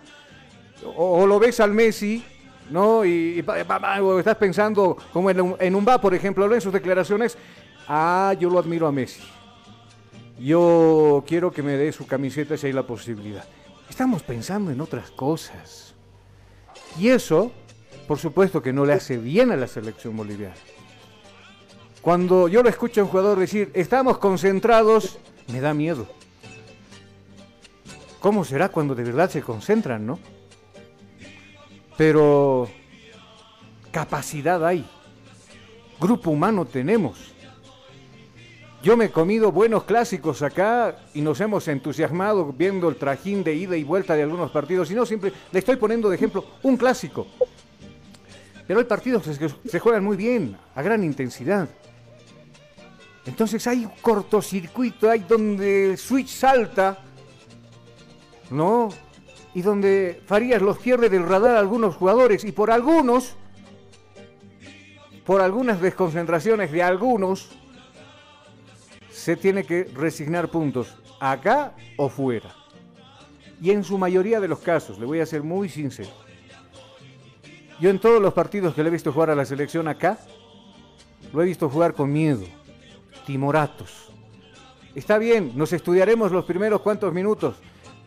O, 0.83 1.21
o 1.21 1.27
lo 1.27 1.37
ves 1.37 1.59
al 1.59 1.71
Messi, 1.71 2.25
¿no? 2.71 3.05
Y, 3.05 3.45
o 4.01 4.17
estás 4.17 4.37
pensando, 4.37 4.97
como 5.13 5.29
en 5.29 5.39
un, 5.39 5.55
en 5.59 5.75
un 5.75 5.85
va, 5.87 6.01
por 6.01 6.15
ejemplo, 6.15 6.51
en 6.51 6.59
sus 6.59 6.73
declaraciones, 6.73 7.37
ah, 7.87 8.33
yo 8.39 8.49
lo 8.49 8.57
admiro 8.57 8.87
a 8.87 8.91
Messi. 8.91 9.21
Yo 10.39 11.23
quiero 11.27 11.51
que 11.51 11.61
me 11.61 11.73
dé 11.73 11.91
su 11.91 12.07
camiseta 12.07 12.57
si 12.57 12.65
hay 12.65 12.73
la 12.73 12.87
posibilidad. 12.87 13.45
Estamos 13.87 14.23
pensando 14.23 14.71
en 14.71 14.81
otras 14.81 15.11
cosas. 15.11 15.93
Y 16.99 17.09
eso, 17.09 17.51
por 18.07 18.19
supuesto 18.19 18.61
que 18.61 18.73
no 18.73 18.85
le 18.85 18.93
hace 18.93 19.17
bien 19.17 19.51
a 19.51 19.57
la 19.57 19.67
selección 19.67 20.15
boliviana. 20.15 20.55
Cuando 22.01 22.47
yo 22.47 22.63
lo 22.63 22.69
escucho 22.69 23.01
a 23.01 23.03
un 23.03 23.09
jugador 23.09 23.37
decir, 23.37 23.69
estamos 23.73 24.17
concentrados, 24.17 25.19
me 25.51 25.59
da 25.59 25.73
miedo. 25.73 26.07
¿Cómo 28.21 28.45
será 28.45 28.69
cuando 28.69 28.95
de 28.95 29.03
verdad 29.03 29.29
se 29.29 29.41
concentran, 29.41 30.05
no? 30.05 30.19
Pero 31.97 32.69
capacidad 33.91 34.65
hay. 34.65 34.87
Grupo 35.99 36.31
humano 36.31 36.65
tenemos. 36.65 37.33
Yo 38.83 38.95
me 38.95 39.05
he 39.05 39.09
comido 39.09 39.51
buenos 39.51 39.83
clásicos 39.83 40.41
acá 40.43 40.97
y 41.13 41.21
nos 41.21 41.41
hemos 41.41 41.67
entusiasmado 41.67 42.53
viendo 42.53 42.87
el 42.87 42.95
trajín 42.95 43.43
de 43.43 43.55
ida 43.55 43.75
y 43.75 43.83
vuelta 43.83 44.15
de 44.15 44.23
algunos 44.23 44.51
partidos. 44.51 44.89
Y 44.91 44.95
no 44.95 45.05
siempre, 45.05 45.33
le 45.51 45.59
estoy 45.59 45.75
poniendo 45.75 46.09
de 46.09 46.15
ejemplo 46.15 46.45
un 46.63 46.77
clásico. 46.77 47.27
Pero 48.67 48.79
hay 48.79 48.85
partidos 48.85 49.23
que 49.37 49.49
se 49.69 49.79
juegan 49.79 50.03
muy 50.03 50.17
bien, 50.17 50.57
a 50.75 50.81
gran 50.81 51.03
intensidad. 51.03 51.69
Entonces 53.25 53.65
hay 53.67 53.85
un 53.85 53.91
cortocircuito, 54.01 55.09
hay 55.09 55.19
donde 55.19 55.91
el 55.91 55.97
switch 55.97 56.29
salta, 56.29 56.99
¿no? 58.49 58.89
Y 59.53 59.61
donde 59.61 60.21
Farías 60.25 60.61
los 60.61 60.77
pierde 60.77 61.09
del 61.09 61.27
radar 61.27 61.55
a 61.55 61.59
algunos 61.59 61.95
jugadores 61.95 62.43
y 62.43 62.51
por 62.51 62.71
algunos, 62.71 63.35
por 65.25 65.41
algunas 65.41 65.81
desconcentraciones 65.81 66.71
de 66.71 66.83
algunos, 66.83 67.49
se 69.09 69.35
tiene 69.35 69.63
que 69.65 69.85
resignar 69.93 70.49
puntos, 70.49 70.95
acá 71.19 71.73
o 71.97 72.07
fuera. 72.07 72.53
Y 73.61 73.71
en 73.71 73.83
su 73.83 73.97
mayoría 73.97 74.39
de 74.39 74.47
los 74.47 74.59
casos, 74.59 74.99
le 74.99 75.05
voy 75.05 75.19
a 75.19 75.25
ser 75.25 75.43
muy 75.43 75.67
sincero, 75.67 76.11
yo 77.79 77.89
en 77.89 77.99
todos 77.99 78.21
los 78.21 78.33
partidos 78.33 78.73
que 78.73 78.83
le 78.83 78.89
he 78.89 78.91
visto 78.91 79.13
jugar 79.13 79.29
a 79.29 79.35
la 79.35 79.45
selección 79.45 79.87
acá, 79.87 80.17
lo 81.33 81.41
he 81.41 81.45
visto 81.45 81.69
jugar 81.69 81.93
con 81.93 82.11
miedo, 82.11 82.45
timoratos. 83.25 84.09
Está 84.95 85.17
bien, 85.17 85.51
nos 85.55 85.73
estudiaremos 85.73 86.31
los 86.31 86.45
primeros 86.45 86.81
cuantos 86.81 87.13
minutos. 87.13 87.55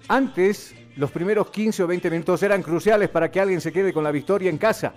Antes, 0.08 0.74
los 0.96 1.10
primeros 1.12 1.50
15 1.50 1.84
o 1.84 1.86
20 1.86 2.10
minutos 2.10 2.42
eran 2.42 2.62
cruciales 2.62 3.08
para 3.08 3.30
que 3.30 3.40
alguien 3.40 3.60
se 3.60 3.72
quede 3.72 3.92
con 3.92 4.02
la 4.02 4.10
victoria 4.10 4.50
en 4.50 4.58
casa. 4.58 4.92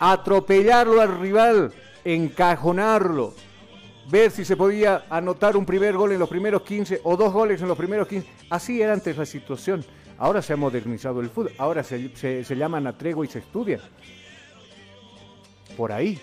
Atropellarlo 0.00 1.00
al 1.00 1.20
rival, 1.20 1.72
encajonarlo, 2.04 3.34
ver 4.10 4.30
si 4.30 4.44
se 4.44 4.56
podía 4.56 5.04
anotar 5.08 5.56
un 5.56 5.64
primer 5.64 5.96
gol 5.96 6.12
en 6.12 6.18
los 6.18 6.28
primeros 6.28 6.62
15 6.62 7.00
o 7.04 7.16
dos 7.16 7.32
goles 7.32 7.62
en 7.62 7.68
los 7.68 7.78
primeros 7.78 8.08
15. 8.08 8.28
Así 8.50 8.82
era 8.82 8.92
antes 8.92 9.16
la 9.16 9.26
situación. 9.26 9.84
Ahora 10.18 10.40
se 10.40 10.52
ha 10.52 10.56
modernizado 10.56 11.20
el 11.20 11.28
fútbol, 11.28 11.52
ahora 11.58 11.82
se, 11.82 12.14
se, 12.16 12.56
llaman 12.56 12.86
a 12.86 12.96
tregua 12.96 13.24
y 13.24 13.28
se 13.28 13.40
estudia. 13.40 13.80
Por 15.76 15.92
ahí. 15.92 16.18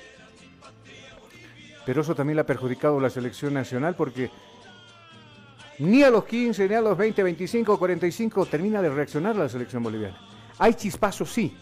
Pero 1.86 2.02
eso 2.02 2.16
también 2.16 2.38
le 2.38 2.42
ha 2.42 2.46
perjudicado 2.46 3.00
la 3.00 3.10
selección 3.10 3.54
nacional 3.54 3.96
porque 3.96 4.32
ni 5.80 6.02
a 6.02 6.10
los 6.10 6.26
15, 6.26 6.68
ni 6.68 6.76
a 6.76 6.82
los 6.82 6.98
20, 6.98 7.22
25, 7.24 7.78
45 7.78 8.46
termina 8.46 8.82
de 8.82 8.90
reaccionar 8.90 9.36
la 9.36 9.50
selección 9.50 9.84
boliviana. 9.84 10.18
Hay 10.58 10.74
chispazos, 10.74 11.32
sí, 11.32 11.56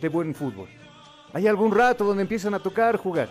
de 0.00 0.08
buen 0.08 0.34
fútbol. 0.34 0.68
Hay 1.32 1.46
algún 1.46 1.72
rato 1.72 2.04
donde 2.04 2.22
empiezan 2.22 2.54
a 2.54 2.60
tocar, 2.60 2.96
jugar. 2.96 3.28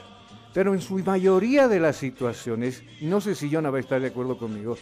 Pero 0.53 0.73
en 0.73 0.81
su 0.81 0.99
mayoría 0.99 1.67
de 1.67 1.79
las 1.79 1.97
situaciones, 1.97 2.83
no 3.01 3.21
sé 3.21 3.35
si 3.35 3.49
Jonah 3.49 3.69
va 3.69 3.77
a 3.77 3.81
estar 3.81 4.01
de 4.01 4.07
acuerdo 4.07 4.37
conmigo, 4.37 4.77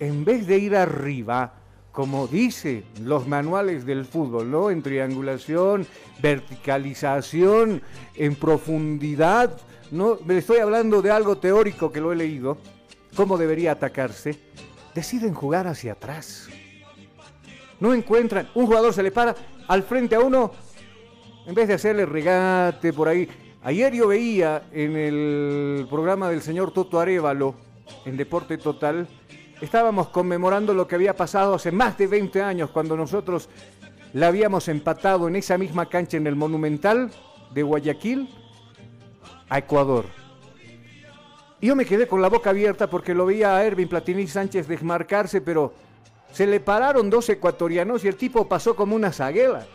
en 0.00 0.24
vez 0.24 0.46
de 0.46 0.58
ir 0.58 0.76
arriba, 0.76 1.63
como 1.94 2.26
dice 2.26 2.82
los 3.00 3.28
manuales 3.28 3.86
del 3.86 4.04
fútbol, 4.04 4.50
¿no? 4.50 4.68
En 4.68 4.82
triangulación, 4.82 5.86
verticalización, 6.20 7.82
en 8.16 8.34
profundidad, 8.34 9.56
no, 9.92 10.18
me 10.24 10.38
estoy 10.38 10.58
hablando 10.58 11.02
de 11.02 11.12
algo 11.12 11.38
teórico 11.38 11.92
que 11.92 12.00
lo 12.00 12.12
he 12.12 12.16
leído, 12.16 12.58
cómo 13.14 13.38
debería 13.38 13.70
atacarse, 13.70 14.36
deciden 14.92 15.34
jugar 15.34 15.68
hacia 15.68 15.92
atrás. 15.92 16.48
No 17.78 17.94
encuentran, 17.94 18.48
un 18.56 18.66
jugador 18.66 18.92
se 18.92 19.04
le 19.04 19.12
para 19.12 19.36
al 19.68 19.84
frente 19.84 20.16
a 20.16 20.20
uno, 20.20 20.50
en 21.46 21.54
vez 21.54 21.68
de 21.68 21.74
hacerle 21.74 22.06
regate 22.06 22.92
por 22.92 23.06
ahí. 23.06 23.28
Ayer 23.62 23.94
yo 23.94 24.08
veía 24.08 24.64
en 24.72 24.96
el 24.96 25.86
programa 25.88 26.28
del 26.28 26.42
señor 26.42 26.72
Toto 26.72 26.98
Arevalo, 26.98 27.54
en 28.04 28.16
Deporte 28.16 28.58
Total, 28.58 29.06
estábamos 29.64 30.08
conmemorando 30.08 30.74
lo 30.74 30.86
que 30.86 30.94
había 30.94 31.16
pasado 31.16 31.54
hace 31.54 31.72
más 31.72 31.98
de 31.98 32.06
20 32.06 32.42
años, 32.42 32.70
cuando 32.70 32.96
nosotros 32.96 33.48
la 34.12 34.28
habíamos 34.28 34.68
empatado 34.68 35.26
en 35.26 35.36
esa 35.36 35.58
misma 35.58 35.86
cancha 35.86 36.16
en 36.16 36.26
el 36.26 36.36
Monumental 36.36 37.10
de 37.52 37.62
Guayaquil 37.62 38.28
a 39.48 39.58
Ecuador. 39.58 40.06
Y 41.60 41.68
yo 41.68 41.76
me 41.76 41.86
quedé 41.86 42.06
con 42.06 42.22
la 42.22 42.28
boca 42.28 42.50
abierta 42.50 42.88
porque 42.88 43.14
lo 43.14 43.26
veía 43.26 43.56
a 43.56 43.64
Ervin 43.64 43.88
Platini 43.88 44.26
Sánchez 44.26 44.68
desmarcarse, 44.68 45.40
pero 45.40 45.72
se 46.32 46.46
le 46.46 46.60
pararon 46.60 47.10
dos 47.10 47.28
ecuatorianos 47.28 48.04
y 48.04 48.08
el 48.08 48.16
tipo 48.16 48.46
pasó 48.46 48.76
como 48.76 48.94
una 48.94 49.12
zaguela, 49.12 49.66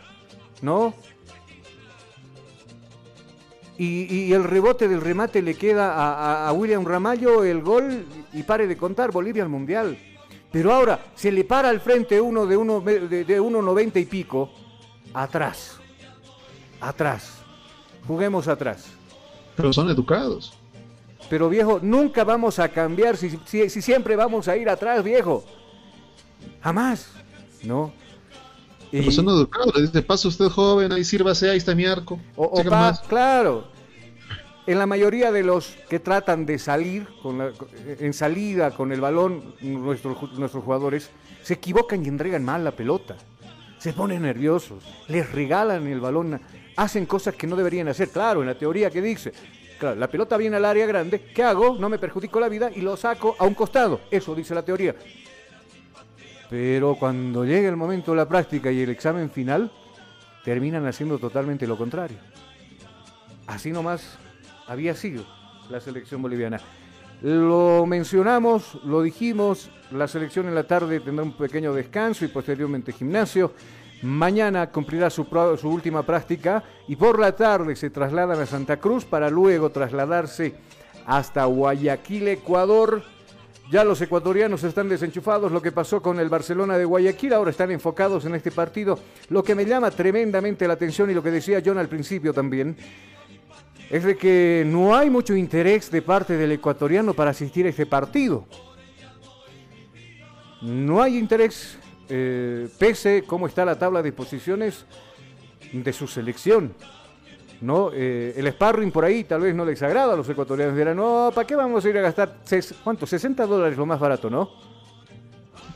¿no? 0.61 0.93
Y, 3.81 4.13
y 4.13 4.33
el 4.33 4.43
rebote 4.43 4.87
del 4.89 4.99
remate 4.99 5.41
le 5.41 5.55
queda 5.55 5.93
a, 5.93 6.13
a- 6.13 6.47
a 6.49 6.53
William 6.53 6.83
Ramallo 6.85 7.43
el 7.45 7.61
gol 7.61 8.05
y 8.33 8.43
pare 8.43 8.67
de 8.67 8.75
contar, 8.75 9.11
Bolivia 9.11 9.41
al 9.41 9.47
Mundial. 9.49 9.97
Pero 10.51 10.73
ahora 10.73 10.99
se 11.15 11.31
le 11.31 11.45
para 11.45 11.69
al 11.69 11.79
frente 11.79 12.19
uno 12.19 12.45
de 12.45 12.57
uno 12.57 12.81
de, 12.81 13.23
de 13.23 13.41
1.90 13.41 14.01
y 14.01 14.05
pico, 14.05 14.51
atrás, 15.13 15.77
atrás, 16.81 17.37
juguemos 18.05 18.47
atrás. 18.49 18.85
Pero 19.55 19.71
son 19.71 19.89
educados. 19.89 20.53
Pero 21.29 21.47
viejo, 21.47 21.79
nunca 21.81 22.23
vamos 22.23 22.59
a 22.59 22.67
cambiar 22.69 23.15
si, 23.15 23.39
si- 23.45 23.69
si 23.69 23.81
siempre 23.81 24.15
vamos 24.17 24.47
a 24.49 24.57
ir 24.57 24.67
atrás, 24.69 25.03
viejo. 25.03 25.45
Jamás, 26.61 27.11
¿no? 27.63 27.93
Pero 28.91 29.11
son 29.11 29.29
educados. 29.29 29.73
Le 29.75 29.83
dice, 29.83 30.01
pasa 30.01 30.27
usted 30.27 30.47
joven, 30.49 30.91
ahí 30.91 31.03
sírvase, 31.03 31.49
ahí 31.49 31.57
está 31.57 31.75
mi 31.75 31.85
arco. 31.85 32.19
O, 32.35 32.45
o 32.45 32.63
pa- 32.63 32.99
claro. 33.07 33.67
En 34.67 34.77
la 34.77 34.85
mayoría 34.85 35.31
de 35.31 35.43
los 35.43 35.75
que 35.89 35.99
tratan 35.99 36.45
de 36.45 36.59
salir 36.59 37.07
en 37.99 38.13
salida 38.13 38.71
con 38.71 38.91
el 38.91 39.01
balón, 39.01 39.55
nuestros, 39.61 40.33
nuestros 40.33 40.63
jugadores 40.63 41.09
se 41.41 41.55
equivocan 41.55 42.05
y 42.05 42.07
entregan 42.07 42.43
mal 42.43 42.63
la 42.63 42.71
pelota. 42.71 43.15
Se 43.79 43.93
ponen 43.93 44.23
nerviosos, 44.23 44.83
les 45.07 45.31
regalan 45.31 45.87
el 45.87 45.99
balón, 45.99 46.39
hacen 46.75 47.05
cosas 47.05 47.33
que 47.35 47.47
no 47.47 47.55
deberían 47.55 47.87
hacer. 47.87 48.09
Claro, 48.09 48.41
en 48.41 48.47
la 48.47 48.57
teoría 48.57 48.91
que 48.91 49.01
dice, 49.01 49.31
la 49.81 50.07
pelota 50.07 50.37
viene 50.37 50.57
al 50.57 50.65
área 50.65 50.85
grande, 50.85 51.21
¿qué 51.33 51.43
hago? 51.43 51.77
No 51.79 51.89
me 51.89 51.97
perjudico 51.97 52.39
la 52.39 52.49
vida 52.49 52.69
y 52.75 52.81
lo 52.81 52.97
saco 52.97 53.35
a 53.39 53.45
un 53.45 53.53
costado. 53.53 54.01
Eso 54.11 54.35
dice 54.35 54.53
la 54.53 54.63
teoría. 54.63 54.95
Pero 56.49 56.95
cuando 56.95 57.45
llega 57.45 57.69
el 57.69 57.77
momento 57.77 58.11
de 58.11 58.17
la 58.17 58.27
práctica 58.27 58.71
y 58.71 58.81
el 58.81 58.89
examen 58.89 59.29
final, 59.29 59.71
terminan 60.43 60.85
haciendo 60.85 61.17
totalmente 61.17 61.65
lo 61.65 61.77
contrario. 61.77 62.17
Así 63.47 63.71
nomás 63.71 64.17
había 64.69 64.93
sido 64.93 65.25
la 65.69 65.81
selección 65.81 66.21
boliviana. 66.21 66.61
Lo 67.21 67.85
mencionamos, 67.85 68.79
lo 68.85 69.01
dijimos, 69.01 69.69
la 69.91 70.07
selección 70.07 70.47
en 70.47 70.55
la 70.55 70.63
tarde 70.63 71.01
tendrá 71.01 71.23
un 71.23 71.33
pequeño 71.33 71.73
descanso 71.73 72.23
y 72.23 72.29
posteriormente 72.29 72.93
gimnasio. 72.93 73.51
Mañana 74.03 74.71
cumplirá 74.71 75.09
su, 75.09 75.27
última 75.63 76.03
práctica 76.03 76.63
y 76.87 76.95
por 76.95 77.19
la 77.19 77.35
tarde 77.35 77.75
se 77.75 77.89
trasladan 77.89 78.39
a 78.39 78.45
Santa 78.45 78.77
Cruz 78.77 79.03
para 79.03 79.29
luego 79.29 79.71
trasladarse 79.71 80.53
hasta 81.05 81.43
Guayaquil, 81.45 82.29
Ecuador, 82.29 83.03
Ya 83.71 83.83
los 83.83 84.01
ecuatorianos 84.01 84.63
están 84.63 84.89
desenchufados. 84.89 85.51
Lo 85.51 85.61
que 85.61 85.71
pasó 85.71 86.01
con 86.01 86.19
el 86.19 86.29
Barcelona 86.29 86.77
de 86.77 86.85
Guayaquil, 86.85 87.33
ahora 87.33 87.51
están 87.51 87.69
enfocados 87.69 88.25
en 88.25 88.33
este 88.33 88.51
partido. 88.51 88.97
Lo 89.29 89.43
que 89.43 89.53
me 89.53 89.65
llama 89.65 89.91
tremendamente 89.91 90.67
la 90.67 90.73
atención 90.73 91.11
y 91.11 91.13
lo 91.13 91.21
que 91.21 91.29
decía 91.29 91.61
John 91.63 91.77
al 91.77 91.87
principio 91.87 92.33
también, 92.33 92.75
es 93.89 94.03
de 94.03 94.15
que 94.17 94.63
no 94.67 94.95
hay 94.95 95.09
mucho 95.09 95.35
interés 95.35 95.89
de 95.91 96.01
parte 96.01 96.37
del 96.37 96.51
ecuatoriano 96.51 97.13
para 97.13 97.31
asistir 97.31 97.65
a 97.65 97.69
este 97.69 97.85
partido. 97.85 98.45
No 100.61 101.01
hay 101.01 101.17
interés, 101.17 101.77
eh, 102.09 102.67
pese 102.77 103.23
cómo 103.25 103.47
está 103.47 103.63
la 103.65 103.77
tabla 103.79 104.01
de 104.01 104.11
posiciones 104.11 104.85
de 105.71 105.93
su 105.93 106.07
selección. 106.07 106.73
¿no? 107.61 107.91
Eh, 107.93 108.33
el 108.37 108.47
sparring 108.53 108.91
por 108.91 109.03
ahí 109.03 109.25
tal 109.25 109.41
vez 109.41 109.53
no 109.53 109.65
les 109.65 109.81
agrada 109.83 110.13
a 110.13 110.15
los 110.15 110.27
ecuatorianos. 110.29 110.75
Dirán, 110.77 110.95
no, 110.97 111.31
¿para 111.33 111.45
qué 111.47 111.55
vamos 111.55 111.83
a 111.83 111.89
ir 111.89 111.97
a 111.97 112.01
gastar, 112.01 112.37
¿cuánto? 112.83 113.05
60 113.05 113.45
dólares 113.45 113.77
lo 113.77 113.85
más 113.85 113.99
barato, 113.99 114.29
¿no? 114.29 114.49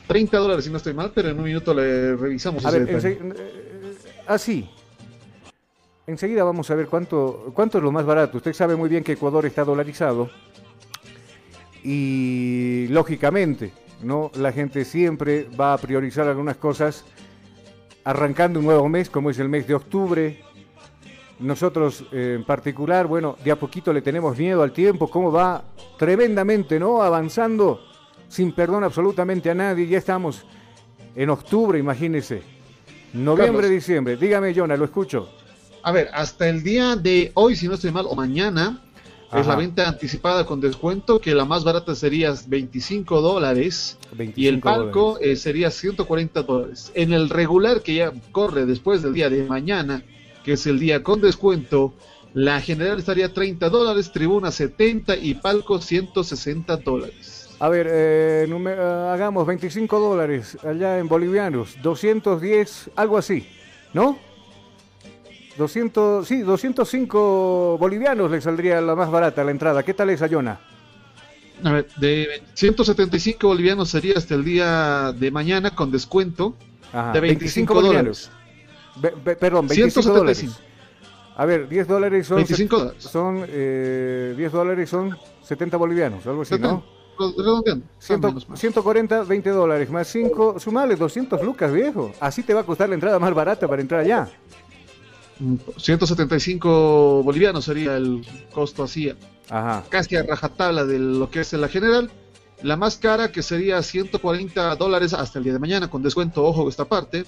30 0.06 0.36
dólares 0.38 0.64
si 0.66 0.70
no 0.70 0.76
estoy 0.76 0.92
mal, 0.94 1.12
pero 1.14 1.30
en 1.30 1.38
un 1.38 1.44
minuto 1.44 1.72
le 1.74 2.14
revisamos 2.16 2.64
A 2.64 2.68
ese 2.68 2.78
ver, 2.80 2.96
ense- 2.96 3.18
eh, 3.36 3.94
así. 4.26 4.68
Enseguida 6.06 6.44
vamos 6.44 6.70
a 6.70 6.74
ver 6.74 6.86
cuánto, 6.88 7.50
cuánto 7.54 7.78
es 7.78 7.84
lo 7.84 7.90
más 7.90 8.04
barato. 8.04 8.36
Usted 8.36 8.52
sabe 8.52 8.76
muy 8.76 8.90
bien 8.90 9.02
que 9.02 9.12
Ecuador 9.12 9.46
está 9.46 9.64
dolarizado. 9.64 10.28
Y 11.82 12.86
lógicamente, 12.88 13.72
¿no? 14.02 14.30
La 14.34 14.52
gente 14.52 14.84
siempre 14.84 15.48
va 15.58 15.72
a 15.72 15.78
priorizar 15.78 16.28
algunas 16.28 16.56
cosas 16.56 17.04
arrancando 18.04 18.58
un 18.58 18.66
nuevo 18.66 18.86
mes, 18.88 19.08
como 19.08 19.30
es 19.30 19.38
el 19.38 19.48
mes 19.48 19.66
de 19.66 19.74
octubre. 19.74 20.40
Nosotros 21.40 22.04
eh, 22.12 22.34
en 22.36 22.44
particular, 22.44 23.06
bueno, 23.06 23.36
de 23.42 23.50
a 23.50 23.56
poquito 23.56 23.92
le 23.92 24.02
tenemos 24.02 24.38
miedo 24.38 24.62
al 24.62 24.72
tiempo, 24.72 25.08
cómo 25.10 25.32
va 25.32 25.64
tremendamente, 25.98 26.78
¿no? 26.78 27.02
Avanzando 27.02 27.80
sin 28.28 28.52
perdón 28.52 28.84
absolutamente 28.84 29.50
a 29.50 29.54
nadie. 29.54 29.86
Ya 29.86 29.98
estamos 29.98 30.44
en 31.16 31.30
octubre, 31.30 31.78
imagínese. 31.78 32.42
Noviembre, 33.14 33.62
Carlos. 33.62 33.70
diciembre. 33.70 34.16
Dígame, 34.16 34.54
Jonah, 34.54 34.76
lo 34.76 34.84
escucho. 34.84 35.43
A 35.84 35.92
ver, 35.92 36.08
hasta 36.14 36.48
el 36.48 36.62
día 36.62 36.96
de 36.96 37.30
hoy, 37.34 37.56
si 37.56 37.68
no 37.68 37.74
estoy 37.74 37.92
mal, 37.92 38.06
o 38.08 38.14
mañana, 38.14 38.80
es 39.30 39.46
la 39.46 39.54
venta 39.54 39.86
anticipada 39.86 40.46
con 40.46 40.58
descuento, 40.58 41.20
que 41.20 41.34
la 41.34 41.44
más 41.44 41.62
barata 41.62 41.94
sería 41.94 42.32
25 42.46 43.20
dólares 43.20 43.98
y 44.34 44.46
el 44.46 44.60
25 44.60 44.62
palco 44.62 45.18
eh, 45.20 45.36
sería 45.36 45.70
140 45.70 46.42
dólares. 46.42 46.90
En 46.94 47.12
el 47.12 47.28
regular 47.28 47.82
que 47.82 47.96
ya 47.96 48.12
corre 48.32 48.64
después 48.64 49.02
del 49.02 49.12
día 49.12 49.28
de 49.28 49.44
mañana, 49.44 50.02
que 50.42 50.54
es 50.54 50.66
el 50.66 50.78
día 50.78 51.02
con 51.02 51.20
descuento, 51.20 51.92
la 52.32 52.62
general 52.62 52.98
estaría 52.98 53.34
30 53.34 53.68
dólares, 53.68 54.10
tribuna 54.10 54.50
70 54.50 55.16
y 55.16 55.34
palco 55.34 55.82
160 55.82 56.78
dólares. 56.78 57.54
A 57.60 57.68
ver, 57.68 57.88
eh, 57.90 58.46
eh, 58.48 59.08
hagamos 59.12 59.46
25 59.46 60.00
dólares 60.00 60.56
allá 60.64 60.98
en 60.98 61.08
bolivianos, 61.08 61.76
210, 61.82 62.90
algo 62.96 63.18
así, 63.18 63.46
¿no? 63.92 64.18
200, 65.56 66.26
sí, 66.26 66.40
205 66.40 67.76
bolivianos 67.78 68.30
le 68.30 68.40
saldría 68.40 68.80
la 68.80 68.94
más 68.94 69.10
barata 69.10 69.44
la 69.44 69.50
entrada. 69.50 69.82
¿Qué 69.82 69.94
tal 69.94 70.10
esa, 70.10 70.28
Jonah? 70.28 70.58
A 71.62 71.72
ver, 71.72 71.88
de 71.96 72.42
175 72.54 73.46
bolivianos 73.46 73.88
sería 73.88 74.14
hasta 74.16 74.34
el 74.34 74.44
día 74.44 75.12
de 75.12 75.30
mañana 75.30 75.74
con 75.74 75.90
descuento 75.90 76.54
Ajá, 76.92 77.12
de 77.12 77.20
25, 77.20 77.80
dólares. 77.80 78.30
Be- 78.96 79.14
be- 79.24 79.36
perdón, 79.36 79.68
25 79.68 80.02
dólares. 80.12 80.38
175. 80.38 80.74
A 81.36 81.44
ver, 81.46 81.68
10 81.68 81.88
dólares 81.88 82.26
son... 82.26 82.36
25 82.38 82.78
dólares. 82.78 83.02
Son, 83.02 83.44
eh, 83.48 84.34
10 84.36 84.52
dólares 84.52 84.88
son 84.90 85.16
70 85.42 85.76
bolivianos, 85.76 86.26
algo 86.26 86.42
así, 86.42 86.56
¿no? 86.58 86.84
Redondeando. 87.18 87.86
Ciento- 87.98 88.34
140, 88.54 89.22
20 89.22 89.50
dólares, 89.50 89.90
más 89.90 90.08
5, 90.08 90.58
sumale 90.58 90.96
200 90.96 91.42
lucas, 91.42 91.72
viejo. 91.72 92.12
Así 92.20 92.42
te 92.42 92.54
va 92.54 92.60
a 92.60 92.64
costar 92.64 92.88
la 92.88 92.94
entrada 92.96 93.18
más 93.18 93.32
barata 93.34 93.66
para 93.68 93.80
entrar 93.82 94.00
allá. 94.00 94.28
Mm, 95.40 95.56
175 95.76 97.22
bolivianos 97.24 97.64
sería 97.64 97.96
el 97.96 98.24
costo 98.52 98.84
así, 98.84 99.12
Ajá. 99.50 99.84
casi 99.88 100.16
a 100.16 100.22
rajatabla 100.22 100.84
de 100.84 100.98
lo 100.98 101.30
que 101.30 101.40
es 101.40 101.52
la 101.54 101.68
general. 101.68 102.10
La 102.62 102.76
más 102.76 102.96
cara, 102.96 103.30
que 103.30 103.42
sería 103.42 103.82
140 103.82 104.76
dólares 104.76 105.12
hasta 105.12 105.38
el 105.38 105.44
día 105.44 105.52
de 105.52 105.58
mañana, 105.58 105.90
con 105.90 106.02
descuento, 106.02 106.44
ojo 106.44 106.68
esta 106.68 106.84
parte, 106.84 107.24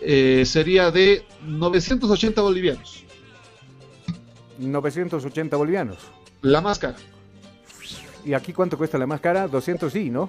eh, 0.00 0.44
sería 0.46 0.90
de 0.90 1.24
980 1.46 2.40
bolivianos. 2.40 3.04
980 4.58 5.56
bolivianos. 5.56 5.98
La 6.42 6.60
más 6.60 6.78
cara. 6.78 6.96
¿Y 8.24 8.34
aquí 8.34 8.52
cuánto 8.52 8.76
cuesta 8.76 8.98
la 8.98 9.06
más 9.06 9.20
cara? 9.20 9.48
200 9.48 9.92
sí, 9.92 10.10
¿no? 10.10 10.28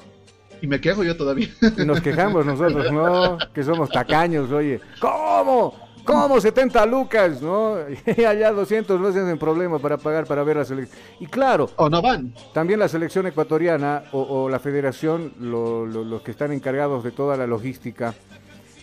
Y 0.62 0.68
me 0.68 0.80
quejo 0.80 1.04
yo 1.04 1.18
todavía. 1.18 1.50
Y 1.78 1.86
nos 1.86 2.02
quejamos 2.02 2.46
nosotros, 2.46 2.92
¿no? 2.92 3.38
Que 3.54 3.64
somos 3.64 3.90
tacaños, 3.90 4.52
oye. 4.52 4.80
¿Cómo? 5.00 5.76
¿Cómo 6.06 6.40
70 6.42 6.86
lucas? 6.86 7.42
¿No? 7.42 7.76
Y 8.18 8.24
allá 8.24 8.52
200 8.52 9.00
no 9.00 9.08
hacen 9.08 9.38
problema 9.38 9.80
para 9.80 9.98
pagar 9.98 10.26
para 10.26 10.44
ver 10.44 10.58
la 10.58 10.66
selección. 10.66 11.00
Y 11.20 11.26
claro. 11.28 11.70
O 11.78 11.90
no 11.90 12.02
van. 12.02 12.34
También 12.54 12.80
la 12.80 12.88
selección 12.88 13.28
ecuatoriana 13.28 14.04
o, 14.12 14.22
o 14.22 14.50
la 14.50 14.60
federación, 14.60 15.34
lo- 15.40 15.86
lo- 15.86 16.04
los 16.04 16.22
que 16.22 16.32
están 16.32 16.52
encargados 16.52 17.04
de 17.04 17.12
toda 17.12 17.38
la 17.38 17.46
logística, 17.48 18.14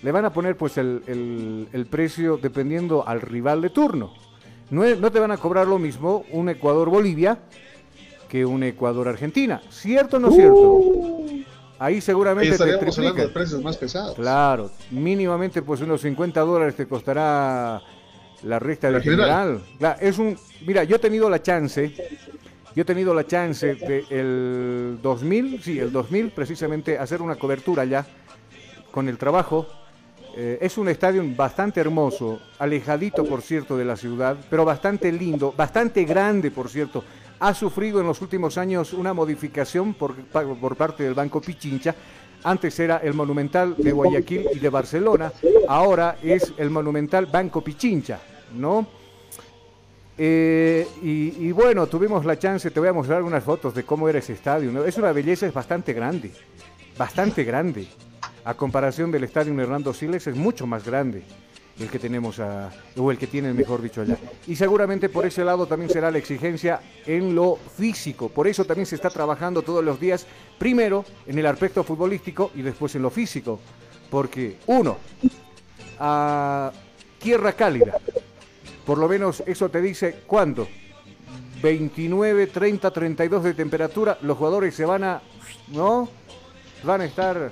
le 0.03 0.13
van 0.13 0.25
a 0.25 0.33
poner 0.33 0.57
pues 0.57 0.79
el, 0.79 1.03
el- 1.07 1.69
el 1.73 1.87
precio 1.87 2.37
dependiendo 2.41 3.07
al 3.07 3.21
rival 3.21 3.61
de 3.63 3.71
turno. 3.71 4.13
No, 4.71 4.85
es- 4.85 4.99
no 5.01 5.11
te 5.11 5.19
van 5.19 5.31
a 5.33 5.39
cobrar 5.39 5.67
lo 5.67 5.79
mismo 5.79 6.25
un 6.31 6.49
Ecuador-Bolivia 6.49 7.39
que 8.29 8.45
un 8.45 8.63
Ecuador-Argentina. 8.63 9.61
¿Cierto 9.71 10.19
o 10.19 10.21
no 10.21 10.31
cierto? 10.31 10.81
Ahí 11.79 12.01
seguramente 12.01 12.57
te 12.57 12.63
hablando 12.63 13.13
de 13.15 13.29
precios 13.29 13.63
más 13.63 13.77
pesados. 13.77 14.15
Claro, 14.17 14.71
mínimamente 14.91 15.63
pues 15.63 15.81
unos 15.81 16.01
50 16.01 16.41
dólares 16.41 16.75
te 16.75 16.87
costará 16.87 17.81
la 18.43 18.59
recta 18.59 18.91
de 18.91 19.01
general. 19.01 19.27
general. 19.27 19.63
Claro, 19.79 19.99
es 20.01 20.19
un, 20.19 20.37
mira, 20.67 20.85
yo 20.85 20.97
he 20.97 20.99
tenido 20.99 21.31
la 21.31 21.41
chance, 21.41 21.93
yo 22.75 22.83
he 22.83 22.85
tenido 22.85 23.15
la 23.15 23.27
chance 23.27 23.75
de 23.77 24.05
el 24.11 24.99
2000, 25.03 25.63
sí, 25.63 25.79
el 25.79 25.93
2000 25.93 26.31
precisamente 26.31 26.99
hacer 26.99 27.23
una 27.23 27.37
cobertura 27.37 27.85
ya 27.85 28.05
con 28.91 29.09
el 29.09 29.17
trabajo. 29.17 29.67
Eh, 30.37 30.59
es 30.61 30.79
un 30.79 30.89
estadio 30.89 31.23
bastante 31.35 31.81
hermoso, 31.81 32.41
alejadito 32.59 33.25
por 33.25 33.43
cierto 33.43 33.77
de 33.77 33.85
la 33.85 33.97
ciudad, 33.97 34.37
pero 34.51 34.65
bastante 34.65 35.11
lindo, 35.11 35.53
bastante 35.57 36.05
grande 36.05 36.51
por 36.51 36.69
cierto. 36.69 37.05
Ha 37.41 37.55
sufrido 37.55 38.01
en 38.01 38.07
los 38.07 38.21
últimos 38.21 38.59
años 38.59 38.93
una 38.93 39.13
modificación 39.15 39.95
por, 39.95 40.15
pa- 40.17 40.43
por 40.45 40.77
parte 40.77 41.05
del 41.05 41.15
Banco 41.15 41.41
Pichincha. 41.41 41.95
Antes 42.45 42.79
era 42.81 42.99
el 42.99 43.15
Monumental 43.15 43.75
de 43.77 43.91
Guayaquil 43.93 44.47
y 44.55 44.59
de 44.61 44.69
Barcelona, 44.69 45.33
ahora 45.67 46.17
es 46.23 46.53
el 46.57 46.71
Monumental 46.71 47.27
Banco 47.27 47.63
Pichincha, 47.63 48.21
¿no? 48.55 48.87
Eh, 50.17 50.87
y, 51.03 51.47
y 51.47 51.53
bueno, 51.53 51.87
tuvimos 51.87 52.25
la 52.25 52.39
chance, 52.39 52.71
te 52.71 52.81
voy 52.81 52.89
a 52.89 52.93
mostrar 52.93 53.23
unas 53.23 53.45
fotos 53.45 53.75
de 53.75 53.85
cómo 53.85 54.09
era 54.09 54.19
ese 54.19 54.33
estadio. 54.33 54.71
¿no? 54.73 54.85
Es 54.85 54.97
una 54.99 55.13
belleza, 55.13 55.47
es 55.47 55.55
bastante 55.55 55.93
grande, 55.93 56.33
bastante 56.97 57.45
grande. 57.45 57.87
A 58.45 58.55
comparación 58.55 59.11
del 59.13 59.25
estadio 59.25 59.53
Hernando 59.61 59.93
Siles 59.93 60.27
es 60.27 60.35
mucho 60.37 60.67
más 60.67 60.85
grande 60.85 61.23
el 61.81 61.89
que 61.89 61.99
tenemos 61.99 62.41
a, 62.41 62.71
o 62.97 63.11
el 63.11 63.19
que 63.19 63.27
tienen, 63.27 63.57
mejor 63.57 63.81
dicho, 63.81 64.01
allá. 64.01 64.17
Y 64.47 64.57
seguramente 64.57 65.09
por 65.09 65.27
ese 65.27 65.45
lado 65.45 65.67
también 65.67 65.91
será 65.91 66.11
la 66.11 66.19
exigencia 66.19 66.81
en 67.07 67.35
lo 67.35 67.57
físico. 67.57 68.29
Por 68.29 68.49
eso 68.49 68.65
también 68.65 68.87
se 68.87 68.97
está 68.97 69.11
trabajando 69.11 69.63
todos 69.63 69.85
los 69.85 70.01
días, 70.01 70.27
primero 70.59 71.05
en 71.27 71.39
el 71.39 71.47
aspecto 71.47 71.85
futbolístico 71.85 72.51
y 72.55 72.63
después 72.63 72.95
en 72.95 73.03
lo 73.03 73.11
físico. 73.11 73.61
Porque, 74.11 74.57
uno, 74.67 74.97
a 75.99 76.73
tierra 77.19 77.53
cálida, 77.53 77.99
por 78.85 78.99
lo 78.99 79.09
menos 79.09 79.43
eso 79.47 79.69
te 79.69 79.81
dice 79.81 80.23
cuánto. 80.27 80.67
29, 81.63 82.47
30, 82.47 82.91
32 82.91 83.45
de 83.45 83.55
temperatura, 83.55 84.19
los 84.23 84.39
jugadores 84.39 84.75
se 84.75 84.85
van 84.85 85.05
a, 85.05 85.23
¿no? 85.69 86.09
Van 86.85 87.01
a 87.01 87.05
estar 87.05 87.51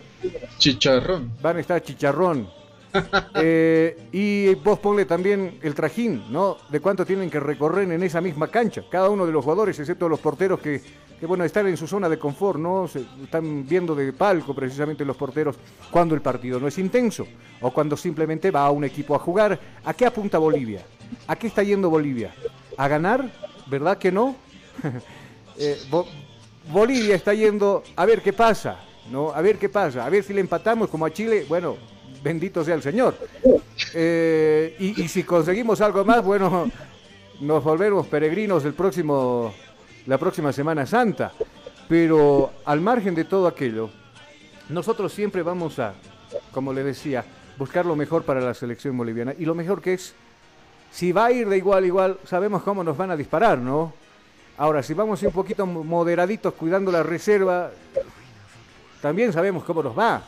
Chicharrón. 0.59 1.33
van 1.43 1.57
a 1.57 1.61
estar 1.61 1.83
chicharrón. 1.83 2.49
Eh, 3.39 4.09
y 4.13 4.55
vos 4.57 4.79
ponle 4.79 5.05
también 5.05 5.59
el 5.63 5.75
trajín, 5.75 6.25
¿no? 6.31 6.57
De 6.71 6.81
cuánto 6.81 7.05
tienen 7.05 7.29
que 7.31 7.39
recorrer 7.39 7.91
en 7.93 8.03
esa 8.03 8.21
misma 8.21 8.49
cancha. 8.49 8.83
Cada 8.91 9.11
uno 9.11 9.27
de 9.27 9.33
los 9.33 9.45
jugadores, 9.45 9.79
excepto 9.79 10.09
los 10.09 10.21
porteros 10.21 10.59
que, 10.61 10.81
que, 11.21 11.27
bueno, 11.27 11.45
están 11.45 11.67
en 11.67 11.77
su 11.77 11.87
zona 11.87 12.09
de 12.09 12.19
confort, 12.19 12.59
¿no? 12.59 12.89
Se 12.89 13.05
están 13.23 13.67
viendo 13.67 13.95
de 13.95 14.13
palco 14.15 14.55
precisamente 14.55 15.05
los 15.05 15.17
porteros 15.17 15.57
cuando 15.91 16.15
el 16.15 16.23
partido 16.23 16.59
no 16.59 16.67
es 16.69 16.79
intenso 16.79 17.27
o 17.61 17.71
cuando 17.71 17.97
simplemente 17.97 18.51
va 18.51 18.65
a 18.67 18.71
un 18.71 18.85
equipo 18.85 19.15
a 19.15 19.19
jugar. 19.19 19.59
¿A 19.85 19.93
qué 19.93 20.07
apunta 20.07 20.39
Bolivia? 20.39 20.81
¿A 21.27 21.37
qué 21.37 21.47
está 21.49 21.63
yendo 21.63 21.91
Bolivia? 21.91 22.35
¿A 22.79 22.89
ganar? 22.89 23.31
¿Verdad 23.67 23.99
que 23.99 24.11
no? 24.13 24.35
Eh, 25.59 25.79
Bo- 25.91 26.07
Bolivia 26.71 27.15
está 27.15 27.33
yendo 27.33 27.83
a 27.97 28.05
ver 28.05 28.21
qué 28.21 28.33
pasa, 28.35 28.79
¿no? 29.11 29.31
A 29.33 29.41
ver 29.41 29.57
qué 29.59 29.71
pasa, 29.71 30.05
a 30.05 30.11
ver 30.11 30.23
si 30.23 30.35
le 30.35 30.41
empatamos 30.43 30.91
como 30.91 31.07
a 31.07 31.11
Chile, 31.11 31.47
bueno, 31.49 31.77
bendito 32.27 32.65
sea 32.65 32.75
el 32.75 32.83
Señor. 32.83 33.17
Eh, 33.95 34.75
y, 34.81 35.07
si 35.07 35.23
conseguimos 35.23 35.81
algo 35.81 36.05
más, 36.05 36.25
bueno, 36.25 36.69
nos 37.41 37.63
volvemos 37.63 38.09
peregrinos 38.09 38.65
el 38.65 38.75
próximo, 38.75 39.55
la 40.07 40.19
próxima 40.19 40.53
Semana 40.53 40.85
Santa. 40.87 41.33
Pero 41.89 42.51
al 42.65 42.81
margen 42.81 43.15
de 43.15 43.25
todo 43.25 43.47
aquello, 43.47 43.91
nosotros 44.69 45.13
siempre 45.13 45.45
vamos 45.45 45.79
a, 45.79 45.95
como 46.51 46.73
le 46.73 46.83
decía, 46.83 47.25
buscar 47.57 47.87
lo 47.87 47.95
mejor 47.95 48.25
para 48.25 48.41
la 48.41 48.55
selección 48.55 48.99
boliviana. 48.99 49.33
Y 49.39 49.45
lo 49.45 49.55
mejor 49.55 49.81
que 49.81 49.95
es, 49.95 50.13
si 50.91 51.13
va 51.13 51.27
a 51.27 51.31
ir 51.31 51.49
de 51.49 51.59
igual 51.59 51.85
a 51.85 51.87
igual, 51.87 52.19
sabemos 52.25 52.65
cómo 52.65 52.83
nos 52.83 52.97
van 52.97 53.13
a 53.13 53.17
disparar, 53.17 53.59
¿no? 53.59 53.93
Ahora, 54.59 54.83
si 54.83 54.95
vamos 54.95 55.23
un 55.23 55.31
poquito 55.31 55.65
moderaditos 55.65 56.55
cuidando 56.55 56.91
la 56.91 57.05
reserva, 57.05 57.71
también 59.01 59.33
sabemos 59.33 59.63
cómo 59.63 59.81
nos 59.81 59.97
va. 59.97 60.23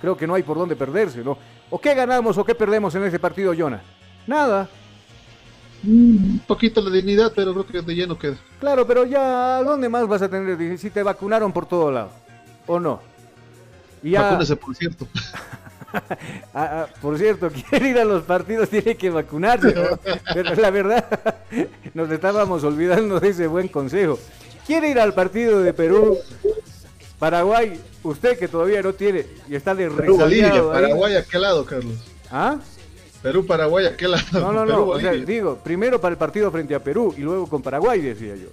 Creo 0.00 0.16
que 0.16 0.26
no 0.26 0.34
hay 0.34 0.42
por 0.42 0.58
dónde 0.58 0.76
perderse, 0.76 1.22
¿no? 1.24 1.38
¿O 1.70 1.80
qué 1.80 1.94
ganamos 1.94 2.36
o 2.38 2.44
qué 2.44 2.54
perdemos 2.54 2.94
en 2.94 3.04
ese 3.04 3.18
partido, 3.18 3.54
Jonah? 3.56 3.82
Nada. 4.26 4.68
Un 5.84 6.40
poquito 6.46 6.80
la 6.80 6.90
dignidad, 6.90 7.32
pero 7.34 7.52
creo 7.52 7.66
que 7.66 7.82
de 7.82 7.94
lleno 7.94 8.18
queda. 8.18 8.36
Claro, 8.58 8.86
pero 8.86 9.04
ya, 9.04 9.62
¿dónde 9.62 9.88
más 9.88 10.06
vas 10.06 10.22
a 10.22 10.28
tener 10.28 10.78
si 10.78 10.90
te 10.90 11.02
vacunaron 11.02 11.52
por 11.52 11.66
todo 11.66 11.90
lado? 11.90 12.10
¿O 12.66 12.80
no? 12.80 13.00
Y 14.02 14.10
ya... 14.10 14.22
Vacúnese, 14.22 14.56
por 14.56 14.74
cierto. 14.74 15.06
Ah, 16.52 16.86
ah, 16.86 16.86
por 17.00 17.16
cierto, 17.16 17.50
quiere 17.70 17.88
ir 17.90 17.98
a 17.98 18.04
los 18.04 18.24
partidos, 18.24 18.68
tiene 18.68 18.96
que 18.96 19.08
vacunarse. 19.08 19.74
Pero 20.34 20.54
la 20.54 20.70
verdad, 20.70 21.04
nos 21.94 22.10
estábamos 22.10 22.64
olvidando 22.64 23.20
de 23.20 23.28
ese 23.28 23.46
buen 23.46 23.68
consejo. 23.68 24.18
Quiere 24.66 24.90
ir 24.90 25.00
al 25.00 25.14
partido 25.14 25.60
de 25.60 25.72
Perú, 25.72 26.18
Paraguay, 27.18 27.80
usted 28.08 28.38
que 28.38 28.48
todavía 28.48 28.82
no 28.82 28.92
tiene 28.92 29.26
y 29.48 29.54
está 29.54 29.74
de 29.74 29.90
Perú, 29.90 30.16
Bolivia, 30.16 30.62
Paraguay, 30.62 31.16
¿a 31.16 31.24
qué 31.24 31.38
lado, 31.38 31.64
Carlos? 31.64 31.94
¿Ah? 32.30 32.58
Perú, 33.22 33.46
Paraguay, 33.46 33.86
¿a 33.86 33.96
qué 33.96 34.08
lado? 34.08 34.24
No, 34.32 34.52
no, 34.52 34.64
no, 34.64 34.86
o 34.86 35.00
sea, 35.00 35.12
digo, 35.12 35.56
primero 35.56 36.00
para 36.00 36.12
el 36.12 36.18
partido 36.18 36.50
frente 36.50 36.74
a 36.74 36.82
Perú 36.82 37.14
y 37.16 37.20
luego 37.20 37.48
con 37.48 37.62
Paraguay, 37.62 38.00
decía 38.00 38.36
yo. 38.36 38.48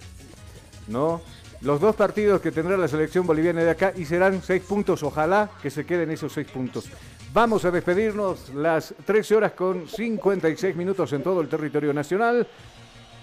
¿No? 0.87 1.21
Los 1.61 1.79
dos 1.79 1.95
partidos 1.95 2.41
que 2.41 2.51
tendrá 2.51 2.75
la 2.75 2.87
selección 2.87 3.25
boliviana 3.25 3.63
de 3.63 3.69
acá 3.69 3.93
y 3.95 4.03
serán 4.03 4.41
seis 4.43 4.63
puntos, 4.63 5.01
ojalá 5.03 5.49
que 5.61 5.69
se 5.69 5.85
queden 5.85 6.11
esos 6.11 6.33
seis 6.33 6.47
puntos. 6.47 6.85
Vamos 7.33 7.65
a 7.65 7.71
despedirnos 7.71 8.49
las 8.53 8.93
13 9.05 9.35
horas 9.35 9.51
con 9.53 9.87
56 9.87 10.75
minutos 10.75 11.13
en 11.13 11.23
todo 11.23 11.41
el 11.41 11.47
territorio 11.47 11.93
nacional. 11.93 12.45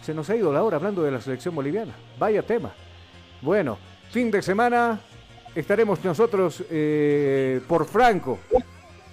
Se 0.02 0.14
nos 0.14 0.28
ha 0.30 0.36
ido 0.36 0.52
la 0.52 0.62
hora 0.62 0.78
hablando 0.78 1.02
de 1.02 1.10
la 1.10 1.20
selección 1.20 1.54
boliviana. 1.54 1.94
Vaya 2.18 2.42
tema. 2.42 2.72
Bueno, 3.42 3.78
fin 4.10 4.30
de 4.30 4.42
semana 4.42 5.00
estaremos 5.54 6.02
nosotros 6.04 6.62
eh, 6.70 7.60
por 7.66 7.86
Franco 7.86 8.38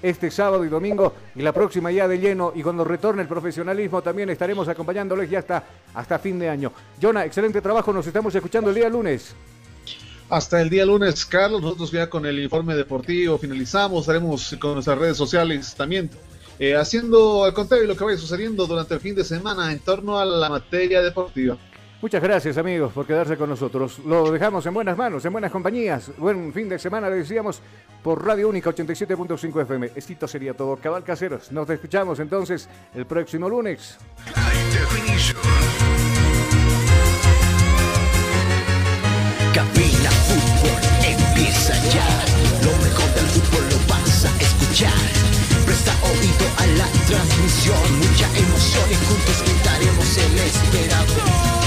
este 0.02 0.30
sábado 0.30 0.64
y 0.64 0.70
domingo 0.70 1.14
y 1.36 1.42
la 1.42 1.52
próxima 1.52 1.92
ya 1.92 2.08
de 2.08 2.20
lleno 2.20 2.52
y 2.56 2.62
cuando 2.62 2.84
retorne 2.84 3.24
el 3.24 3.28
profesionalismo 3.28 4.02
también 4.02 4.30
estaremos 4.30 4.68
acompañándoles 4.68 5.30
ya 5.30 5.40
hasta, 5.40 5.64
hasta 5.94 6.20
fin 6.20 6.38
de 6.38 6.50
año. 6.50 6.72
Jonah, 7.02 7.26
excelente 7.26 7.62
trabajo, 7.62 7.92
nos 7.92 8.06
estamos 8.06 8.34
escuchando 8.36 8.70
el 8.70 8.76
día 8.76 8.90
lunes. 8.90 9.34
Hasta 10.30 10.62
el 10.62 10.70
día 10.70 10.86
lunes, 10.86 11.26
Carlos, 11.26 11.62
nosotros 11.62 11.92
ya 11.92 12.10
con 12.10 12.26
el 12.26 12.38
informe 12.40 12.76
deportivo 12.76 13.38
finalizamos, 13.38 14.02
estaremos 14.02 14.56
con 14.60 14.74
nuestras 14.74 14.98
redes 14.98 15.18
sociales 15.18 15.74
también 15.76 16.10
eh, 16.60 16.76
haciendo 16.76 17.44
al 17.44 17.54
contrario 17.54 17.86
lo 17.86 17.96
que 17.96 18.04
vaya 18.04 18.18
sucediendo 18.18 18.66
durante 18.66 18.96
el 18.96 19.00
fin 19.00 19.14
de 19.14 19.24
semana 19.24 19.72
en 19.72 19.80
torno 19.80 20.18
a 20.18 20.26
la 20.26 20.50
materia 20.50 21.02
deportiva. 21.04 21.58
Muchas 22.00 22.22
gracias 22.22 22.58
amigos 22.60 22.94
por 22.94 23.08
quedarse 23.08 23.36
con 23.38 23.50
nosotros. 23.50 24.00
Lo 24.06 24.32
dejamos 24.32 24.64
en 24.68 24.74
buenas 24.74 24.96
manos, 24.96 25.26
en 25.26 25.32
buenas 25.32 25.52
compañías. 25.52 26.12
Buen 26.18 26.54
fin 26.54 26.70
de 26.70 26.78
semana, 26.78 27.10
le 27.10 27.18
decíamos, 27.18 27.60
por 28.04 28.24
Radio 28.24 28.50
Única 28.50 28.70
87.5 28.70 29.62
FM. 29.64 29.92
Esto 29.96 30.28
sería 30.28 30.54
todo, 30.54 30.78
cabal 30.78 31.04
caseros. 31.04 31.52
Nos 31.52 31.68
escuchamos 31.72 32.20
entonces 32.20 32.70
el 32.94 33.08
próximo 33.08 33.50
lunes. 33.50 33.98
Cabina 39.56 40.12
Fútbol 40.12 40.82
empieza 41.04 41.74
ya. 41.90 42.08
Lo 42.64 42.78
mejor 42.86 43.10
del 43.16 43.26
fútbol 43.26 43.64
lo 43.72 43.78
vas 43.92 44.26
a 44.26 44.40
escuchar. 44.40 44.94
Presta 45.66 45.94
oído 46.04 46.46
a 46.60 46.66
la 46.78 46.88
transmisión. 47.08 47.98
Mucha 47.98 48.28
emoción 48.38 48.86
y 48.92 48.96
juntos 49.04 49.42
gritaremos 49.42 50.18
el 50.20 51.67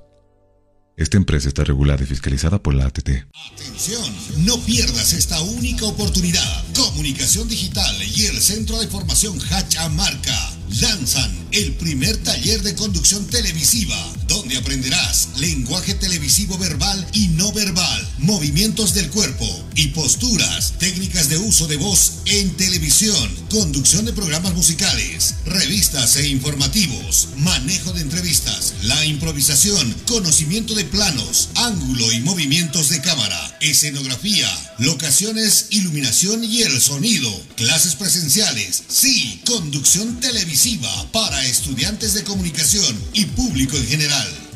Esta 0.97 1.17
empresa 1.17 1.47
está 1.47 1.63
regulada 1.63 2.03
y 2.03 2.05
fiscalizada 2.05 2.61
por 2.61 2.73
la 2.75 2.85
ATT. 2.85 3.09
Atención, 3.53 4.03
no 4.45 4.59
pierdas 4.59 5.13
esta 5.13 5.41
única 5.41 5.85
oportunidad. 5.85 6.65
Comunicación 6.75 7.47
Digital 7.47 7.95
y 8.15 8.25
el 8.25 8.41
Centro 8.41 8.79
de 8.79 8.87
Formación 8.87 9.39
Hachamarca 9.39 10.53
lanzan 10.81 11.40
el 11.51 11.73
primer 11.73 12.15
taller 12.17 12.61
de 12.61 12.75
conducción 12.75 13.27
televisiva, 13.27 13.97
donde 14.27 14.57
aprenderás 14.57 15.29
lenguaje 15.37 15.93
televisivo 15.95 16.57
verbal 16.57 17.05
y 17.13 17.27
no 17.29 17.51
verbal, 17.51 18.09
movimientos 18.19 18.93
del 18.93 19.09
cuerpo 19.09 19.45
y 19.75 19.87
posturas, 19.89 20.73
técnicas 20.79 21.27
de 21.29 21.37
uso 21.37 21.67
de 21.67 21.75
voz 21.75 22.19
en 22.25 22.51
televisión, 22.55 23.35
conducción 23.49 24.05
de 24.05 24.13
programas 24.13 24.53
musicales, 24.53 25.35
revistas 25.45 26.15
e 26.15 26.27
informativos, 26.27 27.29
manejo 27.37 27.91
de 27.91 28.01
entrevistas, 28.01 28.75
la 28.83 29.05
improvisación, 29.05 29.93
conocimiento 30.07 30.73
de 30.73 30.85
planos, 30.85 31.49
ángulo 31.55 32.11
y 32.13 32.21
movimientos 32.21 32.89
de 32.89 33.01
cámara, 33.01 33.57
escenografía, 33.59 34.49
locaciones, 34.79 35.67
iluminación 35.71 36.43
y 36.43 36.61
el 36.61 36.79
sonido, 36.79 37.29
clases 37.55 37.95
presenciales, 37.95 38.83
sí, 38.87 39.41
conducción 39.45 40.19
televisiva 40.19 41.11
para 41.11 41.40
estudiantes 41.45 42.13
de 42.13 42.23
comunicación 42.23 42.97
y 43.13 43.25
público 43.25 43.77
en 43.77 43.87
general. 43.87 44.50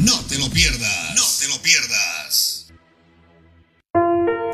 No 0.00 0.18
te 0.28 0.38
lo 0.38 0.50
pierdas. 0.50 1.14
No 1.14 1.22
te 1.40 1.48
lo 1.48 1.62
pierdas. 1.62 2.66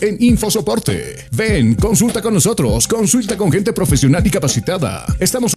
en 0.00 0.16
InfoSoporte. 0.18 1.26
Ven, 1.32 1.74
consulta 1.74 2.22
con 2.22 2.34
nosotros, 2.34 2.88
consulta 2.88 3.36
con 3.36 3.52
gente 3.52 3.72
profesional 3.72 4.26
y 4.26 4.30
capacitada. 4.30 5.04
Estamos 5.20 5.52